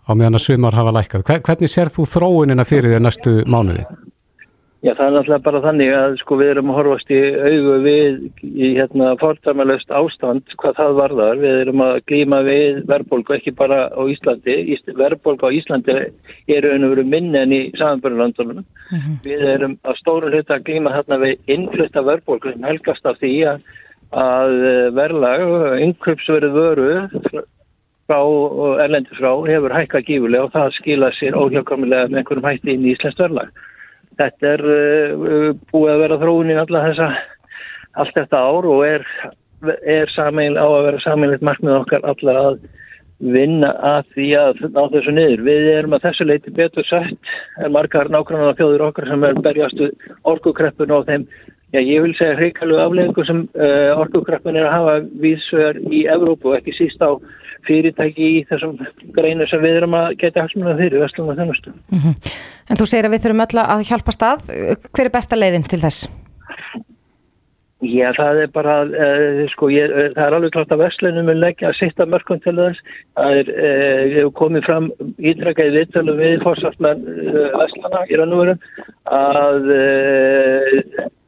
á 0.08 0.16
meðan 0.16 0.40
að 0.40 0.46
sumar 0.46 0.78
hafa 0.78 0.94
lækkað. 0.96 1.26
Hvernig 1.44 1.70
sér 1.74 1.92
þú 1.92 2.08
þróunina 2.08 2.64
fyrir 2.64 2.96
þér 2.96 3.04
næstu 3.04 3.36
mánuði? 3.44 3.84
Já, 4.80 4.94
það 4.96 5.02
er 5.04 5.12
náttúrulega 5.12 5.44
bara 5.44 5.60
þannig 5.60 5.90
að 5.92 6.14
sko 6.22 6.36
við 6.40 6.50
erum 6.54 6.70
að 6.72 6.76
horfast 6.78 7.10
í 7.12 7.18
augu 7.36 7.74
við 7.84 8.46
í 8.48 8.70
hérna 8.78 9.10
fórtarmalöst 9.20 9.92
ástand 9.92 10.54
hvað 10.62 10.78
það 10.78 10.96
varðar. 10.96 11.42
Við 11.42 11.58
erum 11.66 11.82
að 11.84 11.98
glíma 12.08 12.38
við 12.46 12.80
verðbólku 12.88 13.36
ekki 13.36 13.52
bara 13.58 13.82
á 13.92 14.00
Íslandi. 14.08 14.56
Verðbólku 15.02 15.52
á 15.52 15.56
Íslandi 15.58 15.98
eru 16.56 16.72
ennum 16.72 16.94
verið 16.94 17.12
minni 17.12 17.42
enn 17.42 17.52
í 17.52 17.60
samanbörðurlandunum. 17.76 18.64
Uh 18.64 18.96
-huh. 18.96 19.20
Við 19.28 19.46
erum 19.52 19.76
að 19.84 20.00
stóru 20.00 20.32
hluta 20.32 20.56
að 20.56 20.64
glíma 20.70 20.96
hérna 20.96 21.20
við 21.26 21.52
innflutta 21.58 22.08
verðbólku 22.08 22.52
sem 22.52 22.68
helgast 22.72 23.04
af 23.04 23.20
því 23.20 23.36
að, 23.52 23.60
að 24.16 24.52
verðlag, 24.96 25.48
innköpsverið 25.84 26.56
vöru 26.56 26.92
frá 28.08 28.20
erlendis 28.80 29.18
frá 29.20 29.32
hefur 29.44 29.76
hækkað 29.76 30.06
gífulega 30.08 30.44
og 30.48 30.54
það 30.56 30.76
skila 30.80 31.12
sér 31.20 31.36
óhjákvæmulega 31.36 32.08
með 32.08 32.18
einhverjum 32.18 32.48
hætti 32.48 32.72
inn 32.72 32.88
í 32.88 32.96
Íslands 32.96 33.20
verðlag 33.20 33.52
þetta 34.20 34.52
er 34.54 34.64
uh, 34.66 35.46
búið 35.72 35.94
að 35.94 36.02
vera 36.04 36.20
þróunin 36.22 36.62
alltaf 36.62 38.12
þetta 38.14 38.42
ár 38.44 38.68
og 38.70 38.84
er, 38.86 39.06
er 39.82 40.12
sameil, 40.14 40.54
á 40.60 40.66
að 40.66 40.84
vera 40.88 41.02
sameinleitt 41.04 41.46
markmið 41.46 41.80
okkar 41.80 42.06
allar 42.12 42.42
að 42.44 42.60
vinna 43.20 43.74
að 43.84 44.12
því 44.14 44.26
að 44.40 44.60
ná 44.72 44.82
þessu 44.94 45.12
niður. 45.12 45.42
Við 45.44 45.66
erum 45.74 45.96
að 45.96 46.04
þessu 46.06 46.26
leiti 46.28 46.52
betur 46.56 46.86
sett 46.88 47.32
en 47.60 47.74
margar 47.74 48.08
nákvæmlega 48.08 48.56
fjóður 48.60 48.86
okkar 48.88 49.10
sem 49.10 49.26
er 49.28 49.40
berjastu 49.44 49.90
orkukreppun 50.30 50.94
á 50.96 50.98
þeim 51.08 51.26
Já, 51.70 51.78
ég 51.86 52.02
vil 52.02 52.14
segja 52.18 52.34
hreikallu 52.34 52.80
afleggingu 52.82 53.22
sem 53.28 53.44
uh, 53.54 53.92
orkukreppun 54.02 54.56
er 54.58 54.64
að 54.66 54.72
hafa 54.74 54.94
vísvegar 55.22 55.76
í 55.86 56.00
Evrópu 56.10 56.50
og 56.50 56.56
ekki 56.56 56.74
síst 56.74 56.98
á 56.98 57.14
fyrirtæki 57.66 58.30
í 58.38 58.40
þessum 58.50 58.78
greinu 59.16 59.46
sem 59.50 59.62
við 59.62 59.82
erum 59.82 59.98
að 59.98 60.16
geta 60.22 60.44
halsmunna 60.44 60.78
fyrir 60.78 61.04
vestlum 61.04 61.30
og 61.32 61.38
þennustu. 61.40 61.74
Mm 61.92 62.00
-hmm. 62.04 62.32
En 62.70 62.80
þú 62.80 62.86
segir 62.86 63.06
að 63.06 63.14
við 63.14 63.22
þurfum 63.26 63.46
öll 63.46 63.62
að 63.66 63.86
hjálpa 63.90 64.12
stað. 64.16 64.50
Hver 64.94 65.06
er 65.06 65.14
besta 65.14 65.36
leiðin 65.36 65.68
til 65.68 65.80
þess? 65.80 66.08
Já, 67.80 68.10
það 68.12 68.38
er 68.42 68.50
bara, 68.52 68.72
uh, 68.84 69.38
sko, 69.54 69.70
ég, 69.72 69.88
uh, 69.88 70.10
það 70.12 70.26
er 70.26 70.34
alveg 70.36 70.50
klart 70.52 70.72
að 70.74 70.82
Vestlunum 70.82 71.30
er 71.32 71.38
leggja 71.40 71.70
að 71.70 71.78
sitta 71.78 72.04
mörgum 72.04 72.40
til 72.44 72.52
þess. 72.58 72.82
Það 73.16 73.36
er, 73.38 73.52
uh, 73.54 74.00
við 74.04 74.16
hefum 74.18 74.34
komið 74.36 74.66
fram 74.66 74.88
ídrakaði 75.16 75.72
viðtölu 75.78 76.16
við 76.18 76.34
fórsvarsmenn 76.44 77.06
Vestlana 77.54 78.02
í 78.04 78.18
rann 78.20 78.34
og 78.36 78.42
verum 78.42 78.60
að 79.16 79.70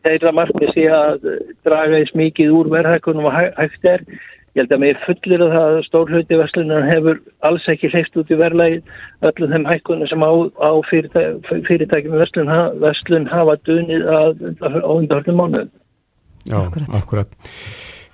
þeirra 0.05 0.35
markmið 0.37 0.75
sé 0.77 0.85
að 0.93 1.25
draga 1.65 2.03
eins 2.03 2.13
mikið 2.21 2.53
úr 2.59 2.69
verðhækunum 2.75 3.31
og 3.31 3.39
hægt 3.39 3.89
er. 3.89 4.05
Ég 4.53 4.61
held 4.61 4.73
að 4.77 4.83
mér 4.83 4.99
fullir 5.07 5.43
að 5.47 5.55
það 5.55 5.75
stór 5.87 6.11
hluti 6.13 6.37
Vestlunar 6.37 6.83
hefur 6.85 7.21
alls 7.49 7.69
ekki 7.73 7.89
hleyft 7.89 8.19
út 8.21 8.33
í 8.33 8.37
verðlægin 8.37 8.83
öllum 9.25 9.55
þeim 9.55 9.65
hækunum 9.71 10.11
sem 10.11 10.25
á, 10.29 10.33
á 10.61 10.71
fyrirtækjum 10.91 11.63
fyrirtæki 11.69 12.13
Vestlun, 12.13 12.51
Vestlun 12.83 13.31
hafa 13.33 13.57
dunið 13.65 14.05
að, 14.13 14.43
á 14.61 14.93
undarhaldum 14.93 15.41
mánuðum. 15.41 15.71
Já, 16.45 16.59
akkurat. 16.59 16.93
akkurat. 17.01 17.39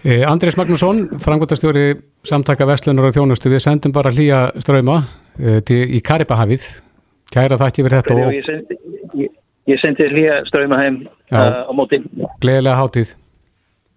Eh, 0.07 0.23
Andrés 0.31 0.55
Magnússon, 0.61 1.09
frangvöldastjóri 1.19 1.89
samtaka 2.23 2.69
Vestlunar 2.71 3.11
og 3.11 3.17
þjónustu, 3.19 3.51
við 3.51 3.65
sendum 3.67 3.97
bara 3.97 4.15
hlýja 4.15 4.45
ströyma 4.63 5.01
eh, 5.43 5.59
í 5.67 5.99
Karibahafið. 6.07 6.69
Kæra 7.35 7.59
þakki 7.59 7.83
fyrir 7.83 7.99
þetta. 7.99 8.15
Og... 8.15 8.33
Ég 8.39 8.47
sendi, 8.47 8.79
ég, 9.25 9.35
ég 9.75 9.83
sendi 9.83 10.09
hlýja 10.15 10.39
ströyma 10.49 10.81
heim 10.85 11.03
uh, 11.35 11.67
á 11.67 11.73
móti. 11.75 12.01
Gleðilega 12.39 12.79
hátíð. 12.79 13.15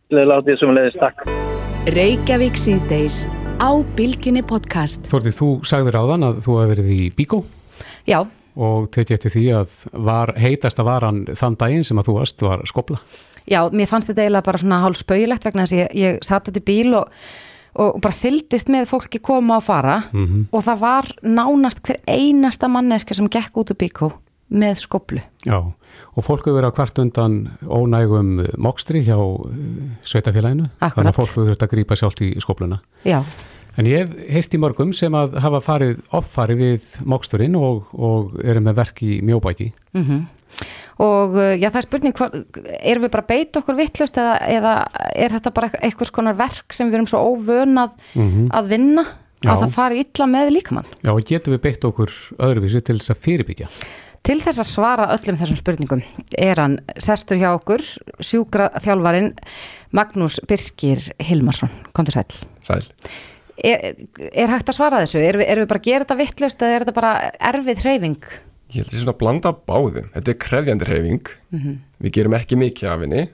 Gleðilega 0.09 0.41
hátíð 0.41 0.61
sem 0.65 0.77
leðist. 0.81 1.01
Takk. 1.05 1.50
Reykjavík 1.89 2.59
síðdeis 2.61 3.23
á 3.57 3.73
Bilginni 3.97 4.43
podcast. 4.45 5.01
Þortið, 5.09 5.34
þú 5.34 5.47
sagður 5.65 5.95
á 5.97 6.03
þann 6.11 6.25
að 6.27 6.41
þú 6.45 6.57
hefði 6.59 6.69
verið 6.75 6.91
í 6.93 7.05
Bíkó. 7.17 7.39
Já. 8.05 8.19
Og 8.53 8.86
tekið 8.93 9.15
eftir 9.15 9.34
því 9.34 9.45
að 9.57 9.73
var, 10.05 10.32
heitasta 10.38 10.86
varan 10.86 11.23
þann 11.34 11.57
daginn 11.57 11.88
sem 11.88 11.97
að 11.97 12.11
þú 12.11 12.15
varst 12.19 12.45
var 12.45 12.61
skopla. 12.69 13.01
Já, 13.49 13.63
mér 13.73 13.89
fannst 13.89 14.11
þetta 14.11 14.27
eiginlega 14.27 14.47
bara 14.51 14.61
svona 14.61 14.82
hálf 14.84 15.01
spauilegt 15.01 15.47
vegna 15.49 15.65
þess 15.65 15.73
að 15.73 15.82
ég, 15.82 15.89
ég 15.97 16.21
satt 16.29 16.51
út 16.51 16.61
í 16.61 16.63
bíl 16.69 16.93
og, 16.99 17.17
og 17.82 17.97
bara 18.05 18.19
fyldist 18.19 18.69
með 18.69 18.86
fólki 18.93 19.17
koma 19.17 19.57
og 19.57 19.65
fara 19.65 20.03
mm 20.11 20.25
-hmm. 20.27 20.47
og 20.53 20.63
það 20.69 20.86
var 20.86 21.09
nánast 21.25 21.82
hver 21.82 21.97
einasta 22.05 22.69
manneski 22.69 23.17
sem 23.17 23.25
gekk 23.25 23.57
út 23.57 23.73
úr 23.73 23.82
bíkó 23.82 24.13
með 24.51 24.81
skoblu. 24.83 25.21
Já, 25.47 25.57
og 25.61 26.25
fólk 26.25 26.45
hefur 26.45 26.59
verið 26.59 26.71
að 26.71 26.79
hvert 26.79 27.01
undan 27.05 27.37
ónægum 27.65 28.33
mokstri 28.61 29.03
hjá 29.07 29.17
eh, 29.17 29.87
sveitafélaginu, 30.03 30.67
þannig 30.81 31.13
að 31.13 31.19
fólk 31.19 31.31
hefur 31.31 31.49
verið 31.49 31.65
að 31.67 31.73
grípa 31.75 31.99
sjálft 31.99 32.25
í 32.25 32.33
skobluna. 32.43 32.81
Já. 33.07 33.21
En 33.79 33.87
ég 33.87 34.03
hef 34.03 34.33
heist 34.35 34.53
í 34.55 34.59
mörgum 34.59 34.91
sem 34.95 35.13
að 35.15 35.37
hafa 35.39 35.61
farið 35.63 36.01
offari 36.17 36.57
við 36.59 36.87
moksturinn 37.07 37.55
og, 37.55 37.87
og 37.95 38.35
eru 38.43 38.63
með 38.63 38.81
verk 38.81 39.03
í 39.07 39.21
mjóbæki. 39.23 39.71
Mm 39.95 40.27
og 41.01 41.37
uh, 41.37 41.53
já 41.57 41.69
það 41.71 41.79
er 41.79 41.85
spurning, 41.87 42.21
erum 42.81 43.05
við 43.05 43.13
bara 43.13 43.27
beit 43.29 43.57
okkur 43.57 43.77
vittlust 43.77 44.19
eða, 44.19 44.35
eða 44.51 44.75
er 45.15 45.33
þetta 45.37 45.53
bara 45.55 45.71
einhvers 45.81 46.13
konar 46.13 46.37
verk 46.37 46.75
sem 46.75 46.91
við 46.91 46.99
erum 46.99 47.09
svo 47.09 47.23
óvönað 47.31 47.95
mm 48.13 48.27
-hmm. 48.27 48.47
að 48.51 48.69
vinna 48.73 49.05
já. 49.05 49.51
að 49.53 49.63
það 49.63 49.75
fari 49.77 50.03
illa 50.03 50.27
með 50.27 50.53
líkamann? 50.57 50.93
Já 51.01 51.11
og 51.13 51.25
getum 51.25 51.55
við 51.55 51.63
beitt 51.65 51.85
okkur 51.85 52.11
öðruvísi 52.37 52.81
til 52.81 52.97
þess 52.99 53.15
að 53.15 53.23
fyrirbyggja? 53.25 53.67
Til 54.22 54.38
þess 54.38 54.61
að 54.61 54.69
svara 54.69 55.09
öllum 55.15 55.38
þessum 55.39 55.57
spurningum 55.57 56.03
er 56.38 56.59
hann 56.61 56.78
sestur 57.01 57.39
hjá 57.41 57.49
okkur, 57.55 57.82
sjúkra 58.22 58.69
þjálfarin 58.84 59.32
Magnús 59.97 60.38
Birkir 60.47 61.01
Hilmarsson, 61.26 61.72
kontur 61.97 62.19
sæl. 62.19 62.38
Sæl. 62.67 62.86
Er, 63.61 63.97
er 64.30 64.53
hægt 64.53 64.69
að 64.69 64.78
svara 64.78 65.01
þessu? 65.01 65.19
Er, 65.26 65.41
erum 65.41 65.65
við 65.65 65.72
bara 65.74 65.82
að 65.82 65.89
gera 65.89 66.05
þetta 66.05 66.19
vittlust 66.22 66.61
eða 66.61 66.78
er 66.78 66.86
þetta 66.86 66.97
bara 66.99 67.13
erfið 67.51 67.84
hreyfing? 67.86 68.32
Ég 68.72 68.78
held 68.78 68.86
að 68.86 68.91
það 68.91 68.97
er 68.99 69.03
svona 69.03 69.15
að 69.15 69.22
blanda 69.24 69.53
báðu. 69.67 70.05
Þetta 70.13 70.32
er 70.32 70.39
krefjandi 70.45 70.88
reyfing, 70.88 71.34
mm 71.51 71.59
-hmm. 71.59 71.80
við 72.05 72.15
gerum 72.17 72.38
ekki 72.38 72.61
mikið 72.61 72.91
af 72.93 73.05
henni 73.05 73.26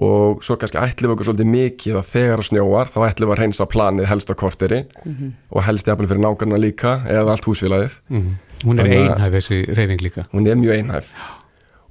og 0.00 0.44
svo 0.44 0.56
kannski 0.56 0.80
ætlum 0.80 1.10
við 1.10 1.14
okkur 1.14 1.28
svolítið 1.28 1.50
mikið 1.52 1.98
að 2.00 2.06
þegar 2.14 2.42
snjóar 2.46 2.92
þá 2.92 3.00
ætlum 3.04 3.28
við 3.28 3.34
að 3.34 3.42
reynsa 3.42 3.66
planið 3.68 4.08
helst 4.08 4.30
á 4.32 4.34
korteri 4.34 4.80
mm 4.84 5.12
-hmm. 5.12 5.32
og 5.50 5.64
helst 5.66 5.86
jafnvel 5.86 6.08
fyrir 6.08 6.24
nákvæmna 6.24 6.58
líka 6.58 6.92
eða 7.04 7.30
allt 7.30 7.44
húsfélagið. 7.44 7.92
Mm 8.08 8.20
-hmm. 8.20 8.34
Hún 8.64 8.80
er 8.80 8.86
einhæf 8.86 9.32
þessi 9.32 9.74
reyfing 9.74 10.00
líka. 10.00 10.24
Hún 10.32 10.46
er 10.46 10.56
mjög 10.56 10.74
einhæf 10.74 11.12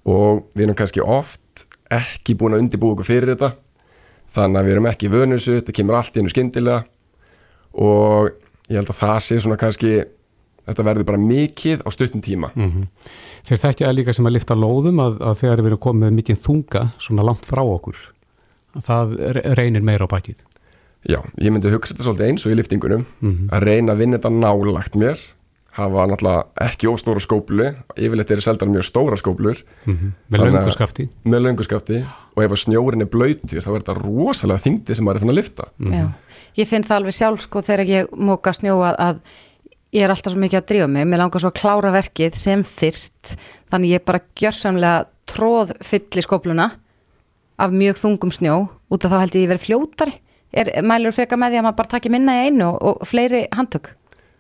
og 0.06 0.46
við 0.56 0.64
erum 0.64 0.76
kannski 0.76 1.02
oft 1.02 1.66
ekki 1.92 2.36
búin 2.36 2.54
að 2.54 2.60
undibúa 2.60 2.92
okkur 2.92 3.06
fyrir 3.06 3.36
þetta 3.36 3.54
þannig 4.34 4.60
að 4.60 4.66
við 4.66 4.72
erum 4.72 4.86
ekki 4.86 5.10
vönusu, 5.10 5.56
þetta 5.60 5.72
kemur 5.72 5.96
allt 5.96 6.16
í 6.16 6.20
hennu 6.20 6.30
skindilega 6.30 6.84
og 7.74 8.30
ég 8.70 8.78
held 8.78 8.90
að 8.90 9.02
það 9.02 9.20
sé 9.26 9.40
svona 9.40 9.58
kannski 9.58 9.94
þetta 10.70 10.86
verður 10.86 11.08
bara 11.10 11.22
mikið 11.22 11.84
á 11.86 11.90
stuttum 11.94 12.22
tíma 12.22 12.52
mm 12.54 12.70
-hmm. 12.70 12.86
Þeir 13.50 13.62
þekkja 13.64 13.92
líka 13.96 14.14
sem 14.14 14.28
að 14.30 14.36
lifta 14.36 14.58
lóðum 14.58 15.00
að, 15.02 15.18
að 15.26 15.40
þegar 15.42 15.62
við 15.64 15.72
erum 15.72 15.84
komið 15.88 16.12
mikið 16.20 16.42
þunga 16.44 16.84
svona 17.02 17.26
langt 17.26 17.48
frá 17.50 17.64
okkur 17.64 17.98
það 18.86 19.16
reynir 19.58 19.86
meira 19.86 20.06
á 20.06 20.12
bækið 20.12 20.46
Já, 21.08 21.20
ég 21.40 21.54
myndi 21.56 21.72
hugsa 21.72 21.94
þetta 21.94 22.06
svolítið 22.06 22.28
eins 22.28 22.46
og 22.46 22.54
í 22.54 22.56
liftingunum 22.60 23.06
mm 23.08 23.30
-hmm. 23.32 23.52
að 23.56 23.64
reyna 23.64 23.94
að 23.94 24.02
vinna 24.04 24.18
þetta 24.20 24.32
nálagt 24.36 24.98
mér 25.00 25.20
hafa 25.80 26.06
náttúrulega 26.12 26.44
ekki 26.66 26.90
óstóra 26.92 27.22
skóplu 27.24 27.68
yfirleitt 27.96 28.32
er 28.32 28.42
það 28.42 28.48
seldan 28.48 28.72
mjög 28.74 28.84
stóra 28.84 29.18
skóplur. 29.18 29.64
Mm 29.86 29.96
-hmm. 29.96 30.12
með 30.30 30.40
launguskafti 30.46 31.10
með 31.24 31.44
launguskafti 31.46 32.06
og 32.36 32.44
ef 32.44 32.58
snjórin 32.60 33.02
er 33.02 33.10
blöytur 33.10 33.64
þá 33.64 33.70
er 33.70 33.82
þetta 33.82 34.00
rosalega 34.02 34.64
þingdi 34.66 34.96
sem 34.96 35.06
maður 35.06 35.16
er 35.16 35.20
fann 35.20 35.30
að 35.30 35.40
lifta 35.42 35.64
Já, 35.80 36.08
ég 36.56 36.68
finn 36.68 36.84
það 36.84 36.98
alveg 36.98 37.14
sjálf 37.14 37.42
sko 37.42 37.62
þegar 37.62 37.88
ég 37.88 38.08
móka 38.12 38.54
snjóa 38.54 38.96
að 38.98 39.22
ég 39.96 40.06
er 40.06 40.14
alltaf 40.14 40.34
svo 40.34 40.42
mikið 40.42 40.60
að 40.60 40.68
drífa 40.72 40.90
mig, 40.92 41.08
mér 41.10 41.24
langar 41.24 41.44
svo 41.44 41.52
að 41.52 41.60
klára 41.62 41.94
verkið 41.94 42.38
sem 42.38 42.64
fyrst, 42.68 43.36
þannig 43.72 43.96
ég 43.96 44.06
bara 44.08 44.24
gjörsamlega 44.38 45.08
tróð 45.30 45.74
fyll 45.86 46.20
í 46.20 46.26
skopluna 46.26 46.72
af 47.60 47.74
mjög 47.76 48.02
þungum 48.02 48.34
snjó. 48.34 48.58
Út 48.90 49.06
af 49.06 49.14
þá 49.14 49.22
held 49.22 49.36
ég 49.36 49.40
að 49.40 49.44
ég 49.44 49.52
verið 49.54 49.66
fljótari. 49.68 50.14
Er 50.50 50.70
mælur 50.82 51.14
freka 51.14 51.38
með 51.38 51.54
því 51.54 51.60
að 51.60 51.66
maður 51.68 51.80
bara 51.82 51.92
takir 51.92 52.14
minna 52.14 52.38
í 52.38 52.46
einu 52.48 52.70
og, 52.72 52.78
og 52.82 53.10
fleiri 53.10 53.44
handtök? 53.54 53.92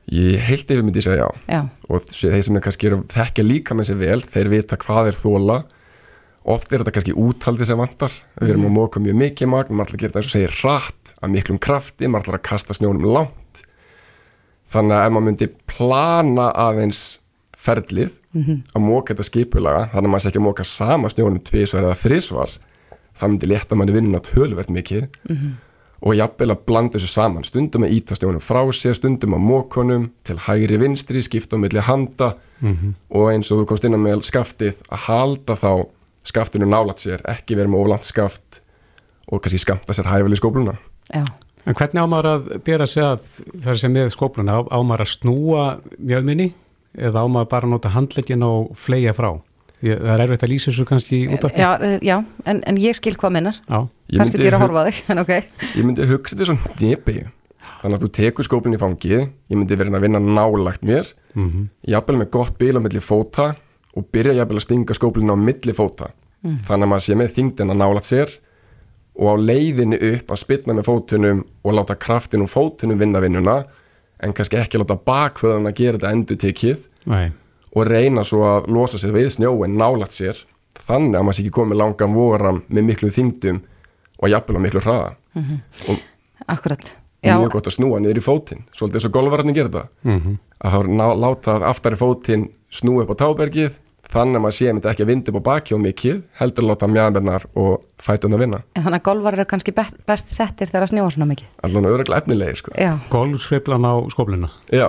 Ég 0.09 0.41
heilt 0.41 0.71
yfir 0.73 0.85
myndi 0.85 1.03
að 1.03 1.05
segja 1.05 1.25
já, 1.27 1.41
já. 1.53 1.59
og 1.85 2.07
þeir 2.07 2.45
sem 2.47 2.55
er 2.57 2.63
kannski 2.65 2.93
þekkja 3.13 3.45
líka 3.45 3.75
með 3.77 3.91
sér 3.91 3.99
vel, 3.99 4.23
þeir 4.25 4.49
vita 4.55 4.79
hvað 4.81 5.11
er 5.11 5.19
þóla 5.19 5.57
oft 6.49 6.71
er 6.71 6.81
þetta 6.81 6.93
kannski 6.95 7.13
úthaldið 7.13 7.69
sem 7.69 7.77
vantar, 7.77 8.15
við 8.39 8.55
erum 8.55 8.63
mm. 8.63 8.71
að 8.71 8.77
móka 8.79 9.03
mjög 9.03 9.19
mikið 9.19 9.51
magn, 9.51 9.75
maður 9.75 9.91
ætla 9.91 9.99
að 9.99 10.01
gera 10.01 10.09
þetta 10.09 10.23
eins 10.23 10.29
og 10.29 10.33
segja 10.33 10.53
rætt 10.55 11.13
að 11.19 11.33
miklum 11.35 11.59
krafti, 11.61 12.09
maður 12.09 12.25
ætla 12.25 12.39
að 12.39 12.47
kasta 12.49 12.77
snjónum 12.77 13.05
langt 13.13 13.37
þannig 14.70 14.95
að 14.95 15.05
ef 15.05 15.13
maður 15.13 15.28
myndi 15.28 15.49
plana 15.70 16.49
aðeins 16.67 17.03
ferlið 17.59 18.11
mm 18.34 18.43
-hmm. 18.43 18.59
að 18.76 18.84
móka 18.86 19.13
þetta 19.13 19.28
skipulaga 19.28 19.88
þannig 19.93 20.07
að 20.07 20.11
maður 20.13 20.24
sé 20.24 20.30
ekki 20.30 20.41
að 20.41 20.47
móka 20.47 20.67
sama 20.67 21.09
snjónum 21.09 21.41
tvísvar 21.43 21.88
eða 21.88 22.01
þrísvar 22.03 22.53
það 23.20 23.34
myndi 23.34 23.49
leta 23.49 23.76
manni 23.76 23.95
vinnuna 23.95 24.22
tölvert 24.24 24.70
mikið 24.70 25.07
mm 25.07 25.36
-hmm. 25.36 25.51
og 26.01 26.15
jafnvel 26.15 26.51
að 26.51 26.65
blanda 26.65 26.97
þessu 26.97 27.11
saman 27.13 27.43
stundum 27.43 27.84
að 27.84 27.95
íta 27.97 28.15
snjónum 28.15 28.43
frá 28.43 28.61
sér 28.72 28.95
stundum 28.95 29.34
að 29.34 29.45
mókonum 29.49 30.11
til 30.24 30.38
hægri 30.38 30.78
vinstri 30.78 31.22
skipta 31.22 31.55
um 31.55 31.61
milli 31.61 31.80
handa 31.80 32.36
mm 32.61 32.74
-hmm. 32.76 32.93
og 33.09 33.32
eins 33.32 33.51
og 33.51 33.59
þú 33.59 33.65
komst 33.65 33.84
inn 33.84 33.97
á 33.97 33.99
með 33.99 34.24
skaftið 34.24 34.76
að 34.91 34.99
halda 35.07 35.53
þá 35.55 35.86
skaftinu 36.24 36.65
nálat 36.65 36.99
sér 36.99 37.22
ekki 37.26 37.55
verið 37.55 37.70
með 37.70 37.82
oflant 37.82 38.05
skaft 38.05 38.61
og 39.32 39.41
kannski 39.41 39.57
skamta 39.57 39.93
sér 39.93 40.05
hæfæli 40.05 40.36
skópluna 40.36 40.78
Já 41.13 41.26
En 41.70 41.78
hvernig 41.78 42.01
ámar 42.01 42.26
að 42.26 42.47
bera 42.65 42.88
sig 42.89 43.03
að 43.05 43.26
það 43.61 43.76
sem 43.78 43.93
með 43.93 44.07
skópluna, 44.15 44.63
ámar 44.74 45.03
að 45.03 45.11
snúa 45.11 45.65
mjöðminni 46.01 46.49
eða 46.97 47.22
ámar 47.22 47.45
bara 47.51 47.70
að 47.70 47.76
nota 47.76 47.91
handlegin 47.93 48.45
og 48.47 48.72
flega 48.80 49.13
frá? 49.13 49.36
Ég, 49.86 49.99
það 50.01 50.13
er 50.15 50.24
erfitt 50.26 50.45
að 50.47 50.51
lýsa 50.51 50.72
þessu 50.72 50.86
kannski 50.89 51.20
út 51.32 51.45
af 51.47 51.55
Já, 51.55 51.70
já 52.03 52.15
en, 52.49 52.57
en 52.67 52.80
ég 52.82 52.97
skil 52.97 53.13
hvað 53.15 53.36
minnar 53.38 53.59
kannski 53.70 54.41
dýra 54.41 54.57
að 54.57 54.65
horfa 54.65 54.88
þig, 54.89 55.01
en 55.13 55.22
ok. 55.22 55.32
Ég 55.78 55.86
myndi 55.86 56.07
hugsa 56.09 56.36
þetta 56.36 56.49
svona 56.49 56.74
nepi 56.82 57.17
þannig 57.80 57.95
að 57.95 58.03
þú 58.03 58.09
tekur 58.17 58.49
skóplun 58.49 58.76
í 58.76 58.82
fangið 58.82 59.20
ég 59.22 59.53
myndi 59.53 59.78
verið 59.80 59.95
að 59.95 60.07
vinna 60.07 60.20
nálagt 60.20 60.84
mér. 60.84 61.13
Mm 61.38 61.47
-hmm. 61.47 61.70
jafnvel 61.93 62.17
með 62.20 62.32
gott 62.34 62.57
bíl 62.57 62.76
á 62.76 62.82
milli 62.82 62.99
fóta 62.99 63.53
og 63.95 64.09
byrja 64.11 64.34
jafnvel 64.41 64.57
að 64.57 64.65
stinga 64.65 64.97
skóplun 64.97 65.32
á 65.32 65.38
milli 65.38 65.74
fóta. 65.78 66.09
Mm. 66.39 66.61
þannig 66.63 66.86
að 66.86 66.91
maður 66.93 67.03
sé 67.03 67.15
með 67.20 67.34
þingdina 67.36 67.76
nálagt 67.76 68.07
sér 68.07 68.30
og 69.20 69.36
á 69.36 69.36
leiðinu 69.36 69.99
upp 70.13 70.32
að 70.32 70.41
spilna 70.43 70.76
með 70.78 70.88
fótunum 70.88 71.41
og 71.63 71.76
láta 71.76 71.97
kraftin 71.99 72.45
og 72.45 72.51
fótunum 72.51 72.99
vinna 72.99 73.22
vinnuna 73.24 73.57
en 74.24 74.36
kannski 74.36 74.59
ekki 74.59 74.80
láta 74.80 74.95
bakföðan 74.95 75.67
að 75.67 75.82
gera 75.82 75.99
þetta 75.99 76.13
endur 76.15 76.39
tekið 76.39 76.86
Nei. 77.09 77.32
og 77.76 77.88
reyna 77.88 78.24
svo 78.28 78.45
að 78.47 78.70
losa 78.72 78.99
sér 79.01 79.15
við 79.15 79.34
snjóin 79.36 79.76
nálagt 79.80 80.15
sér 80.15 80.39
þannig 80.86 81.20
að 81.20 81.26
maður 81.28 81.38
sé 81.38 81.43
ekki 81.43 81.57
komið 81.59 81.82
langan 81.82 82.15
voram 82.15 82.63
með 82.67 82.88
miklu 82.91 83.11
þingdum 83.15 83.61
og 84.20 84.32
jafnvel 84.32 84.59
á 84.59 84.65
miklu 84.65 84.84
hraða 84.84 85.11
mm 85.36 85.43
-hmm. 85.43 85.59
og 85.91 86.07
Akkurat 86.47 86.95
Já. 87.22 87.36
mjög 87.38 87.51
gott 87.51 87.67
að 87.67 87.76
snúa 87.76 87.99
niður 87.99 88.17
í 88.17 88.24
fótinn 88.24 88.63
svolítið 88.74 88.95
eins 88.95 89.05
og 89.05 89.11
golvararni 89.11 89.53
gera 89.53 89.70
það 89.70 89.88
mm 90.03 90.20
-hmm. 90.20 90.38
að 90.59 90.72
þá 90.72 91.15
láta 91.20 91.51
aftari 91.67 91.95
fótinn 91.95 92.49
snú 92.70 93.01
upp 93.01 93.11
á 93.11 93.15
tábergið 93.15 93.72
þannig 94.10 94.39
að 94.39 94.43
maður 94.43 94.55
sé 94.57 94.68
að 94.70 94.78
þetta 94.80 94.91
ekki 94.91 95.03
að 95.05 95.10
vinda 95.10 95.32
upp 95.32 95.38
á 95.39 95.43
baki 95.47 95.76
og 95.76 95.82
mikið 95.84 96.22
heldur 96.39 96.66
að 96.66 96.70
láta 96.72 96.89
mjöðmennar 96.89 97.45
og 97.62 97.74
fætum 98.01 98.36
að 98.36 98.43
vinna. 98.43 98.60
En 98.74 98.86
þannig 98.86 99.01
að 99.01 99.05
golvar 99.10 99.38
eru 99.38 99.45
kannski 99.49 99.74
best, 99.76 99.97
best 100.10 100.32
settir 100.34 100.70
þegar 100.70 100.86
að 100.86 100.91
snjóa 100.93 101.12
svona 101.14 101.28
mikið. 101.30 101.51
Alltaf 101.68 101.89
öðruglega 101.91 102.22
efnilegir 102.24 102.62
sko. 102.62 102.74
Golfsveiflan 103.14 103.86
á. 103.86 103.93
Já. 104.74 104.88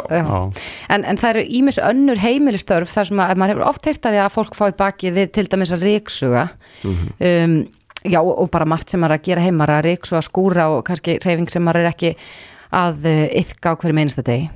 En, 0.89 1.05
en 1.05 1.21
það 1.21 1.35
eru 1.35 1.45
ímis 1.61 1.81
önnur 1.85 2.23
heimilistörf 2.23 2.95
þar 2.95 3.11
sem 3.11 3.21
að 3.27 3.35
maður 3.43 3.55
hefur 3.55 3.69
oft 3.69 3.91
heist 3.91 4.09
að 4.09 4.17
því 4.17 4.23
að 4.25 4.33
fólk 4.39 4.57
fái 4.57 4.71
bakið 4.79 5.19
við 5.19 5.35
til 5.37 5.47
dæmis 5.53 5.75
að 5.77 5.85
ríksuga 5.89 6.47
mm 6.85 6.97
-hmm. 6.97 7.29
um, 7.29 7.61
Já 8.01 8.23
og 8.25 8.49
bara 8.49 8.65
margt 8.65 8.89
sem 8.89 9.01
maður 9.01 9.13
er 9.13 9.19
að 9.19 9.27
gera 9.29 9.41
heimar 9.45 9.69
að 9.69 9.85
ríks 9.85 10.13
og 10.13 10.23
að 10.23 10.25
skúra 10.25 10.69
og 10.73 10.85
kannski 10.89 11.19
reyfing 11.21 11.51
sem 11.53 11.63
maður 11.63 11.83
er 11.83 11.91
ekki 11.91 12.15
að 12.73 13.05
yfka 13.37 13.77
á 13.77 13.77
hverju 13.77 13.95
meinsta 13.99 14.25
degi 14.25 14.49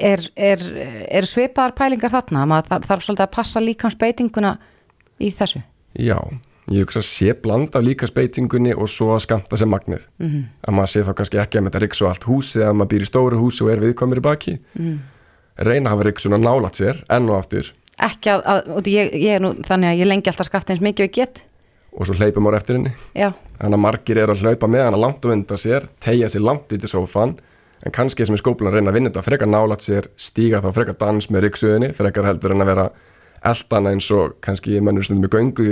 er, 0.00 0.22
er, 0.36 0.62
er 1.10 1.28
svipaðar 1.28 1.74
pælingar 1.76 2.12
þarna? 2.12 2.46
Maður 2.48 2.86
þarf 2.86 3.04
svolítið 3.04 3.26
að 3.26 3.34
passa 3.34 3.62
líkansbeitinguna 3.62 4.54
í 5.20 5.30
þessu? 5.36 5.62
Já, 5.98 6.16
ég 6.72 6.86
hugsa 6.86 7.02
að 7.02 7.08
sé 7.08 7.36
blanda 7.42 7.80
af 7.80 7.86
líkansbeitingunni 7.86 8.74
og 8.74 8.90
svo 8.90 9.12
að 9.16 9.24
skamta 9.26 9.58
sem 9.60 9.70
magnið. 9.70 10.02
Mm 10.18 10.28
-hmm. 10.28 10.48
að 10.66 10.76
maður 10.78 10.92
sé 10.94 11.04
þá 11.04 11.12
kannski 11.18 11.42
ekki 11.42 11.58
að 11.58 11.68
þetta 11.68 11.84
ríks 11.84 12.02
og 12.02 12.08
allt 12.08 12.24
húsi 12.24 12.60
eða 12.62 12.72
maður 12.72 12.92
býr 12.94 13.02
í 13.02 13.10
stóru 13.10 13.38
húsi 13.38 13.64
og 13.64 13.70
er 13.70 13.84
viðkomir 13.84 14.22
í 14.22 14.26
baki. 14.28 14.58
Mm. 14.78 15.00
reyna 15.56 15.90
að 15.90 15.92
hafa 15.92 16.04
ríksun 16.08 16.32
að 16.32 16.44
nálat 16.44 16.74
sér 16.74 17.04
enn 17.10 17.28
og 17.28 17.36
aftur. 17.36 17.74
Ekki 18.00 18.30
að, 18.30 18.40
að 18.48 18.86
ég, 18.88 19.12
ég 19.12 19.34
er 19.36 19.40
nú 19.40 19.52
þannig 19.62 19.88
að 19.88 19.98
ég 20.00 20.06
lengi 20.08 20.30
alltaf 20.30 20.46
skafta 20.46 20.72
eins 20.72 20.80
mikið 20.80 21.04
og 21.04 21.12
get. 21.12 21.44
Og 21.92 22.06
svo 22.06 22.14
hleypum 22.14 22.46
ára 22.48 22.56
eftir 22.56 22.78
henni. 22.78 22.92
Já. 23.14 23.34
þannig 23.58 23.78
að 23.78 23.84
margir 23.84 24.18
er 24.18 24.30
að 24.32 24.42
hlaupa 24.42 24.66
með 24.66 24.84
hann 24.86 24.94
að 24.94 25.04
langt 25.04 25.24
og 25.24 25.32
undan 25.32 25.58
sér 25.60 25.86
tegja 26.00 26.28
sér 26.28 26.40
langt 26.40 26.72
í 26.72 26.78
sófan 26.88 27.36
en 27.82 27.94
kannski 27.94 28.26
sem 28.26 28.36
er 28.36 28.42
skóplan 28.42 28.70
að 28.70 28.78
reyna 28.78 28.92
að 28.92 28.98
vinna 28.98 29.12
þetta 29.12 29.26
frekar 29.26 29.50
nálat 29.50 29.84
sér, 29.84 30.10
stíga 30.16 30.62
þá 30.62 30.70
frekar 30.76 30.98
dans 31.00 31.30
með 31.30 31.46
ryggsuðinni, 31.46 31.92
frekar 31.96 32.28
heldur 32.28 32.54
en 32.54 32.64
að 32.64 32.72
vera 32.72 32.90
eldana 33.42 33.94
eins 33.94 34.10
og 34.14 34.36
kannski 34.44 34.78
mennur 34.80 35.06
stundum 35.06 35.26
með 35.26 35.34
göngu 35.36 35.70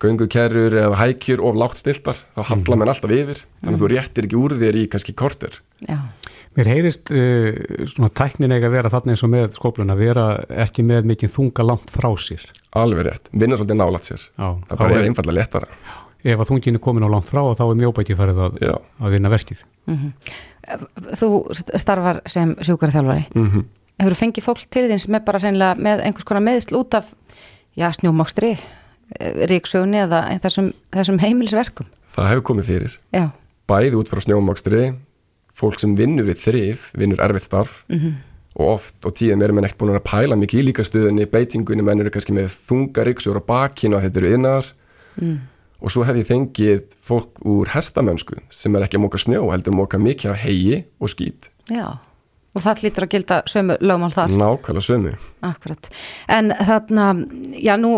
göngukerrur 0.00 0.74
eða 0.80 0.98
hækjur 0.98 1.42
of 1.44 1.58
lágt 1.60 1.80
stiltar. 1.80 2.18
Þá 2.36 2.42
handla 2.54 2.76
mhm. 2.76 2.82
menn 2.82 2.92
alltaf 2.92 3.12
yfir 3.14 3.42
þannig 3.60 3.76
að 3.76 3.82
þú 3.82 3.90
réttir 3.92 4.28
ekki 4.28 4.38
úr 4.40 4.54
þér 4.60 4.78
í 4.80 4.84
kannski 4.92 5.14
korter. 5.16 5.58
Já. 5.84 5.98
Mér 6.58 6.70
heyrist 6.72 7.12
uh, 7.14 7.60
svona 7.92 8.10
tæknin 8.16 8.54
eiga 8.54 8.70
að 8.70 8.76
vera 8.78 8.92
þarna 8.92 9.14
eins 9.14 9.24
og 9.26 9.32
með 9.32 9.56
skóplun 9.58 9.92
að 9.92 10.04
vera 10.06 10.26
ekki 10.64 10.84
með 10.86 11.10
mikið 11.12 11.34
þunga 11.36 11.66
langt 11.68 11.92
frá 11.94 12.08
sér. 12.18 12.46
Alveg 12.80 13.06
rétt, 13.06 13.30
vinna 13.34 13.58
svolítið 13.58 13.80
nálat 13.82 14.08
sér. 14.08 14.24
Já, 14.24 14.48
það 14.70 14.80
bara 14.82 14.96
er 14.96 15.08
einfallega 15.10 15.38
léttara. 15.38 15.70
Ef 16.20 16.42
að 16.42 16.50
þungin 16.50 16.76
er 16.76 16.84
komin 16.84 17.06
á 17.06 17.10
langt 17.12 17.30
frá 17.30 17.42
þá 17.56 17.62
er 17.66 17.78
mjópa 17.80 18.02
ekki 18.02 18.16
farið 18.18 18.42
að, 18.46 18.58
að 19.00 19.14
vinna 19.14 19.32
verkið. 19.32 19.62
Mm 19.88 20.00
-hmm. 20.00 20.40
Þú 21.16 21.30
starfar 21.80 22.20
sem 22.26 22.56
sjúkarþjálfari 22.60 23.26
mm 23.34 23.50
-hmm. 23.50 23.64
Hefur 24.00 24.12
þú 24.12 24.16
fengið 24.16 24.44
fólk 24.44 24.70
til 24.70 24.88
þín 24.88 24.98
sem 24.98 25.14
er 25.14 25.20
bara 25.20 25.38
með 25.76 26.00
einhvers 26.04 26.24
konar 26.24 26.42
meðsl 26.42 26.76
út 26.76 26.94
af 26.94 27.14
snjómokstri 27.76 28.58
ríksögunni 29.50 30.00
eða 30.04 30.22
þessum, 30.42 30.72
þessum 30.94 31.18
heimilisverkum? 31.18 31.86
Það 32.14 32.30
hefur 32.30 32.46
komið 32.50 32.64
fyrir. 32.70 32.96
Já. 33.14 33.30
Bæði 33.70 34.00
út 34.00 34.10
frá 34.10 34.22
snjómakstri, 34.24 34.94
fólk 35.54 35.78
sem 35.82 35.94
vinnur 35.98 36.28
við 36.28 36.42
þrif, 36.44 36.90
vinnur 36.98 37.22
erfitt 37.22 37.46
starf 37.46 37.84
mm 37.88 37.98
-hmm. 37.98 38.14
og 38.54 38.66
oft 38.74 39.06
og 39.06 39.14
tíðum 39.14 39.42
erum 39.42 39.56
við 39.56 39.62
neitt 39.62 39.78
búin 39.78 39.94
að 39.94 40.04
pæla 40.04 40.36
mikið 40.36 40.60
í 40.60 40.66
líkastöðunni, 40.68 41.26
beitingunni, 41.26 41.82
menn 41.82 42.00
eru 42.00 42.10
kannski 42.10 42.32
með 42.32 42.54
þunga 42.68 43.40
bakinu 43.46 43.96
og 43.96 44.02
þetta 44.02 44.18
eru 44.20 44.34
innar 44.34 44.64
mm. 45.20 45.38
Og 45.80 45.92
svo 45.92 46.04
hef 46.04 46.20
ég 46.20 46.28
fengið 46.28 46.84
fólk 47.04 47.40
úr 47.48 47.72
hestamönsku 47.74 48.38
sem 48.52 48.76
er 48.76 48.86
ekki 48.86 49.00
að 49.00 49.06
móka 49.06 49.20
snjó, 49.20 49.48
heldur 49.50 49.74
að 49.74 49.80
móka 49.80 50.00
mikið 50.00 50.32
á 50.32 50.36
hegi 50.36 50.84
og 51.00 51.12
skýt. 51.12 51.50
Já. 51.72 51.98
Og 52.50 52.64
það 52.64 52.80
lítur 52.82 53.06
að 53.06 53.12
gilda 53.14 53.36
sömu 53.46 53.76
lögmál 53.78 54.10
þar? 54.10 54.32
Nákvæmlega 54.34 54.82
sömu. 54.82 55.12
Akkurat. 55.46 55.90
En 56.26 56.50
þarna, 56.50 57.04
já 57.54 57.76
nú 57.78 57.92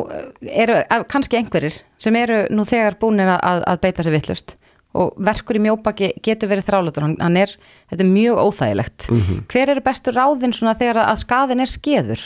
eru 0.44 0.76
kannski 1.08 1.38
einhverjir 1.40 1.78
sem 1.96 2.18
eru 2.20 2.42
nú 2.52 2.66
þegar 2.68 2.98
búinir 3.00 3.32
að, 3.32 3.62
að 3.64 3.80
beita 3.86 4.04
sér 4.04 4.12
vittlust 4.18 4.58
og 4.92 5.14
verkur 5.24 5.56
í 5.56 5.62
mjóbaki 5.64 6.10
getur 6.24 6.50
verið 6.50 6.66
þrálutur, 6.68 7.06
hann, 7.06 7.36
er, 7.40 7.54
þetta 7.88 8.04
er 8.04 8.10
mjög 8.10 8.40
óþægilegt. 8.42 9.06
Mm 9.08 9.20
-hmm. 9.20 9.38
Hver 9.48 9.70
eru 9.72 9.80
bestur 9.80 10.14
ráðin 10.14 10.52
svona 10.52 10.74
þegar 10.76 11.00
að 11.06 11.22
skadin 11.22 11.60
er 11.60 11.70
skeður? 11.70 12.20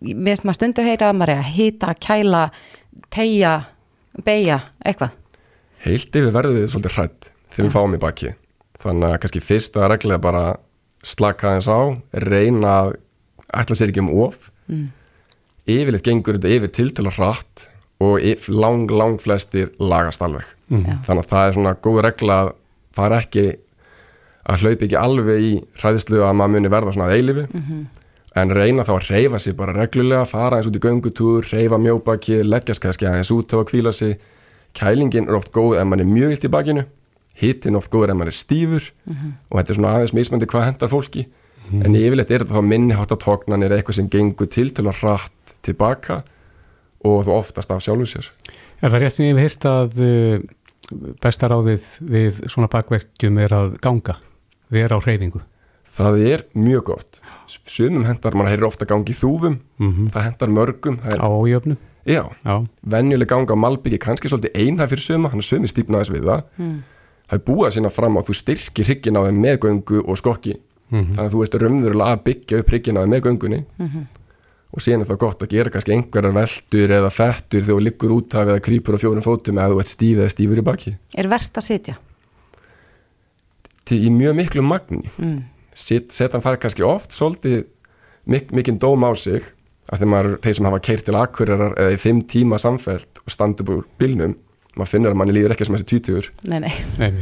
Mér 0.00 0.32
finnst 0.32 0.44
maður 0.44 0.58
stundu 0.58 0.82
að 0.82 0.88
heyra 0.88 1.10
að 1.10 1.18
maður 1.18 1.32
er 1.34 1.42
að 1.42 1.52
hýta, 1.52 1.94
kæla, 2.00 2.50
tegja, 3.10 3.54
beigja, 4.24 4.60
eitthvað? 4.84 5.16
Heilt 5.84 6.16
yfir 6.18 6.32
verður 6.34 6.58
við 6.58 6.70
svolítið 6.72 6.96
hrætt 6.96 7.30
þegar 7.52 7.58
ja. 7.58 7.66
við 7.66 7.74
fáum 7.74 7.94
í 7.94 8.00
baki. 8.02 8.32
Þannig 8.78 9.12
að 9.12 9.20
kannski 9.22 9.42
fyrsta 9.42 9.88
reglega 9.90 10.22
bara 10.22 10.44
slaka 11.06 11.56
þess 11.56 11.70
á, 11.70 11.80
reyna 12.26 12.74
að 12.82 12.92
ætla 13.54 13.78
sér 13.78 13.92
ekki 13.92 14.02
um 14.04 14.12
of 14.24 14.50
mm. 14.68 14.86
yfirleitt 15.70 16.06
gengur 16.06 16.38
þetta 16.38 16.54
yfir 16.56 16.72
til 16.74 16.88
til 16.94 17.06
að 17.06 17.18
hratt 17.18 17.68
og 18.04 18.22
lang, 18.52 18.90
lang 18.90 19.18
flestir 19.22 19.72
lagast 19.80 20.22
alveg 20.22 20.46
mm. 20.70 21.04
þannig 21.06 21.24
að 21.24 21.30
það 21.32 21.46
er 21.46 21.56
svona 21.56 21.76
góð 21.86 22.02
regla 22.06 22.40
að 22.42 22.52
fara 22.98 23.22
ekki 23.22 23.46
að 24.48 24.64
hlaupa 24.64 24.86
ekki 24.86 24.98
alveg 25.00 25.44
í 25.44 25.52
hræðislu 25.80 26.22
að 26.24 26.36
maður 26.40 26.54
muni 26.56 26.72
verða 26.72 26.94
svona 26.94 27.08
að 27.08 27.16
eilifu 27.16 27.46
mm 27.46 27.64
-hmm. 27.64 27.86
En 28.42 28.54
reyna 28.54 28.84
þá 28.84 28.94
að 28.96 29.10
reyfa 29.10 29.38
sér 29.42 29.56
bara 29.58 29.72
reglulega 29.76 30.24
fara 30.28 30.58
eins 30.58 30.68
út 30.68 30.76
í 30.76 30.82
göngutúr, 30.82 31.46
reyfa 31.52 31.78
mjóbakið 31.78 32.44
leggjast 32.44 32.82
kannski 32.82 33.08
aðeins 33.08 33.32
út 33.34 33.52
á 33.52 33.56
að 33.58 33.68
kvíla 33.70 33.92
sig 33.92 34.18
kælingin 34.78 35.28
er 35.28 35.38
oft 35.38 35.52
góð 35.52 35.78
ef 35.80 35.86
mann 35.88 36.00
er 36.00 36.08
mjög 36.08 36.36
illt 36.36 36.46
í 36.46 36.52
bakinu 36.52 36.84
hittin 37.38 37.78
oft 37.78 37.90
góður 37.92 38.12
en 38.12 38.20
maður 38.20 38.32
er 38.32 38.38
stífur 38.38 38.88
mm 39.04 39.14
-hmm. 39.14 39.32
og 39.50 39.58
þetta 39.58 39.72
er 39.72 39.78
svona 39.78 39.92
aðeins 39.94 40.14
mismöndi 40.14 40.46
hvað 40.46 40.64
hendar 40.64 40.88
fólki 40.88 41.26
mm 41.26 41.80
-hmm. 41.80 41.84
en 41.86 41.94
yfirleitt 41.94 42.30
er 42.30 42.44
þetta 42.44 42.54
þá 42.54 42.70
minniháttatóknanir 42.72 43.72
eitthvað 43.72 43.94
sem 43.94 44.08
gengur 44.10 44.46
til 44.46 44.70
til 44.70 44.86
að 44.86 45.02
rætt 45.02 45.54
tilbaka 45.62 46.22
og 47.04 47.24
þú 47.26 47.30
oftast 47.30 47.70
af 47.70 47.82
sjálfu 47.82 48.06
sér 48.06 48.30
Er 48.82 48.90
það 48.90 49.00
rétt 49.00 49.14
sem 49.14 49.26
ég 49.26 49.36
hef 49.36 49.42
hýrt 49.42 49.64
að 49.64 49.90
uh, 50.00 50.40
besta 51.22 51.48
ráðið 51.48 51.84
við 52.00 52.42
svona 52.46 52.68
bakverkjum 52.68 53.38
er 53.38 53.52
að 53.52 53.78
ganga 53.80 54.18
vera 54.70 54.96
á 54.96 55.00
hreyfingu? 55.02 55.40
Það 55.98 56.20
er 56.30 56.44
mjög 56.54 56.84
gott 56.92 57.20
sumum 57.48 58.04
hendar, 58.04 58.34
mann 58.36 58.48
heyrir 58.48 58.68
ofta 58.68 58.86
gangi 58.88 59.14
þúfum 59.16 59.58
mm 59.78 59.92
-hmm. 59.92 60.10
það 60.12 60.26
hendar 60.26 60.48
mörgum 60.48 60.98
það 61.00 61.14
er, 61.14 61.20
Á 61.20 61.30
jöfnu? 61.48 61.76
Já, 62.06 62.24
Já. 62.44 62.66
venjuleg 62.82 63.28
ganga 63.28 63.52
á 63.52 63.56
Malbyggi 63.56 63.98
kannski 63.98 64.28
svolítið 64.28 64.54
einhæð 64.54 64.88
fyrir 64.88 65.02
suma, 65.02 65.28
hann 65.28 65.38
er 65.38 65.44
sumi 65.44 65.68
stýpnaðis 65.68 66.12
við 66.12 66.24
það 66.24 66.42
mm 66.56 66.78
það 67.28 67.36
er 67.36 67.44
búið 67.44 67.66
að 67.68 67.74
sína 67.76 67.90
fram 67.92 68.16
á 68.16 68.20
að 68.22 68.28
þú 68.28 68.36
styrkir 68.38 68.88
hryggin 68.88 69.18
á 69.20 69.22
þeim 69.26 69.40
með 69.44 69.58
göngu 69.64 70.00
og 70.04 70.18
skokki 70.18 70.54
mm 70.56 70.98
-hmm. 70.98 71.10
þannig 71.16 71.26
að 71.26 71.34
þú 71.34 71.42
ert 71.44 71.58
raunverulega 71.62 72.14
að 72.14 72.22
byggja 72.28 72.60
upp 72.62 72.70
hryggin 72.72 72.96
á 72.96 73.00
þeim 73.02 73.12
með 73.12 73.22
göngunni 73.26 73.60
mm 73.60 73.88
-hmm. 73.88 74.04
og 74.72 74.82
síðan 74.82 75.00
er 75.00 75.08
það 75.10 75.22
gott 75.24 75.42
að 75.42 75.52
gera 75.52 75.70
kannski 75.70 75.92
einhverjar 75.92 76.34
veldur 76.40 76.90
eða 76.98 77.10
fettur 77.10 77.62
þegar 77.62 77.76
þú 77.76 77.84
liggur 77.84 78.12
út 78.16 78.34
af 78.34 78.48
eða 78.48 78.64
krýpur 78.66 78.94
á 78.96 79.02
fjórum 79.02 79.22
fótum 79.22 79.58
eða 79.58 79.70
þú 79.72 79.80
ert 79.80 79.88
stíf 79.88 80.18
eða 80.18 80.30
stífur 80.32 80.58
í 80.58 80.64
baki 80.64 80.96
Er 81.14 81.28
verst 81.28 81.58
að 81.58 81.64
sitja? 81.64 81.94
Til, 83.84 83.98
í 84.06 84.10
mjög 84.10 84.34
miklu 84.34 84.62
magni 84.62 85.10
mm. 85.18 85.42
Setan 85.78 86.44
fær 86.44 86.58
kannski 86.60 86.84
oft 86.86 87.14
svolítið 87.16 87.64
mik 88.28 88.52
mikinn 88.52 88.80
dóm 88.82 89.06
á 89.06 89.12
sig 89.16 89.46
að 89.88 90.04
þeir, 90.04 90.30
þeir 90.44 90.56
sem 90.58 90.68
hafa 90.68 90.84
keirt 90.84 91.06
til 91.06 91.16
akkurærar 91.16 91.76
eða 91.80 91.94
í 91.94 92.00
fimm 92.00 92.22
tíma 92.28 92.58
samfelt 92.60 93.22
og 93.24 93.32
standu 93.32 93.66
búr 93.66 93.84
bilnum 94.00 94.36
maður 94.78 94.92
finnur 94.92 95.14
að 95.14 95.20
manni 95.20 95.36
líður 95.36 95.54
ekki 95.54 95.66
sem 95.66 95.76
þessi 95.76 95.90
tvítugur. 95.92 96.32
Nei, 96.46 96.58
nei, 96.62 96.72
nei 97.00 97.12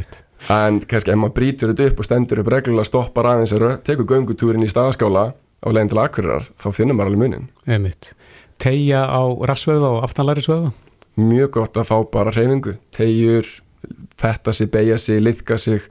En 0.53 0.79
kannski 0.85 1.11
ef 1.11 1.17
maður 1.17 1.35
brítur 1.39 1.71
þetta 1.71 1.87
upp 1.89 2.01
og 2.01 2.07
stendur 2.07 2.41
upp 2.43 2.49
reglulega 2.53 2.85
stoppar 2.85 3.31
aðeins 3.31 3.53
og 3.57 3.79
tekur 3.87 4.07
göngutúrin 4.11 4.65
í 4.65 4.69
staðskála 4.69 5.31
á 5.33 5.67
leginn 5.73 5.89
til 5.89 6.01
akkurirar, 6.03 6.45
þá 6.61 6.67
finnur 6.75 6.97
maður 6.97 7.15
alveg 7.15 7.23
munin. 7.23 7.95
Tegja 8.61 9.01
á 9.09 9.21
rassvöða 9.49 9.95
og 9.97 10.05
aftanlæri 10.05 10.43
svöða? 10.45 10.71
Mjög 11.17 11.51
gott 11.57 11.77
að 11.77 11.89
fá 11.89 11.97
bara 12.13 12.33
hreyfingu. 12.33 12.75
Tegjur, 12.93 13.49
fetta 14.21 14.53
sig, 14.53 14.69
beigja 14.73 14.97
sig, 15.01 15.21
liðka 15.25 15.57
sig 15.61 15.89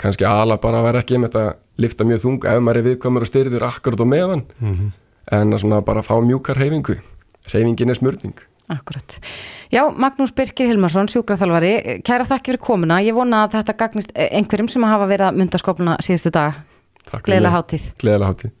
kannski 0.00 0.26
ala 0.28 0.58
bara 0.62 0.80
að 0.80 0.88
vera 0.90 1.04
ekki 1.04 1.20
með 1.20 1.32
þetta 1.32 1.56
lifta 1.82 2.04
mjög 2.08 2.24
þung 2.24 2.44
ef 2.44 2.60
maður 2.62 2.80
er 2.80 2.88
viðkomur 2.90 3.26
og 3.26 3.30
styrður 3.30 3.68
akkurat 3.68 4.00
og 4.00 4.10
meðan 4.12 4.44
mm 4.58 4.74
-hmm. 4.74 4.92
en 5.38 5.52
að 5.52 5.62
svona 5.64 5.80
bara 5.80 6.02
fá 6.02 6.14
mjúkar 6.20 6.60
hreyfingu 6.60 6.98
hreyfingin 7.50 7.90
er 7.90 8.00
smörning 8.00 8.46
Akkurat. 8.66 9.20
Já, 9.70 9.94
Magnús 9.94 10.32
Birkir 10.34 10.66
Hilmarsson, 10.66 11.06
sjúkraþalvari, 11.06 12.00
kæra 12.02 12.26
þakki 12.26 12.50
fyrir 12.50 12.58
komuna. 12.58 12.98
Ég 12.98 13.14
vona 13.14 13.44
að 13.44 13.52
þetta 13.60 13.74
gagnist 13.78 14.10
einhverjum 14.10 14.68
sem 14.68 14.82
hafa 14.82 15.06
verið 15.06 15.28
að 15.28 15.38
mynda 15.38 15.60
skópluna 15.62 15.94
síðustu 16.02 16.32
dag. 16.34 16.64
Takk. 17.04 17.22
Gleðilega 17.28 17.54
hátíð. 17.54 17.84
Gleðilega 18.02 18.32
hátíð. 18.32 18.54